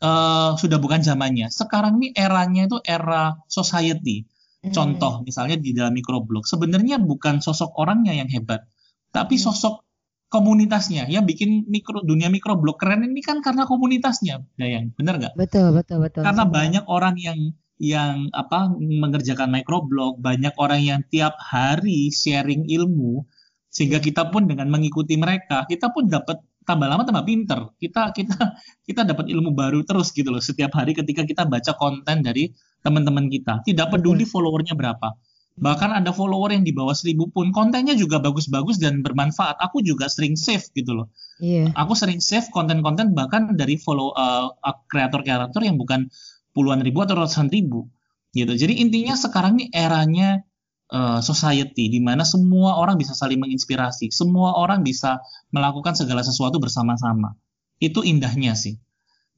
uh, 0.00 0.56
sudah 0.56 0.78
bukan 0.80 1.04
zamannya. 1.04 1.52
Sekarang 1.52 2.00
ini 2.00 2.16
eranya 2.16 2.70
itu 2.70 2.78
era 2.80 3.36
society. 3.50 4.24
Mm. 4.64 4.72
Contoh 4.72 5.20
misalnya 5.26 5.60
di 5.60 5.76
dalam 5.76 5.92
microblog 5.92 6.48
sebenarnya 6.48 6.96
bukan 6.96 7.44
sosok 7.44 7.76
orangnya 7.76 8.16
yang 8.16 8.32
hebat, 8.32 8.64
tapi 9.12 9.36
mm. 9.36 9.42
sosok 9.44 9.84
komunitasnya 10.32 11.06
yang 11.06 11.22
bikin 11.22 11.68
mikro 11.70 12.02
dunia 12.02 12.26
microblog 12.26 12.74
keren 12.74 13.06
ini 13.06 13.22
kan 13.22 13.38
karena 13.38 13.70
komunitasnya, 13.70 14.42
Dayang, 14.58 14.90
bener 14.98 15.20
nggak? 15.22 15.34
Betul 15.38 15.70
betul 15.70 16.02
betul. 16.02 16.26
Karena 16.26 16.42
banyak 16.42 16.84
orang 16.90 17.14
yang 17.20 17.38
yang 17.78 18.30
apa 18.34 18.70
mengerjakan 18.74 19.50
microblog, 19.50 20.18
banyak 20.18 20.54
orang 20.58 20.80
yang 20.82 21.00
tiap 21.06 21.38
hari 21.38 22.10
sharing 22.10 22.66
ilmu 22.66 23.26
sehingga 23.74 23.98
kita 23.98 24.30
pun 24.30 24.46
dengan 24.46 24.70
mengikuti 24.70 25.18
mereka, 25.18 25.66
kita 25.66 25.90
pun 25.90 26.06
dapat 26.06 26.38
tambah 26.64 26.88
lama 26.88 27.04
tambah 27.04 27.24
pinter. 27.24 27.70
Kita 27.78 28.10
kita 28.16 28.56
kita 28.88 29.02
dapat 29.04 29.28
ilmu 29.30 29.52
baru 29.52 29.84
terus 29.84 30.10
gitu 30.10 30.32
loh 30.32 30.42
setiap 30.42 30.72
hari 30.74 30.96
ketika 30.96 31.22
kita 31.24 31.44
baca 31.44 31.72
konten 31.76 32.24
dari 32.24 32.50
teman-teman 32.80 33.28
kita. 33.28 33.64
Tidak 33.64 33.88
peduli 33.92 34.24
followernya 34.24 34.76
berapa. 34.76 35.16
Bahkan 35.54 36.02
ada 36.02 36.10
follower 36.10 36.50
yang 36.50 36.66
di 36.66 36.74
bawah 36.74 36.98
seribu 36.98 37.30
pun 37.30 37.54
kontennya 37.54 37.94
juga 37.94 38.18
bagus-bagus 38.18 38.82
dan 38.82 39.06
bermanfaat. 39.06 39.62
Aku 39.62 39.86
juga 39.86 40.10
sering 40.10 40.34
save 40.34 40.66
gitu 40.74 40.98
loh. 40.98 41.06
Iya. 41.38 41.70
Aku 41.78 41.94
sering 41.94 42.18
save 42.18 42.50
konten-konten 42.50 43.14
bahkan 43.14 43.54
dari 43.54 43.78
follow 43.78 44.10
uh, 44.18 44.50
kreator-kreator 44.90 45.62
yang 45.62 45.78
bukan 45.78 46.10
puluhan 46.50 46.82
ribu 46.82 47.06
atau 47.06 47.14
ratusan 47.14 47.54
ribu 47.54 47.86
gitu. 48.34 48.50
Jadi 48.50 48.82
intinya 48.82 49.14
sekarang 49.14 49.62
ini 49.62 49.66
eranya 49.70 50.42
uh, 50.90 51.20
society 51.24 51.88
di 51.88 52.00
mana 52.02 52.26
semua 52.26 52.76
orang 52.76 53.00
bisa 53.00 53.16
saling 53.16 53.40
menginspirasi, 53.40 54.12
semua 54.12 54.58
orang 54.58 54.84
bisa 54.84 55.22
melakukan 55.54 55.96
segala 55.96 56.20
sesuatu 56.20 56.60
bersama-sama. 56.60 57.38
Itu 57.80 58.04
indahnya 58.04 58.58
sih. 58.58 58.76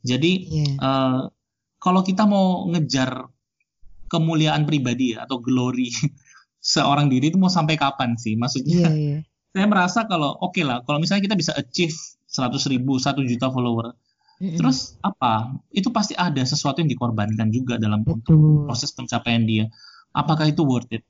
Jadi 0.03 0.33
yeah. 0.49 0.71
Iya. 0.71 0.75
uh, 0.81 1.21
kalau 1.79 2.01
kita 2.03 2.25
mau 2.25 2.67
ngejar 2.73 3.31
kemuliaan 4.07 4.65
pribadi 4.65 5.15
ya, 5.15 5.27
atau 5.27 5.43
glory 5.43 5.91
seorang 6.75 7.11
diri 7.11 7.31
itu 7.31 7.39
mau 7.39 7.51
sampai 7.53 7.79
kapan 7.79 8.19
sih? 8.19 8.35
Maksudnya 8.35 8.91
yeah, 8.91 8.95
yeah. 9.19 9.21
saya 9.55 9.67
merasa 9.67 10.09
kalau 10.09 10.35
oke 10.41 10.57
okay 10.57 10.65
lah, 10.67 10.83
kalau 10.83 10.99
misalnya 10.99 11.27
kita 11.27 11.37
bisa 11.39 11.53
achieve 11.55 11.95
100 12.27 12.73
ribu, 12.73 12.99
1 12.99 13.19
juta 13.27 13.51
follower, 13.51 13.95
Terus 14.37 15.01
apa? 15.01 15.57
Itu 15.73 15.89
pasti 15.89 16.13
ada 16.13 16.45
sesuatu 16.45 16.85
yang 16.85 16.93
dikorbankan 16.93 17.49
juga 17.49 17.81
dalam 17.81 18.05
Betul. 18.05 18.69
proses 18.69 18.93
pencapaian 18.93 19.49
dia. 19.49 19.65
Apakah 20.17 20.49
itu 20.49 20.65
worth 20.65 20.89
it? 20.89 21.05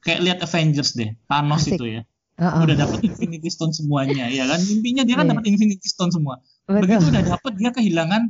Kayak 0.00 0.20
lihat 0.24 0.38
Avengers 0.40 0.96
deh, 0.96 1.12
Thanos 1.28 1.68
Asik. 1.68 1.76
itu 1.76 2.00
ya. 2.00 2.02
Uh-uh. 2.36 2.64
Udah 2.64 2.76
dapat 2.76 3.04
Infinity 3.04 3.48
Stone 3.52 3.72
semuanya, 3.76 4.28
ya 4.32 4.48
kan? 4.48 4.60
Mimpinya 4.64 5.04
dia 5.04 5.16
kan 5.16 5.28
yeah. 5.28 5.32
dapat 5.36 5.44
Infinity 5.48 5.88
Stone 5.88 6.12
semua. 6.12 6.40
Betul. 6.64 6.80
Begitu 6.84 7.04
udah 7.12 7.24
dapat 7.36 7.52
dia 7.56 7.70
kehilangan 7.72 8.22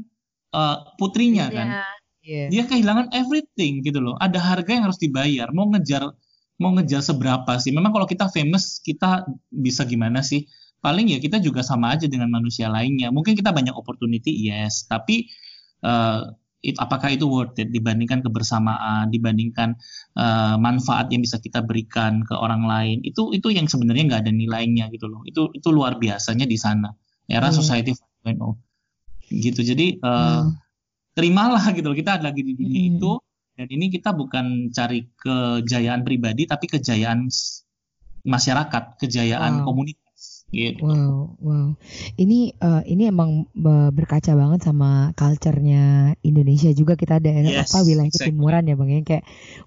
uh, 0.54 0.76
putrinya 0.98 1.46
yeah. 1.50 1.56
kan. 1.56 1.66
Yeah. 2.26 2.48
Dia 2.50 2.62
kehilangan 2.66 3.14
everything 3.14 3.86
gitu 3.86 4.02
loh. 4.02 4.18
Ada 4.18 4.42
harga 4.42 4.70
yang 4.74 4.84
harus 4.90 4.98
dibayar. 4.98 5.46
Mau 5.54 5.70
ngejar 5.70 6.10
mau 6.58 6.74
ngejar 6.74 7.02
seberapa 7.02 7.58
sih? 7.62 7.70
Memang 7.70 7.94
kalau 7.94 8.06
kita 8.06 8.26
famous, 8.30 8.82
kita 8.82 9.26
bisa 9.50 9.86
gimana 9.86 10.26
sih? 10.26 10.46
paling 10.86 11.10
ya 11.10 11.18
kita 11.18 11.42
juga 11.42 11.66
sama 11.66 11.98
aja 11.98 12.06
dengan 12.06 12.30
manusia 12.30 12.70
lainnya. 12.70 13.10
Mungkin 13.10 13.34
kita 13.34 13.50
banyak 13.50 13.74
opportunity, 13.74 14.46
yes, 14.46 14.86
tapi 14.86 15.26
uh, 15.82 16.30
it, 16.62 16.76
apakah 16.80 17.12
itu 17.12 17.28
worth 17.28 17.56
it 17.60 17.68
dibandingkan 17.72 18.24
kebersamaan, 18.24 19.12
dibandingkan 19.12 19.76
uh, 20.16 20.56
manfaat 20.56 21.12
yang 21.12 21.24
bisa 21.24 21.40
kita 21.40 21.64
berikan 21.64 22.22
ke 22.24 22.34
orang 22.36 22.64
lain? 22.64 23.02
Itu 23.04 23.32
itu 23.36 23.52
yang 23.52 23.68
sebenarnya 23.68 24.08
nggak 24.08 24.20
ada 24.26 24.32
nilainya 24.32 24.88
gitu 24.92 25.10
loh. 25.10 25.22
Itu 25.26 25.52
itu 25.52 25.68
luar 25.72 26.00
biasanya 26.00 26.48
di 26.48 26.56
sana. 26.56 26.92
Era 27.26 27.50
hmm. 27.50 27.56
society 27.56 27.92
5.0 28.22 29.34
gitu. 29.34 29.60
Jadi 29.66 29.98
uh, 30.00 30.46
hmm. 30.46 30.48
terimalah 31.12 31.64
gitu 31.74 31.90
loh. 31.90 31.96
Kita 31.98 32.20
ada 32.20 32.30
lagi 32.30 32.42
di 32.46 32.54
dunia 32.54 32.80
hmm. 32.86 32.90
itu 32.96 33.12
dan 33.56 33.66
ini 33.72 33.88
kita 33.88 34.12
bukan 34.12 34.68
cari 34.68 35.08
kejayaan 35.16 36.04
pribadi 36.04 36.44
tapi 36.44 36.68
kejayaan 36.68 37.24
masyarakat, 38.26 39.00
kejayaan 39.00 39.64
wow. 39.64 39.72
komunitas 39.72 40.05
Gitu. 40.54 40.78
Wow, 40.78 41.34
wow. 41.42 41.74
Ini 42.14 42.54
uh, 42.62 42.78
ini 42.86 43.10
emang 43.10 43.50
berkaca 43.90 44.30
banget 44.38 44.62
sama 44.62 45.10
culture-nya 45.18 46.14
Indonesia 46.22 46.70
juga 46.70 46.94
kita 46.94 47.18
ada 47.18 47.34
yes, 47.42 47.74
apa 47.74 47.82
wilayah 47.82 48.06
exactly. 48.06 48.30
ketimuran 48.30 48.70
ya 48.70 48.78
Bang 48.78 48.90
ya 48.94 49.02
kayak 49.02 49.24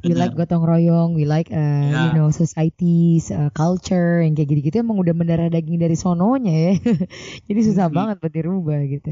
we 0.07 0.15
like 0.15 0.31
gotong 0.39 0.63
royong, 0.63 1.19
we 1.19 1.27
like 1.27 1.51
uh, 1.51 1.59
yeah. 1.59 2.07
you 2.07 2.11
know 2.15 2.31
societies, 2.31 3.27
uh, 3.27 3.51
culture 3.51 4.23
yang 4.23 4.39
kayak 4.39 4.55
gitu-gitu 4.55 4.79
emang 4.79 4.95
udah 5.03 5.11
mendarah 5.11 5.51
daging 5.51 5.83
dari 5.83 5.99
sononya 5.99 6.55
ya. 6.55 6.73
Jadi 7.51 7.59
susah 7.59 7.85
mm 7.85 7.91
-hmm. 7.91 7.97
banget 7.99 8.15
buat 8.23 8.33
dirubah 8.39 8.79
gitu. 8.87 9.11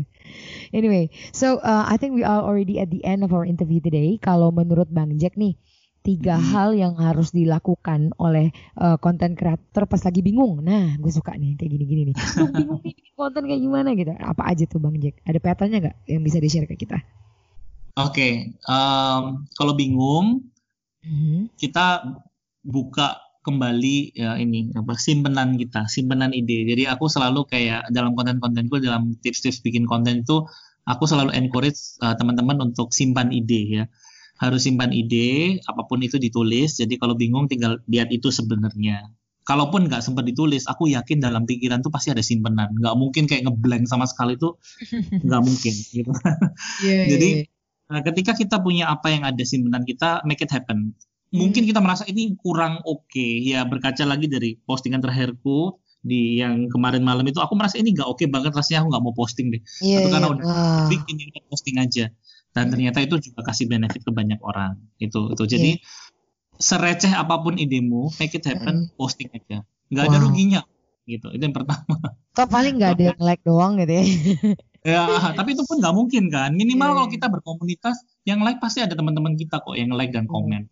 Anyway, 0.72 1.12
so 1.36 1.60
uh, 1.60 1.84
I 1.84 2.00
think 2.00 2.16
we 2.16 2.24
are 2.24 2.48
already 2.48 2.80
at 2.80 2.88
the 2.88 3.04
end 3.04 3.28
of 3.28 3.36
our 3.36 3.44
interview 3.44 3.84
today. 3.84 4.16
Kalau 4.24 4.56
menurut 4.56 4.88
Bang 4.88 5.12
Jack 5.20 5.36
nih, 5.36 5.60
tiga 6.08 6.40
hmm. 6.40 6.48
hal 6.56 6.70
yang 6.72 6.96
harus 6.96 7.36
dilakukan 7.36 8.16
oleh 8.16 8.56
konten 9.04 9.36
uh, 9.36 9.38
kreator 9.38 9.84
pas 9.92 10.00
lagi 10.00 10.24
bingung. 10.24 10.64
Nah, 10.64 10.96
gue 10.96 11.12
suka 11.12 11.36
nih 11.36 11.60
kayak 11.60 11.72
gini-gini 11.76 12.02
nih. 12.12 12.16
Bingung 12.56 12.80
nih 12.80 12.96
konten 13.20 13.44
kayak 13.44 13.60
gimana 13.60 13.90
gitu. 13.92 14.16
Apa 14.16 14.48
aja 14.48 14.64
tuh 14.64 14.80
Bang 14.80 14.96
Jack? 15.04 15.20
Ada 15.28 15.44
petanya 15.44 15.78
nggak 15.84 15.96
yang 16.08 16.24
bisa 16.24 16.40
di-share 16.40 16.64
ke 16.64 16.80
kita? 16.80 17.04
Oke, 17.98 18.14
okay. 18.14 18.34
um, 18.70 19.50
kalau 19.58 19.74
bingung, 19.76 20.48
hmm. 21.04 21.52
kita 21.60 22.08
buka 22.64 23.20
kembali 23.44 24.16
ya 24.16 24.40
ini 24.40 24.72
apa 24.76 24.96
simpenan 24.96 25.60
kita, 25.60 25.92
simpenan 25.92 26.32
ide. 26.32 26.68
Jadi 26.72 26.88
aku 26.88 27.12
selalu 27.12 27.48
kayak 27.52 27.92
dalam 27.92 28.16
konten-kontenku 28.16 28.80
dalam 28.80 29.18
tips-tips 29.20 29.60
bikin 29.60 29.84
konten 29.90 30.24
itu 30.24 30.48
aku 30.88 31.04
selalu 31.04 31.36
encourage 31.36 32.00
uh, 32.00 32.16
teman-teman 32.16 32.72
untuk 32.72 32.96
simpan 32.96 33.32
ide 33.32 33.62
ya 33.68 33.84
harus 34.38 34.70
simpan 34.70 34.94
ide, 34.94 35.60
apa 35.66 35.86
pun 35.90 36.02
itu 36.06 36.22
ditulis. 36.22 36.78
Jadi 36.78 37.02
kalau 37.02 37.18
bingung 37.18 37.50
tinggal 37.50 37.82
lihat 37.90 38.14
itu 38.14 38.30
sebenarnya. 38.30 39.10
Kalaupun 39.48 39.88
nggak 39.88 40.04
sempat 40.04 40.28
ditulis, 40.28 40.68
aku 40.68 40.92
yakin 40.92 41.24
dalam 41.24 41.48
pikiran 41.48 41.80
tuh 41.80 41.90
pasti 41.90 42.14
ada 42.14 42.22
simpenan. 42.22 42.70
Nggak 42.78 42.96
mungkin 43.00 43.24
kayak 43.26 43.48
ngeblank 43.48 43.88
sama 43.90 44.06
sekali 44.06 44.38
itu 44.38 44.60
nggak 45.26 45.42
mungkin. 45.42 45.74
Gitu. 45.74 46.12
Yeah, 46.86 47.06
Jadi 47.16 47.30
yeah. 47.90 48.02
ketika 48.12 48.38
kita 48.38 48.62
punya 48.62 48.92
apa 48.92 49.10
yang 49.10 49.26
ada 49.26 49.42
simpenan 49.42 49.88
kita, 49.88 50.22
make 50.28 50.44
it 50.44 50.52
happen. 50.54 50.94
Mungkin 51.34 51.66
hmm. 51.66 51.70
kita 51.74 51.80
merasa 51.82 52.04
ini 52.06 52.38
kurang 52.38 52.84
oke. 52.86 53.10
Okay. 53.10 53.42
Ya 53.42 53.66
berkaca 53.66 54.04
lagi 54.06 54.30
dari 54.30 54.60
postingan 54.68 55.02
terakhirku 55.02 55.80
di 56.04 56.40
yang 56.40 56.70
kemarin 56.70 57.02
malam 57.02 57.26
itu, 57.26 57.42
aku 57.42 57.58
merasa 57.58 57.82
ini 57.82 57.92
nggak 57.92 58.06
oke 58.06 58.22
okay 58.22 58.28
banget 58.30 58.54
rasanya 58.54 58.86
aku 58.86 58.88
nggak 58.94 59.04
mau 59.04 59.16
posting 59.18 59.48
deh. 59.50 59.62
Yeah, 59.82 60.06
Atau 60.06 60.10
karena 60.14 60.28
yeah. 60.28 60.36
udah 60.38 60.46
bikin 60.94 61.16
posting 61.50 61.78
aja 61.82 62.06
dan 62.58 62.74
ternyata 62.74 63.06
itu 63.06 63.22
juga 63.22 63.46
kasih 63.46 63.70
benefit 63.70 64.02
ke 64.02 64.10
banyak 64.10 64.42
orang. 64.42 64.82
Itu 64.98 65.30
itu. 65.38 65.44
Jadi 65.46 65.72
yeah. 65.78 66.58
sereceh 66.58 67.14
apa 67.14 67.38
pun 67.38 67.54
idemu 67.62 68.10
make 68.18 68.34
it 68.34 68.50
happen 68.50 68.90
posting 68.98 69.30
aja. 69.30 69.62
Nggak 69.94 70.06
wow. 70.10 70.10
ada 70.10 70.18
ruginya. 70.26 70.62
Gitu. 71.06 71.30
Itu 71.38 71.44
yang 71.46 71.54
pertama. 71.54 71.94
Kok 72.38 72.50
paling 72.50 72.82
nggak 72.82 72.92
ada 72.98 73.04
yang 73.14 73.22
like 73.22 73.46
doang 73.46 73.78
gitu 73.78 73.94
ya. 73.94 74.06
Ya 74.86 75.04
tapi 75.36 75.52
itu 75.52 75.62
pun 75.70 75.78
nggak 75.78 75.94
mungkin 75.94 76.34
kan. 76.34 76.58
Minimal 76.58 76.90
yeah. 76.90 76.96
kalau 76.98 77.10
kita 77.14 77.28
berkomunitas 77.30 77.98
yang 78.26 78.42
like 78.42 78.58
pasti 78.58 78.82
ada 78.82 78.98
teman-teman 78.98 79.38
kita 79.38 79.62
kok 79.62 79.78
yang 79.78 79.94
like 79.94 80.10
dan 80.10 80.26
komen. 80.26 80.66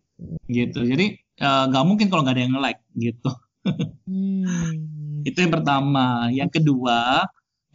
Gitu. 0.50 0.82
Jadi 0.88 1.06
eh, 1.20 1.64
nggak 1.70 1.84
uh, 1.84 1.86
mungkin 1.86 2.10
kalau 2.10 2.26
nggak 2.26 2.34
ada 2.34 2.44
yang 2.50 2.58
like 2.58 2.82
gitu. 2.98 3.30
Hmm. 4.06 5.26
itu 5.26 5.42
yang 5.42 5.50
pertama. 5.50 6.30
Yang 6.30 6.62
kedua 6.62 7.26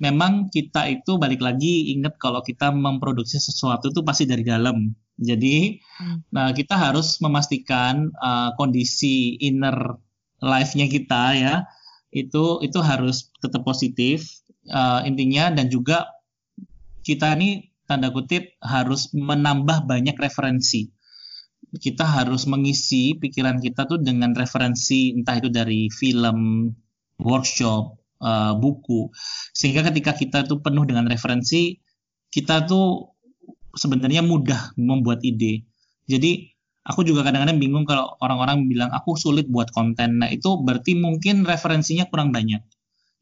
memang 0.01 0.49
kita 0.49 0.89
itu 0.89 1.21
balik 1.21 1.45
lagi 1.45 1.93
ingat 1.93 2.17
kalau 2.17 2.41
kita 2.41 2.73
memproduksi 2.73 3.37
sesuatu 3.37 3.93
itu 3.93 4.01
pasti 4.01 4.25
dari 4.25 4.41
dalam. 4.41 4.89
Jadi, 5.21 5.77
Hmm. 6.01 6.25
nah 6.33 6.49
kita 6.49 6.73
harus 6.73 7.21
memastikan 7.21 8.09
uh, 8.17 8.57
kondisi 8.57 9.37
inner 9.37 10.01
life-nya 10.41 10.89
kita 10.89 11.23
ya 11.37 11.55
itu 12.09 12.59
itu 12.65 12.79
harus 12.81 13.29
tetap 13.37 13.61
positif 13.61 14.41
uh, 14.73 15.05
intinya 15.05 15.53
dan 15.53 15.69
juga 15.69 16.09
kita 17.05 17.37
ini 17.37 17.69
tanda 17.85 18.09
kutip 18.09 18.57
harus 18.65 19.13
menambah 19.13 19.85
banyak 19.85 20.17
referensi. 20.17 20.89
Kita 21.71 22.03
harus 22.03 22.49
mengisi 22.49 23.15
pikiran 23.15 23.61
kita 23.61 23.85
tuh 23.85 24.01
dengan 24.01 24.33
referensi 24.33 25.13
entah 25.13 25.37
itu 25.39 25.47
dari 25.53 25.87
film, 25.87 26.67
workshop, 27.21 28.00
uh, 28.21 28.53
buku. 28.55 29.09
Sehingga 29.51 29.81
ketika 29.89 30.13
kita 30.15 30.45
tuh 30.45 30.61
penuh 30.61 30.85
dengan 30.85 31.09
referensi, 31.09 31.75
kita 32.31 32.63
tuh 32.69 33.17
sebenarnya 33.75 34.23
mudah 34.23 34.77
membuat 34.79 35.25
ide. 35.25 35.67
Jadi 36.07 36.47
aku 36.85 37.05
juga 37.05 37.25
kadang-kadang 37.27 37.61
bingung 37.61 37.85
kalau 37.85 38.17
orang-orang 38.23 38.65
bilang 38.69 38.89
aku 38.93 39.17
sulit 39.17 39.49
buat 39.49 39.69
konten. 39.73 40.21
Nah, 40.23 40.29
itu 40.31 40.59
berarti 40.61 40.97
mungkin 40.97 41.43
referensinya 41.43 42.07
kurang 42.07 42.31
banyak. 42.31 42.61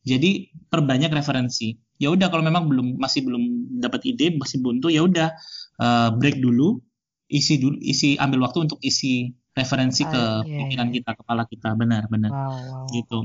Jadi 0.07 0.49
perbanyak 0.71 1.11
referensi. 1.11 1.75
Ya 1.99 2.09
udah 2.09 2.31
kalau 2.31 2.41
memang 2.41 2.71
belum 2.71 2.95
masih 2.95 3.27
belum 3.27 3.77
dapat 3.83 4.07
ide, 4.07 4.31
masih 4.39 4.63
buntu, 4.63 4.87
ya 4.87 5.03
udah 5.03 5.35
uh, 5.83 6.09
break 6.15 6.39
dulu, 6.39 6.79
isi 7.27 7.59
dulu, 7.59 7.75
isi 7.83 8.15
ambil 8.15 8.47
waktu 8.47 8.71
untuk 8.71 8.79
isi 8.79 9.35
referensi 9.51 10.07
ke 10.07 10.15
Ah, 10.15 10.39
iya, 10.47 10.65
pikiran 10.65 10.87
iya. 10.89 10.95
kita, 11.03 11.11
kepala 11.19 11.43
kita, 11.43 11.75
benar-benar 11.75 12.31
Wow, 12.31 12.47
wow. 12.47 12.85
gitu. 12.95 13.19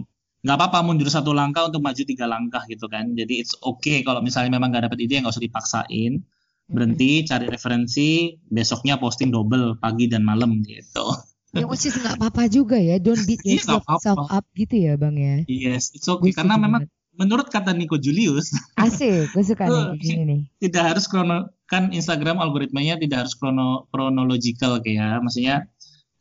Nggak 0.44 0.56
apa-apa 0.56 0.78
mundur 0.84 1.08
satu 1.08 1.32
langkah 1.32 1.64
untuk 1.64 1.80
maju 1.80 1.98
tiga 1.98 2.28
langkah 2.28 2.62
gitu 2.64 2.84
kan. 2.86 3.10
Jadi 3.10 3.40
it's 3.40 3.56
okay 3.58 4.04
kalau 4.04 4.20
misalnya 4.20 4.52
memang 4.52 4.68
nggak 4.68 4.86
dapat 4.86 4.98
ide 5.00 5.18
nggak 5.18 5.32
usah 5.32 5.40
dipaksain. 5.42 6.20
Berhenti, 6.64 7.24
cari 7.24 7.44
referensi, 7.46 8.10
besoknya 8.42 8.96
posting 8.96 9.28
double 9.28 9.76
pagi 9.76 10.04
dan 10.04 10.22
malam 10.22 10.60
gitu. 10.60 11.04
Ya 11.52 11.64
which 11.64 11.84
is 11.84 11.94
nggak 11.94 12.16
apa-apa 12.18 12.44
juga 12.46 12.76
ya. 12.76 12.96
Don't 12.96 13.20
beat 13.22 13.40
Iya, 13.42 13.60
yourself 13.60 13.84
apa-apa. 13.84 14.32
up 14.34 14.44
gitu 14.52 14.74
ya 14.76 14.96
bang 14.96 15.14
ya. 15.14 15.34
Yes, 15.46 15.92
it's 15.92 16.04
okay 16.04 16.32
karena 16.32 16.56
memang 16.56 16.84
banget. 16.84 16.92
menurut 17.14 17.46
kata 17.46 17.70
Nico 17.70 17.94
Julius 17.94 18.50
Asik, 18.76 19.30
gue 19.30 19.44
suka 19.44 19.64
nih 19.64 19.84
gini 20.02 20.22
nih. 20.24 20.40
tidak 20.60 20.82
harus 20.90 21.06
krono 21.06 21.46
kan 21.64 21.88
Instagram 21.88 22.36
algoritmanya 22.36 22.98
tidak 22.98 23.22
harus 23.22 23.34
krono 23.34 23.86
chronological 23.88 24.80
kayak 24.80 25.20
maksudnya 25.20 25.70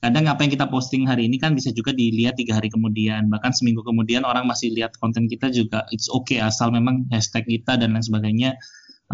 kadang 0.04 0.28
apa 0.28 0.44
yang 0.44 0.52
kita 0.52 0.68
posting 0.68 1.08
hari 1.08 1.32
ini 1.32 1.40
kan 1.40 1.56
bisa 1.56 1.72
juga 1.72 1.96
dilihat 1.96 2.36
tiga 2.36 2.60
hari 2.60 2.68
kemudian. 2.68 3.32
Bahkan 3.32 3.56
seminggu 3.56 3.88
kemudian 3.88 4.28
orang 4.28 4.44
masih 4.44 4.76
lihat 4.76 5.00
konten 5.00 5.32
kita 5.32 5.48
juga 5.48 5.88
it's 5.96 6.12
okay 6.12 6.44
asal 6.44 6.76
memang 6.76 7.08
hashtag 7.08 7.48
kita 7.48 7.80
dan 7.80 7.96
lain 7.96 8.04
sebagainya 8.04 8.60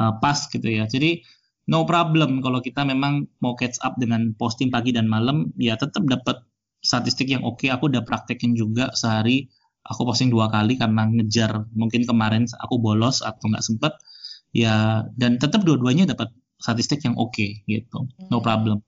uh, 0.01 0.17
pas 0.17 0.49
gitu 0.49 0.65
ya. 0.65 0.89
Jadi 0.89 1.21
no 1.69 1.85
problem 1.85 2.41
kalau 2.41 2.57
kita 2.57 2.81
memang 2.81 3.29
mau 3.37 3.53
catch 3.53 3.77
up 3.85 4.01
dengan 4.01 4.33
posting 4.33 4.73
pagi 4.73 4.89
dan 4.89 5.05
malam 5.05 5.53
ya 5.61 5.77
tetap 5.77 6.01
dapat 6.09 6.41
statistik 6.81 7.29
yang 7.29 7.45
oke 7.45 7.69
aku 7.69 7.85
udah 7.93 8.01
praktekin 8.01 8.57
juga 8.57 8.89
sehari 8.97 9.45
aku 9.85 10.09
posting 10.09 10.33
dua 10.33 10.49
kali 10.49 10.73
karena 10.81 11.05
ngejar. 11.05 11.69
Mungkin 11.77 12.09
kemarin 12.09 12.49
aku 12.65 12.81
bolos 12.81 13.21
atau 13.21 13.45
nggak 13.45 13.61
sempet 13.61 13.93
ya 14.57 15.05
dan 15.13 15.37
tetap 15.37 15.61
dua-duanya 15.61 16.09
dapat 16.09 16.33
statistik 16.57 17.05
yang 17.05 17.13
oke 17.13 17.61
gitu. 17.69 18.09
No 18.33 18.41
Hmm. 18.41 18.45
problem 18.49 18.81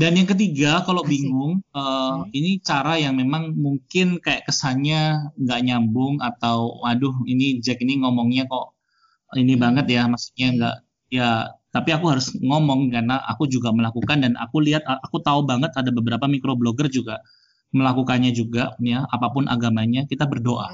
dan 0.00 0.16
yang 0.16 0.28
ketiga 0.28 0.80
kalau 0.88 1.02
Asik. 1.04 1.10
bingung 1.12 1.52
eh, 1.74 2.12
Hmm. 2.12 2.28
ini 2.32 2.58
cara 2.64 2.96
yang 2.96 3.14
memang 3.16 3.52
mungkin 3.56 4.18
kayak 4.24 4.48
kesannya 4.48 5.32
nggak 5.36 5.60
nyambung 5.68 6.20
atau 6.20 6.80
waduh 6.82 7.12
ini 7.28 7.60
Jack 7.64 7.80
ini 7.84 8.00
ngomongnya 8.00 8.48
kok 8.48 8.72
ini 9.36 9.54
Hmm. 9.56 9.62
banget 9.64 9.86
ya 9.92 10.02
maksudnya 10.08 10.48
nggak 10.56 10.76
ya 11.12 11.28
tapi 11.72 11.90
aku 11.96 12.06
harus 12.12 12.32
ngomong 12.36 12.92
karena 12.92 13.16
aku 13.28 13.48
juga 13.48 13.72
melakukan 13.72 14.20
dan 14.24 14.32
aku 14.36 14.60
lihat 14.64 14.84
aku 14.84 15.20
tahu 15.24 15.44
banget 15.44 15.72
ada 15.76 15.88
beberapa 15.92 16.24
microblogger 16.28 16.88
juga 16.92 17.20
melakukannya 17.72 18.32
juga 18.36 18.76
ya 18.80 19.04
apa 19.08 19.32
pun 19.32 19.48
agamanya 19.48 20.04
kita 20.08 20.28
berdoa 20.28 20.68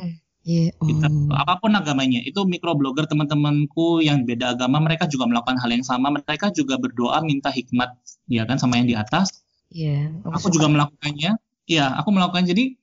Iya, 0.49 0.73
kita 0.81 1.07
oh. 1.12 1.35
apa 1.37 1.61
pun 1.61 1.77
agamanya 1.77 2.25
itu 2.25 2.41
microblogger 2.49 3.05
teman-temanku 3.05 4.01
yang 4.01 4.25
beda 4.25 4.57
agama 4.57 4.81
mereka 4.81 5.05
juga 5.05 5.29
melakukan 5.29 5.61
hal 5.61 5.71
yang 5.71 5.85
sama 5.85 6.09
mereka 6.09 6.49
juga 6.55 6.81
berdoa 6.81 7.21
minta 7.21 7.53
hikmat 7.53 7.93
ya 8.29 8.43
kan 8.49 8.57
sama 8.61 8.81
yang 8.81 8.89
di 8.89 8.97
atas. 8.97 9.45
Iya, 9.68 10.12
aku 10.24 10.49
juga 10.55 10.68
melakukannya. 10.72 11.37
Ya 11.68 11.85
aku 12.01 12.09
melakukan. 12.16 12.45
Jadi 12.49 12.76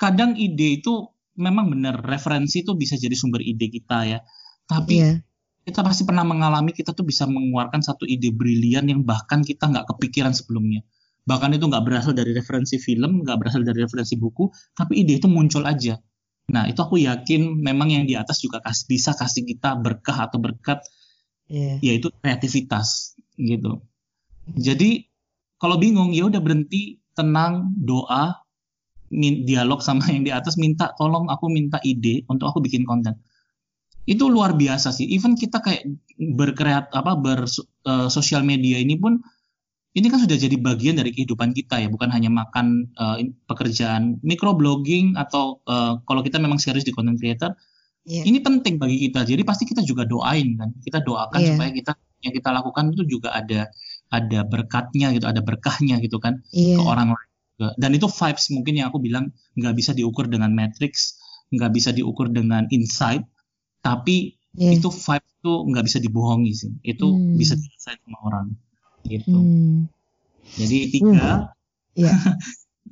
kadang 0.00 0.36
ide 0.36 0.80
itu 0.80 0.92
memang 1.36 1.72
benar 1.72 2.00
referensi 2.04 2.64
itu 2.64 2.72
bisa 2.76 2.94
jadi 3.00 3.12
sumber 3.16 3.40
ide 3.44 3.68
kita 3.72 3.98
ya. 4.08 4.18
Tapi 4.68 4.96
Iya, 4.98 5.10
kita 5.66 5.80
pasti 5.86 6.02
pernah 6.08 6.24
mengalami 6.26 6.72
kita 6.74 6.90
tuh 6.96 7.06
bisa 7.06 7.24
mengeluarkan 7.28 7.80
satu 7.84 8.04
ide 8.08 8.34
brilian 8.34 8.86
yang 8.90 9.00
bahkan 9.06 9.40
kita 9.46 9.70
nggak 9.70 9.86
kepikiran 9.94 10.32
sebelumnya. 10.34 10.82
Bahkan 11.28 11.54
itu 11.56 11.64
nggak 11.70 11.84
berasal 11.86 12.12
dari 12.18 12.32
referensi 12.34 12.76
film 12.82 13.22
nggak 13.22 13.38
berasal 13.38 13.62
dari 13.62 13.78
referensi 13.86 14.14
buku 14.18 14.50
tapi 14.74 15.02
ide 15.06 15.20
itu 15.22 15.28
muncul 15.30 15.62
aja. 15.68 15.94
Nah 16.54 16.66
itu 16.66 16.80
aku 16.82 16.98
yakin 16.98 17.62
memang 17.62 17.88
yang 17.94 18.04
di 18.10 18.14
atas 18.18 18.42
juga 18.42 18.58
kas- 18.64 18.86
bisa 18.90 19.14
kasih 19.14 19.46
kita 19.46 19.78
berkah 19.78 20.26
atau 20.26 20.38
berkat 20.42 20.82
iya. 21.48 21.78
yaitu 21.84 22.08
kreativitas 22.20 23.14
gitu 23.38 23.80
jadi 24.58 25.06
kalau 25.58 25.78
bingung 25.78 26.10
ya 26.10 26.26
udah 26.26 26.42
berhenti 26.42 26.98
tenang 27.14 27.70
doa 27.78 28.34
dialog 29.44 29.84
sama 29.84 30.08
yang 30.08 30.24
di 30.24 30.32
atas 30.32 30.56
minta 30.56 30.96
tolong 30.96 31.28
aku 31.28 31.52
minta 31.52 31.76
ide 31.84 32.24
untuk 32.32 32.48
aku 32.48 32.64
bikin 32.64 32.82
konten. 32.88 33.14
Itu 34.08 34.26
luar 34.32 34.56
biasa 34.56 34.90
sih. 34.90 35.06
Even 35.06 35.36
kita 35.38 35.62
kayak 35.62 35.86
berkreat 36.34 36.90
apa 36.90 37.12
ber 37.14 37.44
eh, 37.86 38.08
sosial 38.08 38.42
media 38.42 38.80
ini 38.80 38.96
pun 38.98 39.20
ini 39.92 40.08
kan 40.08 40.24
sudah 40.24 40.40
jadi 40.40 40.56
bagian 40.56 40.96
dari 40.96 41.12
kehidupan 41.12 41.52
kita 41.52 41.78
ya. 41.78 41.92
Bukan 41.92 42.08
hanya 42.10 42.32
makan 42.32 42.88
eh, 42.96 43.16
in- 43.22 43.36
pekerjaan 43.46 44.18
microblogging 44.24 45.14
atau 45.14 45.60
eh, 45.68 46.00
kalau 46.08 46.24
kita 46.24 46.40
memang 46.40 46.56
serius 46.58 46.82
di 46.88 46.90
content 46.90 47.20
creator 47.20 47.52
Iya. 48.02 48.26
ini 48.26 48.42
penting 48.42 48.82
bagi 48.82 48.98
kita. 48.98 49.22
Jadi 49.22 49.46
pasti 49.46 49.62
kita 49.62 49.78
juga 49.86 50.02
doain 50.02 50.58
kan. 50.58 50.74
Kita 50.82 50.98
doakan 51.06 51.38
Iya. 51.38 51.54
supaya 51.54 51.70
kita 51.70 51.92
yang 52.26 52.34
kita 52.34 52.50
lakukan 52.50 52.90
itu 52.90 53.02
juga 53.06 53.30
ada 53.30 53.70
ada 54.12 54.44
berkatnya 54.44 55.08
gitu 55.16 55.24
ada 55.24 55.40
berkahnya 55.40 55.96
gitu 56.04 56.20
kan 56.20 56.44
Iya. 56.52 56.76
ke 56.76 56.82
orang 56.84 57.16
lain 57.16 57.30
juga. 57.56 57.68
Dan 57.80 57.90
itu 57.96 58.06
vibes 58.12 58.44
mungkin 58.52 58.72
yang 58.76 58.86
aku 58.92 59.00
bilang 59.00 59.32
nggak 59.56 59.74
bisa 59.74 59.90
diukur 59.96 60.28
dengan 60.28 60.52
matrix, 60.52 61.16
nggak 61.48 61.70
bisa 61.72 61.90
diukur 61.96 62.28
dengan 62.28 62.68
insight, 62.68 63.24
tapi 63.80 64.36
Iya. 64.52 64.76
itu 64.76 64.92
vibes 64.92 65.32
itu 65.42 65.52
nggak 65.72 65.84
bisa 65.88 65.98
dibohongi 65.98 66.52
sih. 66.52 66.72
Itu 66.84 67.08
Hmm. 67.10 67.34
bisa 67.40 67.56
dirasain 67.56 67.98
sama 68.04 68.18
orang. 68.22 68.46
Gitu. 69.08 69.32
Hmm. 69.34 69.88
Jadi 70.54 70.78
tiga, 70.92 71.50
Iya. 71.96 72.12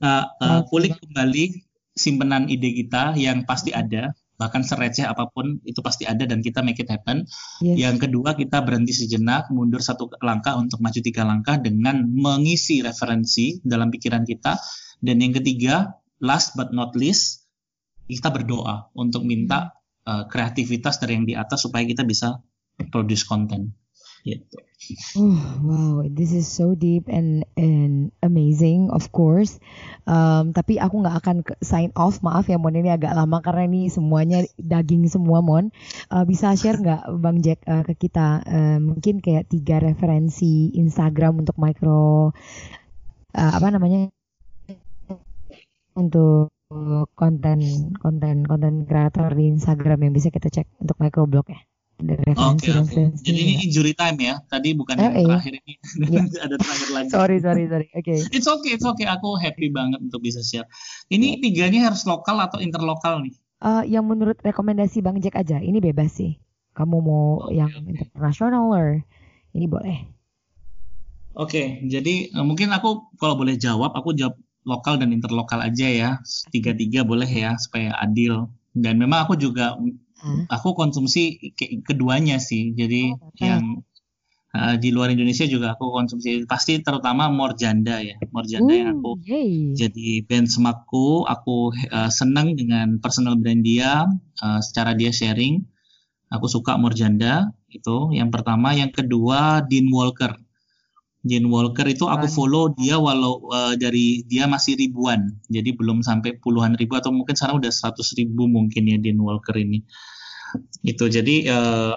uh, 0.01 0.27
uh, 0.41 0.61
kulik 0.67 0.97
kembali 0.99 1.63
simpenan 1.93 2.49
ide 2.49 2.73
kita 2.75 3.13
yang 3.15 3.45
pasti 3.45 3.71
ada, 3.71 4.17
bahkan 4.41 4.65
sereceh 4.65 5.05
apa 5.05 5.29
pun 5.29 5.61
itu 5.69 5.85
pasti 5.85 6.09
ada 6.09 6.25
dan 6.25 6.41
kita 6.41 6.65
make 6.65 6.81
it 6.81 6.89
happen. 6.89 7.29
Yes. 7.61 7.77
Yang 7.77 8.09
kedua 8.09 8.33
kita 8.33 8.65
berhenti 8.65 8.97
sejenak, 8.97 9.53
mundur 9.53 9.85
satu 9.85 10.09
langkah 10.25 10.57
untuk 10.57 10.81
maju 10.81 11.01
tiga 11.05 11.29
langkah 11.29 11.61
dengan 11.61 12.09
mengisi 12.09 12.81
referensi 12.81 13.61
dalam 13.61 13.93
pikiran 13.93 14.25
kita. 14.25 14.57
Dan 15.05 15.21
yang 15.21 15.37
ketiga, 15.37 16.01
last 16.25 16.57
but 16.57 16.73
not 16.73 16.97
least, 16.97 17.45
kita 18.09 18.33
berdoa 18.33 18.89
untuk 18.97 19.29
minta 19.29 19.77
uh, 20.09 20.25
kreativitas 20.25 20.97
dari 20.97 21.21
yang 21.21 21.29
di 21.29 21.37
atas 21.37 21.69
supaya 21.69 21.85
kita 21.85 22.09
bisa 22.09 22.41
produce 22.89 23.29
konten. 23.29 23.77
Gitu. 24.21 24.59
Oh, 25.21 25.41
wow, 25.61 25.97
this 26.09 26.33
is 26.33 26.49
so 26.49 26.73
deep 26.73 27.05
and 27.09 27.45
and 27.57 28.13
amazing, 28.25 28.89
of 28.89 29.13
course. 29.13 29.61
Um, 30.09 30.57
tapi 30.57 30.81
aku 30.81 31.05
nggak 31.05 31.17
akan 31.21 31.37
sign 31.61 31.93
off, 31.97 32.25
maaf 32.25 32.49
ya 32.49 32.57
Mon 32.57 32.73
ini 32.73 32.89
agak 32.89 33.13
lama 33.13 33.45
karena 33.45 33.69
ini 33.69 33.93
semuanya 33.93 34.45
daging 34.57 35.09
semua 35.09 35.45
Mon. 35.45 35.69
Uh, 36.09 36.25
bisa 36.25 36.53
share 36.57 36.81
nggak 36.85 37.13
Bang 37.21 37.45
Jack 37.45 37.61
uh, 37.69 37.85
ke 37.85 38.09
kita 38.09 38.41
uh, 38.45 38.79
mungkin 38.81 39.21
kayak 39.21 39.53
tiga 39.53 39.85
referensi 39.85 40.73
Instagram 40.77 41.45
untuk 41.45 41.61
micro 41.61 42.33
uh, 43.37 43.53
apa 43.57 43.69
namanya 43.73 44.09
untuk 45.97 46.53
konten 47.19 47.61
konten 47.99 48.37
konten 48.49 48.75
kreator 48.89 49.29
di 49.37 49.53
Instagram 49.53 50.09
yang 50.09 50.13
bisa 50.17 50.33
kita 50.33 50.49
cek 50.49 50.67
untuk 50.81 50.97
microblog 50.97 51.47
ya. 51.53 51.70
Ada 52.01 52.13
Oke, 52.17 52.25
oke. 52.25 52.33
referensi-referensi 52.33 53.23
Jadi 53.29 53.39
ini 53.45 53.55
injury 53.69 53.93
time 53.93 54.19
ya. 54.25 54.35
Tadi 54.49 54.69
bukan 54.73 54.97
Eh, 54.97 55.03
yang 55.05 55.15
iya. 55.15 55.27
terakhir 55.29 55.53
ini. 55.61 55.73
Iya. 56.09 56.21
Ada 56.49 56.57
terakhir 56.57 56.89
lagi. 56.97 57.09
Sorry, 57.13 57.37
sorry, 57.45 57.65
sorry. 57.69 57.87
Oke. 57.93 58.15
It's 58.33 58.49
okay, 58.49 58.73
it's 58.81 58.87
okay. 58.89 59.05
Aku 59.05 59.37
happy 59.37 59.69
banget 59.69 60.01
untuk 60.01 60.25
bisa 60.25 60.41
share. 60.41 60.65
Ini 61.13 61.45
tiganya 61.45 61.93
harus 61.93 62.09
lokal 62.09 62.41
atau 62.41 62.59
interlokal 62.59 63.21
nih? 63.21 63.35
Eh, 63.61 63.83
yang 63.93 64.09
menurut 64.09 64.41
rekomendasi 64.41 65.05
Bang 65.05 65.21
Jack 65.21 65.37
aja, 65.37 65.61
ini 65.61 65.85
bebas 65.85 66.17
sih. 66.17 66.41
Kamu 66.73 66.97
mau 67.05 67.45
Oke, 67.45 67.61
yang 67.61 67.69
oke. 67.69 67.93
internasional 67.93 68.73
or 68.73 69.05
ini 69.53 69.69
boleh. 69.69 70.09
Oke, 71.37 71.85
jadi 71.85 72.33
eh, 72.33 72.45
mungkin 72.45 72.73
aku 72.73 73.13
kalau 73.21 73.37
boleh 73.37 73.61
jawab, 73.61 73.93
aku 73.93 74.17
jawab 74.17 74.41
lokal 74.65 74.97
dan 74.97 75.13
interlokal 75.13 75.61
aja 75.61 75.87
ya. 75.89 76.11
Tiga-tiga 76.49 77.05
boleh 77.05 77.29
ya, 77.29 77.61
supaya 77.61 77.93
adil. 78.01 78.49
Dan 78.73 78.97
memang 79.03 79.27
aku 79.29 79.35
juga 79.37 79.77
Ah. 80.21 80.61
aku 80.61 80.77
konsumsi 80.77 81.53
ke- 81.57 81.81
keduanya 81.81 82.37
sih. 82.37 82.77
Jadi 82.77 83.17
Oh, 83.17 83.19
perfect. 83.33 83.41
yang 83.41 83.63
uh, 84.53 84.75
di 84.77 84.89
luar 84.93 85.09
Indonesia 85.15 85.49
juga 85.49 85.75
aku 85.75 85.89
konsumsi 85.89 86.45
pasti 86.45 86.81
terutama 86.85 87.33
Morjanda 87.33 88.05
ya. 88.05 88.21
Morjanda 88.29 88.73
yang 88.77 89.01
aku 89.01 89.17
Ooh, 89.17 89.25
yay. 89.25 89.73
jadi 89.73 90.23
benchmarkku. 90.29 91.25
Aku 91.25 91.73
uh, 91.73 92.11
senang 92.13 92.53
dengan 92.53 93.01
personal 93.01 93.41
brand 93.41 93.65
dia, 93.65 94.05
uh, 94.45 94.61
secara 94.61 94.93
dia 94.93 95.09
sharing. 95.09 95.65
Aku 96.31 96.47
suka 96.47 96.79
Morjanda 96.79 97.51
itu 97.73 98.15
yang 98.15 98.31
pertama. 98.31 98.77
Yang 98.77 99.03
kedua 99.03 99.65
Dean 99.67 99.91
Walker. 99.91 100.37
Dean 101.21 101.53
Walker 101.53 101.85
itu 101.85 102.09
aku 102.09 102.33
follow 102.33 102.73
dia 102.73 102.97
walau 102.97 103.45
uh, 103.53 103.77
dari 103.77 104.25
dia 104.25 104.49
masih 104.49 104.73
ribuan, 104.81 105.37
jadi 105.53 105.77
belum 105.77 106.01
sampai 106.01 106.41
puluhan 106.41 106.81
ribu 106.81 106.97
atau 106.97 107.13
mungkin 107.13 107.37
sekarang 107.37 107.61
udah 107.61 107.69
100 107.69 108.17
ribu 108.17 108.49
mungkin 108.49 108.89
ya 108.89 108.97
Dean 108.97 109.21
Walker 109.21 109.53
ini. 109.53 109.85
Itu 110.83 111.07
jadi 111.11 111.37
uh, 111.51 111.95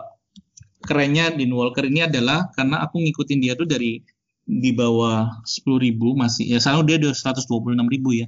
kerennya 0.83 1.31
Dean 1.33 1.53
Walker 1.55 1.87
ini 1.87 2.03
adalah 2.03 2.51
karena 2.51 2.83
aku 2.83 2.99
ngikutin 2.99 3.39
dia 3.39 3.53
tuh 3.55 3.65
dari 3.65 4.03
di 4.43 4.75
bawah 4.75 5.39
10 5.47 5.63
ribu 5.79 6.19
masih 6.19 6.51
ya 6.51 6.59
sekarang 6.59 6.83
dia 6.83 6.99
udah 6.99 7.15
126 7.15 7.47
ribu 7.87 8.09
ya. 8.13 8.27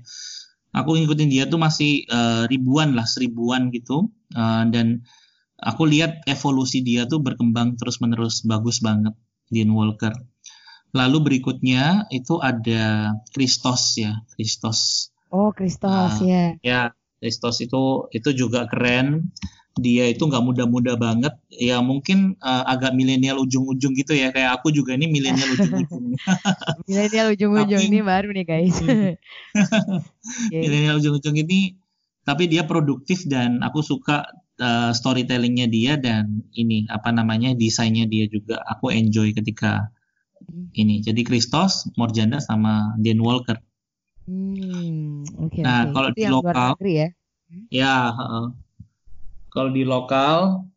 Aku 0.75 0.95
ngikutin 0.95 1.31
dia 1.31 1.47
tuh 1.47 1.59
masih 1.59 2.03
uh, 2.11 2.43
ribuan 2.51 2.95
lah, 2.99 3.07
seribuan 3.07 3.71
gitu. 3.71 4.11
Uh, 4.35 4.67
dan 4.67 5.07
aku 5.55 5.87
lihat 5.87 6.23
evolusi 6.27 6.83
dia 6.83 7.07
tuh 7.07 7.23
berkembang 7.23 7.79
terus-menerus 7.79 8.43
bagus 8.43 8.83
banget 8.83 9.15
Dean 9.47 9.71
Walker. 9.71 10.11
Lalu 10.95 11.17
berikutnya 11.31 12.07
itu 12.11 12.39
ada 12.39 13.11
Christos 13.35 13.99
ya, 13.99 14.19
Christos. 14.35 15.11
Oh, 15.31 15.51
Kristos 15.51 15.91
Ah. 15.91 16.23
ya. 16.23 16.43
Ya, 16.63 16.81
Christos 17.19 17.59
itu 17.59 18.07
itu 18.15 18.31
juga 18.31 18.67
keren. 18.71 19.31
Dia 19.75 20.07
itu 20.07 20.23
nggak 20.23 20.39
muda-muda 20.39 20.95
banget. 20.95 21.35
Ya 21.51 21.83
mungkin 21.83 22.39
uh, 22.39 22.63
agak 22.63 22.95
milenial 22.95 23.43
ujung-ujung 23.43 23.91
gitu 23.95 24.15
ya. 24.15 24.31
Kayak 24.31 24.59
aku 24.59 24.71
juga 24.71 24.95
ini 24.95 25.11
milenial 25.11 25.51
ujung-ujung. 25.51 26.15
Milenial 26.89 27.35
ujung-ujung 27.35 27.81
ini 27.83 27.99
baru 27.99 28.31
nih 28.31 28.45
guys. 28.47 28.75
Oke. 28.85 30.57
milenial 30.57 30.97
ujung-ujung 30.99 31.35
ini 31.37 31.75
tapi 32.25 32.49
dia 32.49 32.65
produktif 32.65 33.29
dan 33.29 33.61
aku 33.61 33.85
suka 33.85 34.25
uh, 34.57 34.89
storytellingnya 34.89 35.69
dia 35.69 35.93
dan 35.95 36.41
ini 36.57 36.89
apa 36.89 37.13
namanya 37.13 37.53
desainnya 37.53 38.09
dia 38.09 38.25
juga 38.25 38.57
aku 38.65 38.89
enjoy 38.89 39.29
ketika 39.31 39.93
ini 40.73 41.05
jadi 41.05 41.21
Christos, 41.21 41.85
Morjanda 41.95 42.41
sama 42.41 42.95
Dan 42.97 43.21
Walker 43.21 43.61
Hmm, 44.25 45.21
oke 45.37 45.61
Nah, 45.61 45.85
oke. 45.85 45.93
kalau 45.93 46.09
Itu 46.09 46.17
di 46.17 46.25
lokal- 46.25 46.73
negeri 46.73 46.93
ya. 46.97 47.09
ya 47.69 47.95
heeh. 48.09 48.45
Kalau 49.55 49.71
di 49.77 49.83
lokal 49.93 50.67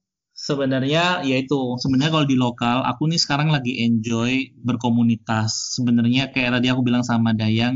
sebenarnya 0.47 1.27
yaitu 1.31 1.59
sebenarnya 1.83 2.13
kalau 2.15 2.29
di 2.33 2.39
lokal 2.39 2.79
aku 2.91 3.03
nih 3.11 3.21
sekarang 3.25 3.49
lagi 3.57 3.73
enjoy 3.87 4.33
berkomunitas. 4.69 5.51
Sebenarnya 5.77 6.23
kayak 6.35 6.51
tadi 6.59 6.67
aku 6.73 6.83
bilang 6.87 7.05
sama 7.11 7.31
Dayang 7.41 7.75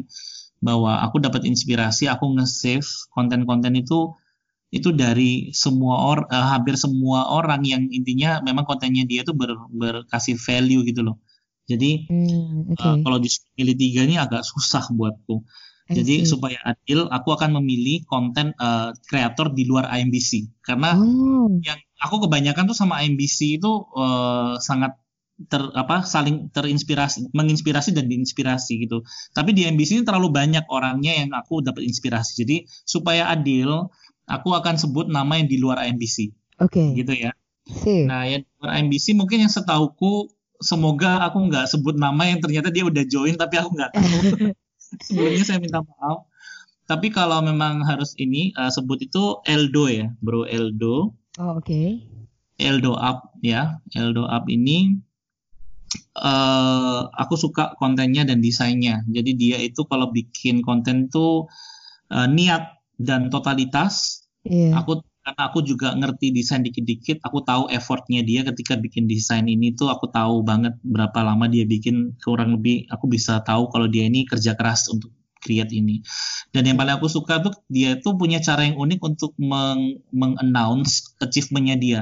bahwa 0.62 0.92
aku 1.04 1.16
dapat 1.26 1.42
inspirasi 1.50 2.04
aku 2.14 2.26
nge-save 2.38 2.86
konten-konten 3.16 3.74
itu 3.82 4.14
itu 4.78 4.90
dari 5.02 5.52
semua 5.64 5.96
or 6.10 6.18
eh, 6.32 6.46
hampir 6.52 6.74
semua 6.80 7.20
orang 7.38 7.62
yang 7.72 7.82
intinya 7.98 8.40
memang 8.46 8.64
kontennya 8.70 9.04
dia 9.10 9.22
tuh 9.28 9.34
ber, 9.36 9.52
berkasih 9.72 10.36
value 10.40 10.82
gitu 10.88 11.02
loh. 11.06 11.16
Jadi 11.70 11.90
Hmm, 12.08 12.70
oke. 12.72 12.82
eh, 12.82 12.96
kalau 13.02 13.18
di 13.24 13.28
pilih 13.56 13.76
tiga 13.76 14.00
ini 14.08 14.16
agak 14.20 14.42
susah 14.46 14.84
buatku 14.96 15.36
jadi 15.98 16.14
see. 16.24 16.28
supaya 16.28 16.58
adil, 16.64 17.08
aku 17.12 17.28
akan 17.36 17.60
memilih 17.60 18.04
konten 18.08 18.56
eh, 18.56 18.90
kreator 19.06 19.52
di 19.52 19.68
luar 19.68 19.88
IMBC 19.92 20.62
karena 20.64 20.94
Oh, 20.96 21.50
yang 21.62 21.78
aku 22.00 22.26
kebanyakan 22.28 22.68
tuh 22.70 22.76
sama 22.76 23.04
IMBC 23.04 23.60
itu 23.60 23.72
eh, 23.96 24.54
sangat 24.58 24.96
ter 25.50 25.62
apa 25.74 26.06
saling 26.06 26.52
terinspirasi, 26.52 27.32
menginspirasi 27.34 27.90
dan 27.96 28.06
diinspirasi 28.06 28.86
gitu. 28.86 29.02
Tapi 29.32 29.50
di 29.56 29.66
IMBC 29.66 30.02
ini 30.02 30.04
terlalu 30.06 30.30
banyak 30.30 30.68
orangnya 30.70 31.18
yang 31.18 31.34
aku 31.34 31.64
dapat 31.64 31.82
inspirasi. 31.82 32.44
Jadi 32.44 32.56
supaya 32.86 33.26
adil, 33.32 33.90
aku 34.28 34.48
akan 34.54 34.78
sebut 34.78 35.10
nama 35.10 35.38
yang 35.40 35.48
di 35.50 35.58
luar 35.58 35.82
IMBC 35.88 36.30
oke. 36.62 36.94
gitu 36.94 37.12
ya. 37.14 37.32
Sip. 37.62 38.06
Nah, 38.06 38.26
yang 38.26 38.42
di 38.42 38.50
luar 38.58 38.70
IMBC 38.82 39.06
mungkin 39.14 39.46
yang 39.46 39.52
setauku 39.52 40.30
semoga 40.62 41.26
aku 41.26 41.50
nggak 41.50 41.66
sebut 41.66 41.98
nama 41.98 42.22
yang 42.30 42.38
ternyata 42.38 42.70
dia 42.70 42.86
udah 42.86 43.02
join 43.06 43.34
tapi 43.34 43.58
aku 43.58 43.70
nggak 43.74 43.90
tahu. 43.98 44.18
Sebelumnya 45.00 45.44
saya 45.46 45.58
minta 45.62 45.80
maaf. 45.80 46.28
Tapi 46.84 47.08
kalau 47.08 47.40
memang 47.40 47.86
harus 47.86 48.12
ini 48.20 48.52
eh, 48.52 48.70
sebut 48.72 49.00
itu 49.00 49.40
Eldo 49.46 49.88
ya, 49.88 50.12
Bro 50.20 50.44
Eldo. 50.44 51.16
Oh, 51.40 51.56
oke. 51.56 52.04
Eldo 52.60 52.92
Up 52.98 53.32
ya. 53.40 53.80
Eldo 53.96 54.28
Up 54.28 54.44
ini 54.52 54.98
eh 56.12 57.00
aku 57.04 57.34
suka 57.36 57.76
kontennya 57.80 58.28
dan 58.28 58.44
desainnya. 58.44 59.04
Jadi 59.08 59.30
dia 59.36 59.58
itu 59.60 59.84
kalau 59.88 60.12
bikin 60.12 60.60
konten 60.60 61.08
tuh 61.08 61.48
eh, 62.12 62.28
niat 62.28 62.76
dan 63.00 63.32
totalitas. 63.32 64.26
Iya. 64.44 64.82
Aku 64.82 65.00
karena 65.22 65.42
aku 65.46 65.62
juga 65.62 65.94
ngerti 65.94 66.34
desain 66.34 66.66
dikit-dikit, 66.66 67.22
aku 67.22 67.46
tahu 67.46 67.70
effortnya 67.70 68.26
dia 68.26 68.42
ketika 68.42 68.74
bikin 68.74 69.06
desain 69.06 69.46
ini 69.46 69.70
tuh 69.70 69.86
aku 69.86 70.10
tahu 70.10 70.42
banget 70.42 70.74
berapa 70.82 71.22
lama 71.22 71.46
dia 71.46 71.62
bikin 71.62 72.18
kurang 72.18 72.58
lebih 72.58 72.90
aku 72.90 73.06
bisa 73.06 73.38
tahu 73.46 73.70
kalau 73.70 73.86
dia 73.86 74.10
ini 74.10 74.26
kerja 74.26 74.58
keras 74.58 74.90
untuk 74.90 75.14
create 75.42 75.70
ini. 75.74 76.02
Dan 76.54 76.66
yang 76.70 76.78
paling 76.78 76.98
aku 76.98 77.06
suka 77.10 77.42
tuh 77.42 77.54
dia 77.70 77.98
tuh 77.98 78.14
punya 78.18 78.38
cara 78.42 78.66
yang 78.66 78.78
unik 78.78 79.00
untuk 79.02 79.34
meng, 79.38 79.98
announce 80.42 81.14
achievementnya 81.18 81.76
dia. 81.78 82.00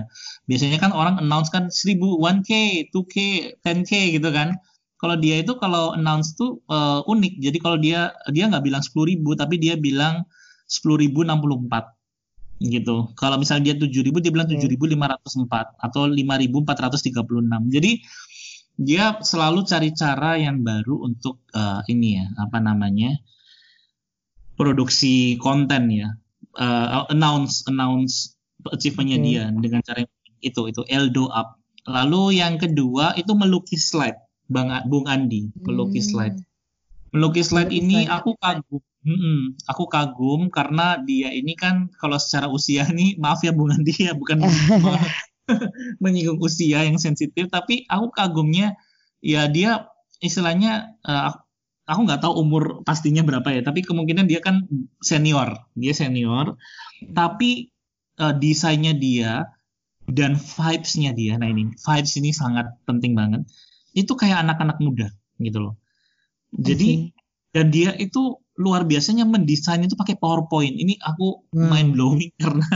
Biasanya 0.49 0.77
kan 0.81 0.93
orang 0.93 1.21
announce 1.21 1.49
kan 1.49 1.73
1000, 1.73 1.97
1K, 2.21 2.51
2K, 2.93 3.17
10K 3.65 3.93
gitu 4.21 4.29
kan. 4.33 4.61
Kalau 5.01 5.17
dia 5.17 5.41
itu 5.41 5.57
kalau 5.57 5.97
announce 5.97 6.37
tuh 6.37 6.61
eh, 6.69 7.01
unik. 7.05 7.33
Jadi 7.41 7.59
kalau 7.61 7.77
dia 7.81 8.13
dia 8.33 8.49
nggak 8.49 8.65
bilang 8.65 8.85
10.000 8.85 9.25
tapi 9.37 9.57
dia 9.57 9.77
bilang 9.81 10.25
10.064 10.69 12.00
gitu. 12.61 13.09
Kalau 13.17 13.41
misalnya 13.41 13.73
dia 13.73 13.89
7.000 13.89 14.21
dia 14.21 14.31
bilang 14.31 14.47
Oke. 14.47 14.61
7.504 14.61 15.81
atau 15.81 16.07
5.436. 16.07 17.73
Jadi 17.73 17.91
dia 18.81 19.17
selalu 19.21 19.65
cari 19.65 19.91
cara 19.97 20.37
yang 20.37 20.61
baru 20.61 21.09
untuk 21.09 21.41
eh, 21.57 21.81
ini 21.89 22.21
ya, 22.21 22.27
apa 22.37 22.61
namanya? 22.61 23.17
produksi 24.61 25.41
konten 25.41 25.89
ya. 25.89 26.13
Eh, 26.61 26.89
announce 27.09 27.65
announce 27.65 28.37
achievementnya 28.69 29.17
Oke. 29.17 29.25
dia 29.25 29.43
dengan 29.57 29.81
cara 29.81 30.05
itu 30.45 30.63
itu 30.69 30.83
Eldo 30.85 31.33
up. 31.33 31.57
Lalu 31.89 32.45
yang 32.45 32.61
kedua 32.61 33.17
itu 33.17 33.33
melukis 33.33 33.89
slide. 33.89 34.21
Bang 34.51 34.69
Bung 34.91 35.09
Andi, 35.09 35.49
melukis 35.65 36.11
Hmm. 36.11 36.13
slide. 36.13 36.37
Melukis 37.11 37.51
slide 37.51 37.75
ini 37.75 38.07
aku 38.07 38.39
kagum. 38.39 38.83
Mm-mm, 39.01 39.57
aku 39.65 39.89
kagum 39.89 40.53
karena 40.53 41.01
dia 41.01 41.33
ini 41.33 41.57
kan 41.57 41.89
kalau 41.97 42.21
secara 42.21 42.53
usia 42.53 42.85
nih 42.85 43.17
maaf 43.17 43.41
ya 43.41 43.57
ya 43.97 44.13
bukan 44.13 44.45
me- 44.45 44.53
menyinggung 46.05 46.37
usia 46.39 46.85
yang 46.85 47.01
sensitif 47.01 47.49
tapi 47.49 47.89
aku 47.89 48.13
kagumnya 48.13 48.77
ya 49.25 49.49
dia 49.49 49.89
istilahnya 50.21 51.01
eh, 51.01 51.33
aku 51.89 52.01
nggak 52.07 52.21
tahu 52.23 52.45
umur 52.45 52.85
pastinya 52.87 53.25
berapa 53.25 53.49
ya 53.51 53.61
tapi 53.65 53.81
kemungkinan 53.83 54.29
dia 54.29 54.45
kan 54.45 54.69
senior 55.01 55.65
dia 55.75 55.93
senior. 55.97 56.61
Tapi 57.01 57.73
eh, 58.21 58.35
desainnya 58.37 58.93
dia 58.93 59.49
dan 60.11 60.37
vibes-nya 60.37 61.17
dia 61.17 61.41
nah 61.41 61.49
ini 61.49 61.73
vibes 61.73 62.13
ini 62.21 62.31
sangat 62.37 62.69
penting 62.85 63.17
banget. 63.17 63.49
Itu 63.97 64.15
kayak 64.15 64.45
anak-anak 64.45 64.79
muda 64.85 65.09
gitu 65.41 65.59
loh 65.65 65.75
jadi 66.55 67.11
dan 67.51 67.71
dia 67.75 67.95
itu 67.99 68.39
luar 68.61 68.85
biasanya 68.85 69.25
mendesain 69.25 69.81
itu 69.81 69.97
pakai 69.97 70.21
PowerPoint. 70.21 70.77
Ini 70.77 71.01
aku 71.01 71.49
Hmm. 71.57 71.71
mind 71.73 71.91
blowing 71.97 72.31
karena 72.43 72.69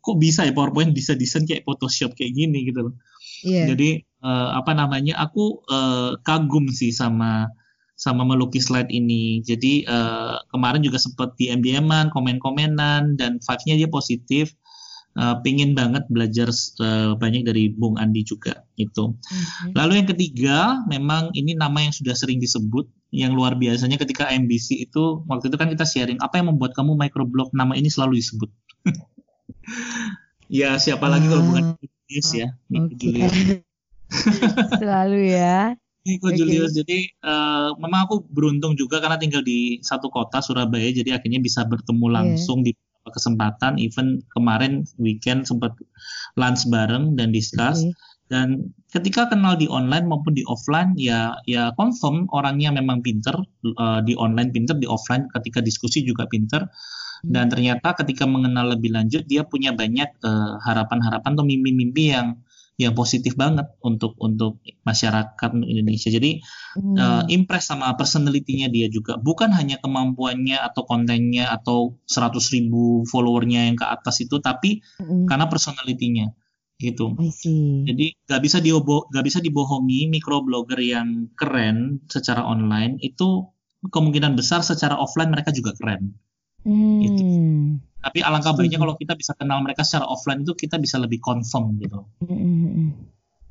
kok 0.00 0.16
bisa 0.16 0.48
ya 0.48 0.52
PowerPoint 0.56 0.96
bisa 0.96 1.12
desain 1.14 1.44
kayak 1.44 1.68
Photoshop 1.68 2.16
kayak 2.16 2.32
gini 2.34 2.64
gitu 2.66 2.90
loh. 2.90 2.94
Iya. 3.44 3.74
Jadi 3.74 4.02
eh, 4.02 4.50
apa 4.56 4.72
namanya? 4.72 5.20
Aku 5.28 5.62
eh, 5.68 6.18
kagum 6.24 6.72
sih 6.72 6.90
sama 6.90 7.46
sama 7.98 8.22
melukis 8.24 8.70
slide 8.70 8.90
ini. 8.90 9.44
Jadi 9.44 9.84
eh, 9.84 10.36
kemarin 10.50 10.80
juga 10.80 10.96
sempat 10.98 11.36
di 11.36 11.52
MBM-an, 11.52 12.08
komen-komenan 12.10 13.20
dan 13.20 13.38
vibes-nya 13.38 13.74
dia 13.76 13.90
positif. 13.92 14.56
Eh, 15.18 15.36
pingin 15.42 15.74
banget 15.74 16.06
belajar 16.06 16.46
eh, 16.54 17.12
banyak 17.18 17.42
dari 17.42 17.74
Bung 17.74 17.98
Andi 17.98 18.22
juga 18.22 18.64
itu. 18.78 19.18
Mhm. 19.18 19.74
Lalu 19.74 19.92
yang 19.98 20.08
ketiga, 20.08 20.58
memang 20.86 21.34
ini 21.34 21.58
nama 21.58 21.82
yang 21.82 21.90
sudah 21.90 22.14
sering 22.14 22.38
disebut, 22.38 22.86
yang 23.08 23.32
luar 23.32 23.56
biasanya 23.56 23.96
ketika 23.96 24.28
MBC 24.28 24.84
itu, 24.84 25.24
waktu 25.24 25.48
itu 25.48 25.56
kan 25.56 25.68
kita 25.72 25.88
sharing, 25.88 26.20
apa 26.20 26.40
yang 26.40 26.52
membuat 26.52 26.76
kamu 26.76 26.92
microblog, 26.92 27.48
nama 27.56 27.72
ini 27.72 27.88
selalu 27.88 28.20
disebut. 28.20 28.50
ya, 30.60 30.76
siapa 30.76 31.08
lagi 31.08 31.28
kalau 31.28 31.44
bukan 31.48 31.64
Ah, 31.72 31.76
Julius 31.80 32.28
ya, 32.36 32.48
Nico 32.68 32.92
Oke. 32.92 32.96
Julius. 33.00 33.34
Selalu 34.80 35.20
ya. 35.32 35.76
Nico 36.04 36.28
Oke. 36.28 36.36
Julius, 36.36 36.72
jadi 36.76 36.98
eh, 37.08 37.68
memang 37.80 38.08
aku 38.08 38.24
beruntung 38.28 38.76
juga 38.76 39.00
karena 39.00 39.16
tinggal 39.16 39.40
di 39.40 39.80
satu 39.80 40.08
kota, 40.12 40.40
Surabaya, 40.44 40.88
jadi 40.92 41.16
akhirnya 41.16 41.40
bisa 41.40 41.64
bertemu 41.64 42.06
Iya. 42.08 42.14
langsung 42.20 42.60
di 42.60 42.72
beberapa 42.76 43.16
kesempatan 43.16 43.80
even 43.80 44.20
kemarin 44.36 44.84
weekend 45.00 45.48
sempat 45.48 45.72
lunch 46.36 46.68
bareng 46.68 47.16
dan 47.16 47.32
discuss 47.32 47.80
Oke. 47.80 47.96
dan 48.28 48.68
ketika 48.88 49.28
kenal 49.28 49.54
di 49.60 49.68
online 49.68 50.08
maupun 50.08 50.32
di 50.32 50.44
offline 50.48 50.96
ya 50.96 51.36
ya 51.44 51.76
confirm 51.76 52.24
orangnya 52.32 52.72
memang 52.72 53.04
pinter 53.04 53.36
eh, 53.64 54.00
di 54.04 54.16
online 54.16 54.50
pinter 54.50 54.76
di 54.80 54.88
offline 54.88 55.28
ketika 55.32 55.60
diskusi 55.60 56.02
juga 56.04 56.26
pinter. 56.26 56.68
Dan 57.18 57.50
ternyata 57.50 57.98
ketika 57.98 58.30
mengenal 58.30 58.78
lebih 58.78 58.94
lanjut 58.94 59.26
dia 59.26 59.42
punya 59.42 59.74
banyak 59.74 60.06
eh, 60.22 60.52
harapan-harapan 60.62 61.30
atau 61.34 61.44
mimpi-mimpi 61.44 62.14
yang 62.14 62.38
yang 62.78 62.94
positif 62.94 63.34
banget 63.34 63.66
untuk 63.82 64.14
untuk 64.22 64.62
masyarakat 64.86 65.50
Indonesia. 65.66 66.14
Jadi 66.14 66.38
Hmm. 66.78 66.94
uh, 66.94 67.22
impress 67.26 67.74
sama 67.74 67.90
personality-nya 67.98 68.70
dia 68.70 68.86
juga. 68.86 69.18
Bukan 69.18 69.50
hanya 69.50 69.82
kemampuannya 69.82 70.62
atau 70.62 70.86
kontennya 70.86 71.50
atau 71.50 71.98
100.000 72.06 72.54
ribu 72.54 73.02
followernya 73.02 73.66
yang 73.66 73.74
ke 73.74 73.82
atas 73.82 74.22
itu 74.22 74.38
tapi 74.38 74.78
Mm-mm. 75.02 75.26
karena 75.26 75.50
personality-nya 75.50 76.30
gitu 76.78 77.18
jadi 77.84 78.06
nggak 78.30 78.42
bisa 78.42 78.62
diobo 78.62 79.10
nggak 79.10 79.24
bisa 79.26 79.38
dibohongi 79.42 80.06
microblogger 80.06 80.78
yang 80.78 81.26
keren 81.34 82.06
secara 82.06 82.46
online 82.46 83.02
itu 83.02 83.50
kemungkinan 83.90 84.38
besar 84.38 84.62
secara 84.66 84.98
offline 84.98 85.30
mereka 85.30 85.54
juga 85.54 85.70
keren. 85.78 86.14
Hmm. 86.66 87.78
tapi 88.02 88.18
alangkah 88.22 88.50
baiknya 88.54 88.78
Setuju. 88.78 88.82
kalau 88.82 88.94
kita 88.98 89.14
bisa 89.14 89.32
kenal 89.38 89.62
mereka 89.62 89.86
secara 89.86 90.10
offline 90.10 90.42
itu 90.42 90.54
kita 90.58 90.78
bisa 90.78 90.98
lebih 90.98 91.22
confirm 91.22 91.78
gitu 91.78 92.02
Mm-mm. 92.26 92.94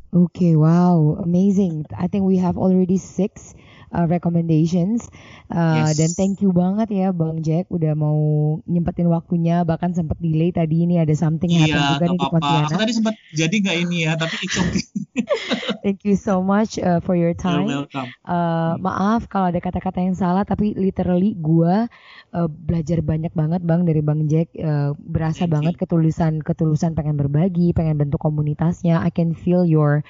Okay, 0.07 0.55
wow, 0.55 1.19
amazing. 1.19 1.83
I 1.91 2.07
think 2.07 2.23
we 2.23 2.39
have 2.39 2.55
already 2.55 2.95
six 2.95 3.51
uh, 3.91 4.05
recommendations. 4.05 5.05
Uh, 5.47 5.87
Yes. 5.87 5.95
Dan 5.95 6.09
thank 6.13 6.41
you 6.41 6.51
banget 6.51 6.89
ya 6.91 7.07
Bang 7.11 7.39
Jack 7.39 7.69
udah 7.69 7.93
mau 7.93 8.19
nyempetin 8.65 9.07
waktunya 9.07 9.63
bahkan 9.63 9.93
sempat 9.93 10.17
delay 10.19 10.51
tadi 10.51 10.83
ini 10.83 10.99
ada 10.99 11.13
something 11.13 11.47
happen 11.53 11.71
iya 11.71 11.91
juga 11.93 12.05
nih 12.09 12.19
di 12.19 12.27
aku 12.27 12.33
Pontianak. 12.33 12.79
tadi 12.81 12.91
sempat 12.91 13.15
jadi 13.31 13.55
nggak 13.55 13.77
ini 13.87 13.97
ya 14.03 14.11
tapi 14.15 14.35
it's 14.41 14.57
okay 14.57 14.83
Thank 15.85 16.03
you 16.03 16.13
so 16.13 16.43
much 16.43 16.75
uh, 16.77 16.99
for 16.99 17.15
your 17.15 17.31
you're 17.31 17.39
time. 17.39 17.67
welcome 17.67 18.09
Uh, 18.23 18.75
maaf 18.77 19.25
kalau 19.31 19.49
ada 19.49 19.57
kata-kata 19.57 20.03
yang 20.03 20.13
salah 20.13 20.43
tapi 20.43 20.75
literally 20.75 21.33
gua 21.37 21.87
uh, 22.33 22.47
belajar 22.49 22.99
banyak 22.99 23.31
banget 23.31 23.61
Bang 23.63 23.87
dari 23.87 24.01
Bang 24.01 24.27
Jack 24.27 24.49
Uh, 24.57 24.97
berasa 24.97 25.45
Thank 25.45 25.53
banget 25.53 25.73
you. 25.77 25.81
ketulusan 25.85 26.41
ketulusan 26.41 26.91
pengen 26.97 27.13
berbagi, 27.15 27.71
pengen 27.71 28.01
bentuk 28.01 28.17
komunitasnya. 28.17 28.99
I 28.99 29.13
can 29.13 29.37
feel 29.37 29.63
your 29.63 30.01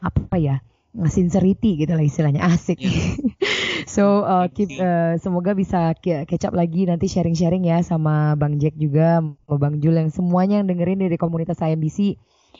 apa 0.00 0.36
ya? 0.38 0.56
Sincerity 1.08 1.78
gitu 1.78 1.92
lah 1.94 2.02
istilahnya 2.02 2.42
asik. 2.48 2.80
Yeah. 2.80 3.16
so 3.94 4.24
uh, 4.24 4.48
keep 4.50 4.72
uh, 4.80 5.20
semoga 5.20 5.52
bisa 5.52 5.94
catch 6.00 6.48
up 6.48 6.54
lagi 6.56 6.88
nanti 6.88 7.06
sharing-sharing 7.06 7.68
ya 7.68 7.84
sama 7.84 8.34
Bang 8.34 8.58
Jack 8.58 8.74
juga, 8.74 9.20
sama 9.22 9.56
Bang 9.60 9.78
Jul 9.78 9.94
yang 9.94 10.10
semuanya 10.10 10.64
yang 10.64 10.68
dengerin 10.68 11.04
dari 11.04 11.16
komunitas 11.20 11.60
IMBC. 11.60 12.18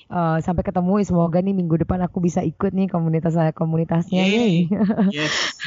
Uh, 0.08 0.40
sampai 0.40 0.64
ketemu 0.64 1.04
semoga 1.04 1.42
nih 1.42 1.52
minggu 1.52 1.84
depan 1.84 2.00
aku 2.00 2.22
bisa 2.22 2.40
ikut 2.40 2.72
nih 2.72 2.88
komunitas 2.88 3.34
komunitasnya. 3.52 4.24
Yeay. 4.24 4.70
Yeay. 4.70 5.16
yes 5.16 5.58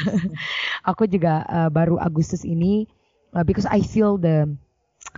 aku 0.86 1.06
juga 1.06 1.46
uh, 1.46 1.70
baru 1.70 1.98
Agustus 2.02 2.44
ini 2.46 2.90
uh, 3.34 3.46
because 3.46 3.70
I 3.70 3.86
feel 3.86 4.18
the 4.18 4.50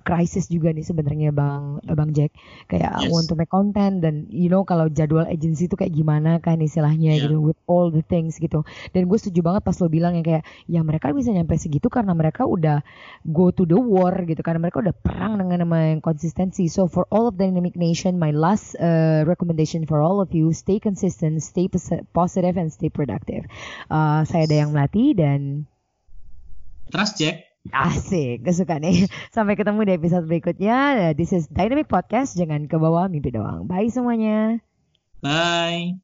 crisis 0.02 0.50
juga 0.50 0.74
nih 0.74 0.82
sebenarnya 0.82 1.30
bang 1.30 1.78
bang 1.86 2.10
Jack. 2.12 2.32
Kayak 2.66 2.92
I 2.98 3.02
Yes. 3.06 3.12
want 3.14 3.30
to 3.30 3.38
make 3.38 3.48
content 3.48 4.02
dan 4.02 4.26
you 4.34 4.50
know 4.50 4.66
kalau 4.66 4.90
jadwal 4.90 5.30
agency 5.30 5.70
itu 5.70 5.78
kayak 5.78 5.94
gimana 5.94 6.42
kan 6.42 6.58
istilahnya 6.58 7.14
Yeah. 7.14 7.30
gitu 7.30 7.38
with 7.40 7.60
all 7.70 7.94
the 7.94 8.02
things 8.02 8.42
gitu. 8.42 8.66
Dan 8.90 9.06
gue 9.06 9.18
setuju 9.22 9.46
banget 9.46 9.62
pas 9.62 9.78
lo 9.78 9.88
bilang 9.88 10.18
yang 10.18 10.26
kayak 10.26 10.44
ya 10.66 10.82
mereka 10.82 11.14
bisa 11.14 11.30
nyampe 11.30 11.54
segitu 11.56 11.94
karena 11.94 12.18
mereka 12.18 12.50
udah 12.50 12.82
go 13.22 13.54
to 13.54 13.70
the 13.70 13.78
war 13.78 14.18
gitu. 14.26 14.42
Karena 14.42 14.66
mereka 14.66 14.82
udah 14.82 14.96
perang 14.98 15.38
dengan 15.38 15.62
nama 15.62 15.94
yang 15.94 16.02
konsistensi. 16.02 16.66
So 16.66 16.90
for 16.90 17.06
all 17.14 17.30
of 17.30 17.38
dynamic 17.38 17.78
nation 17.78 18.18
my 18.18 18.34
last 18.34 18.74
uh, 18.82 19.22
recommendation 19.24 19.86
for 19.86 20.02
all 20.02 20.18
of 20.18 20.34
you 20.34 20.50
stay 20.52 20.82
consistent 20.82 21.38
stay 21.40 21.70
pos- 21.70 22.02
positive 22.12 22.58
and 22.58 22.74
stay 22.74 22.90
productive. 22.90 23.46
Uh, 23.88 24.26
saya 24.26 24.50
Dayang 24.50 24.74
Melati 24.74 25.14
dan 25.14 25.70
trust 26.90 27.22
Jack 27.22 27.53
Asik, 27.72 28.44
kesuka 28.44 28.76
nih. 28.76 29.08
Sampai 29.36 29.56
ketemu 29.56 29.88
di 29.88 29.96
episode 29.96 30.28
berikutnya. 30.28 31.12
This 31.16 31.32
is 31.32 31.48
Dynamic 31.48 31.88
Podcast. 31.88 32.36
Jangan 32.36 32.68
ke 32.68 32.76
bawah 32.76 33.08
mimpi 33.08 33.32
doang. 33.32 33.64
Bye 33.72 33.88
semuanya. 33.88 34.60
bye 35.24 35.96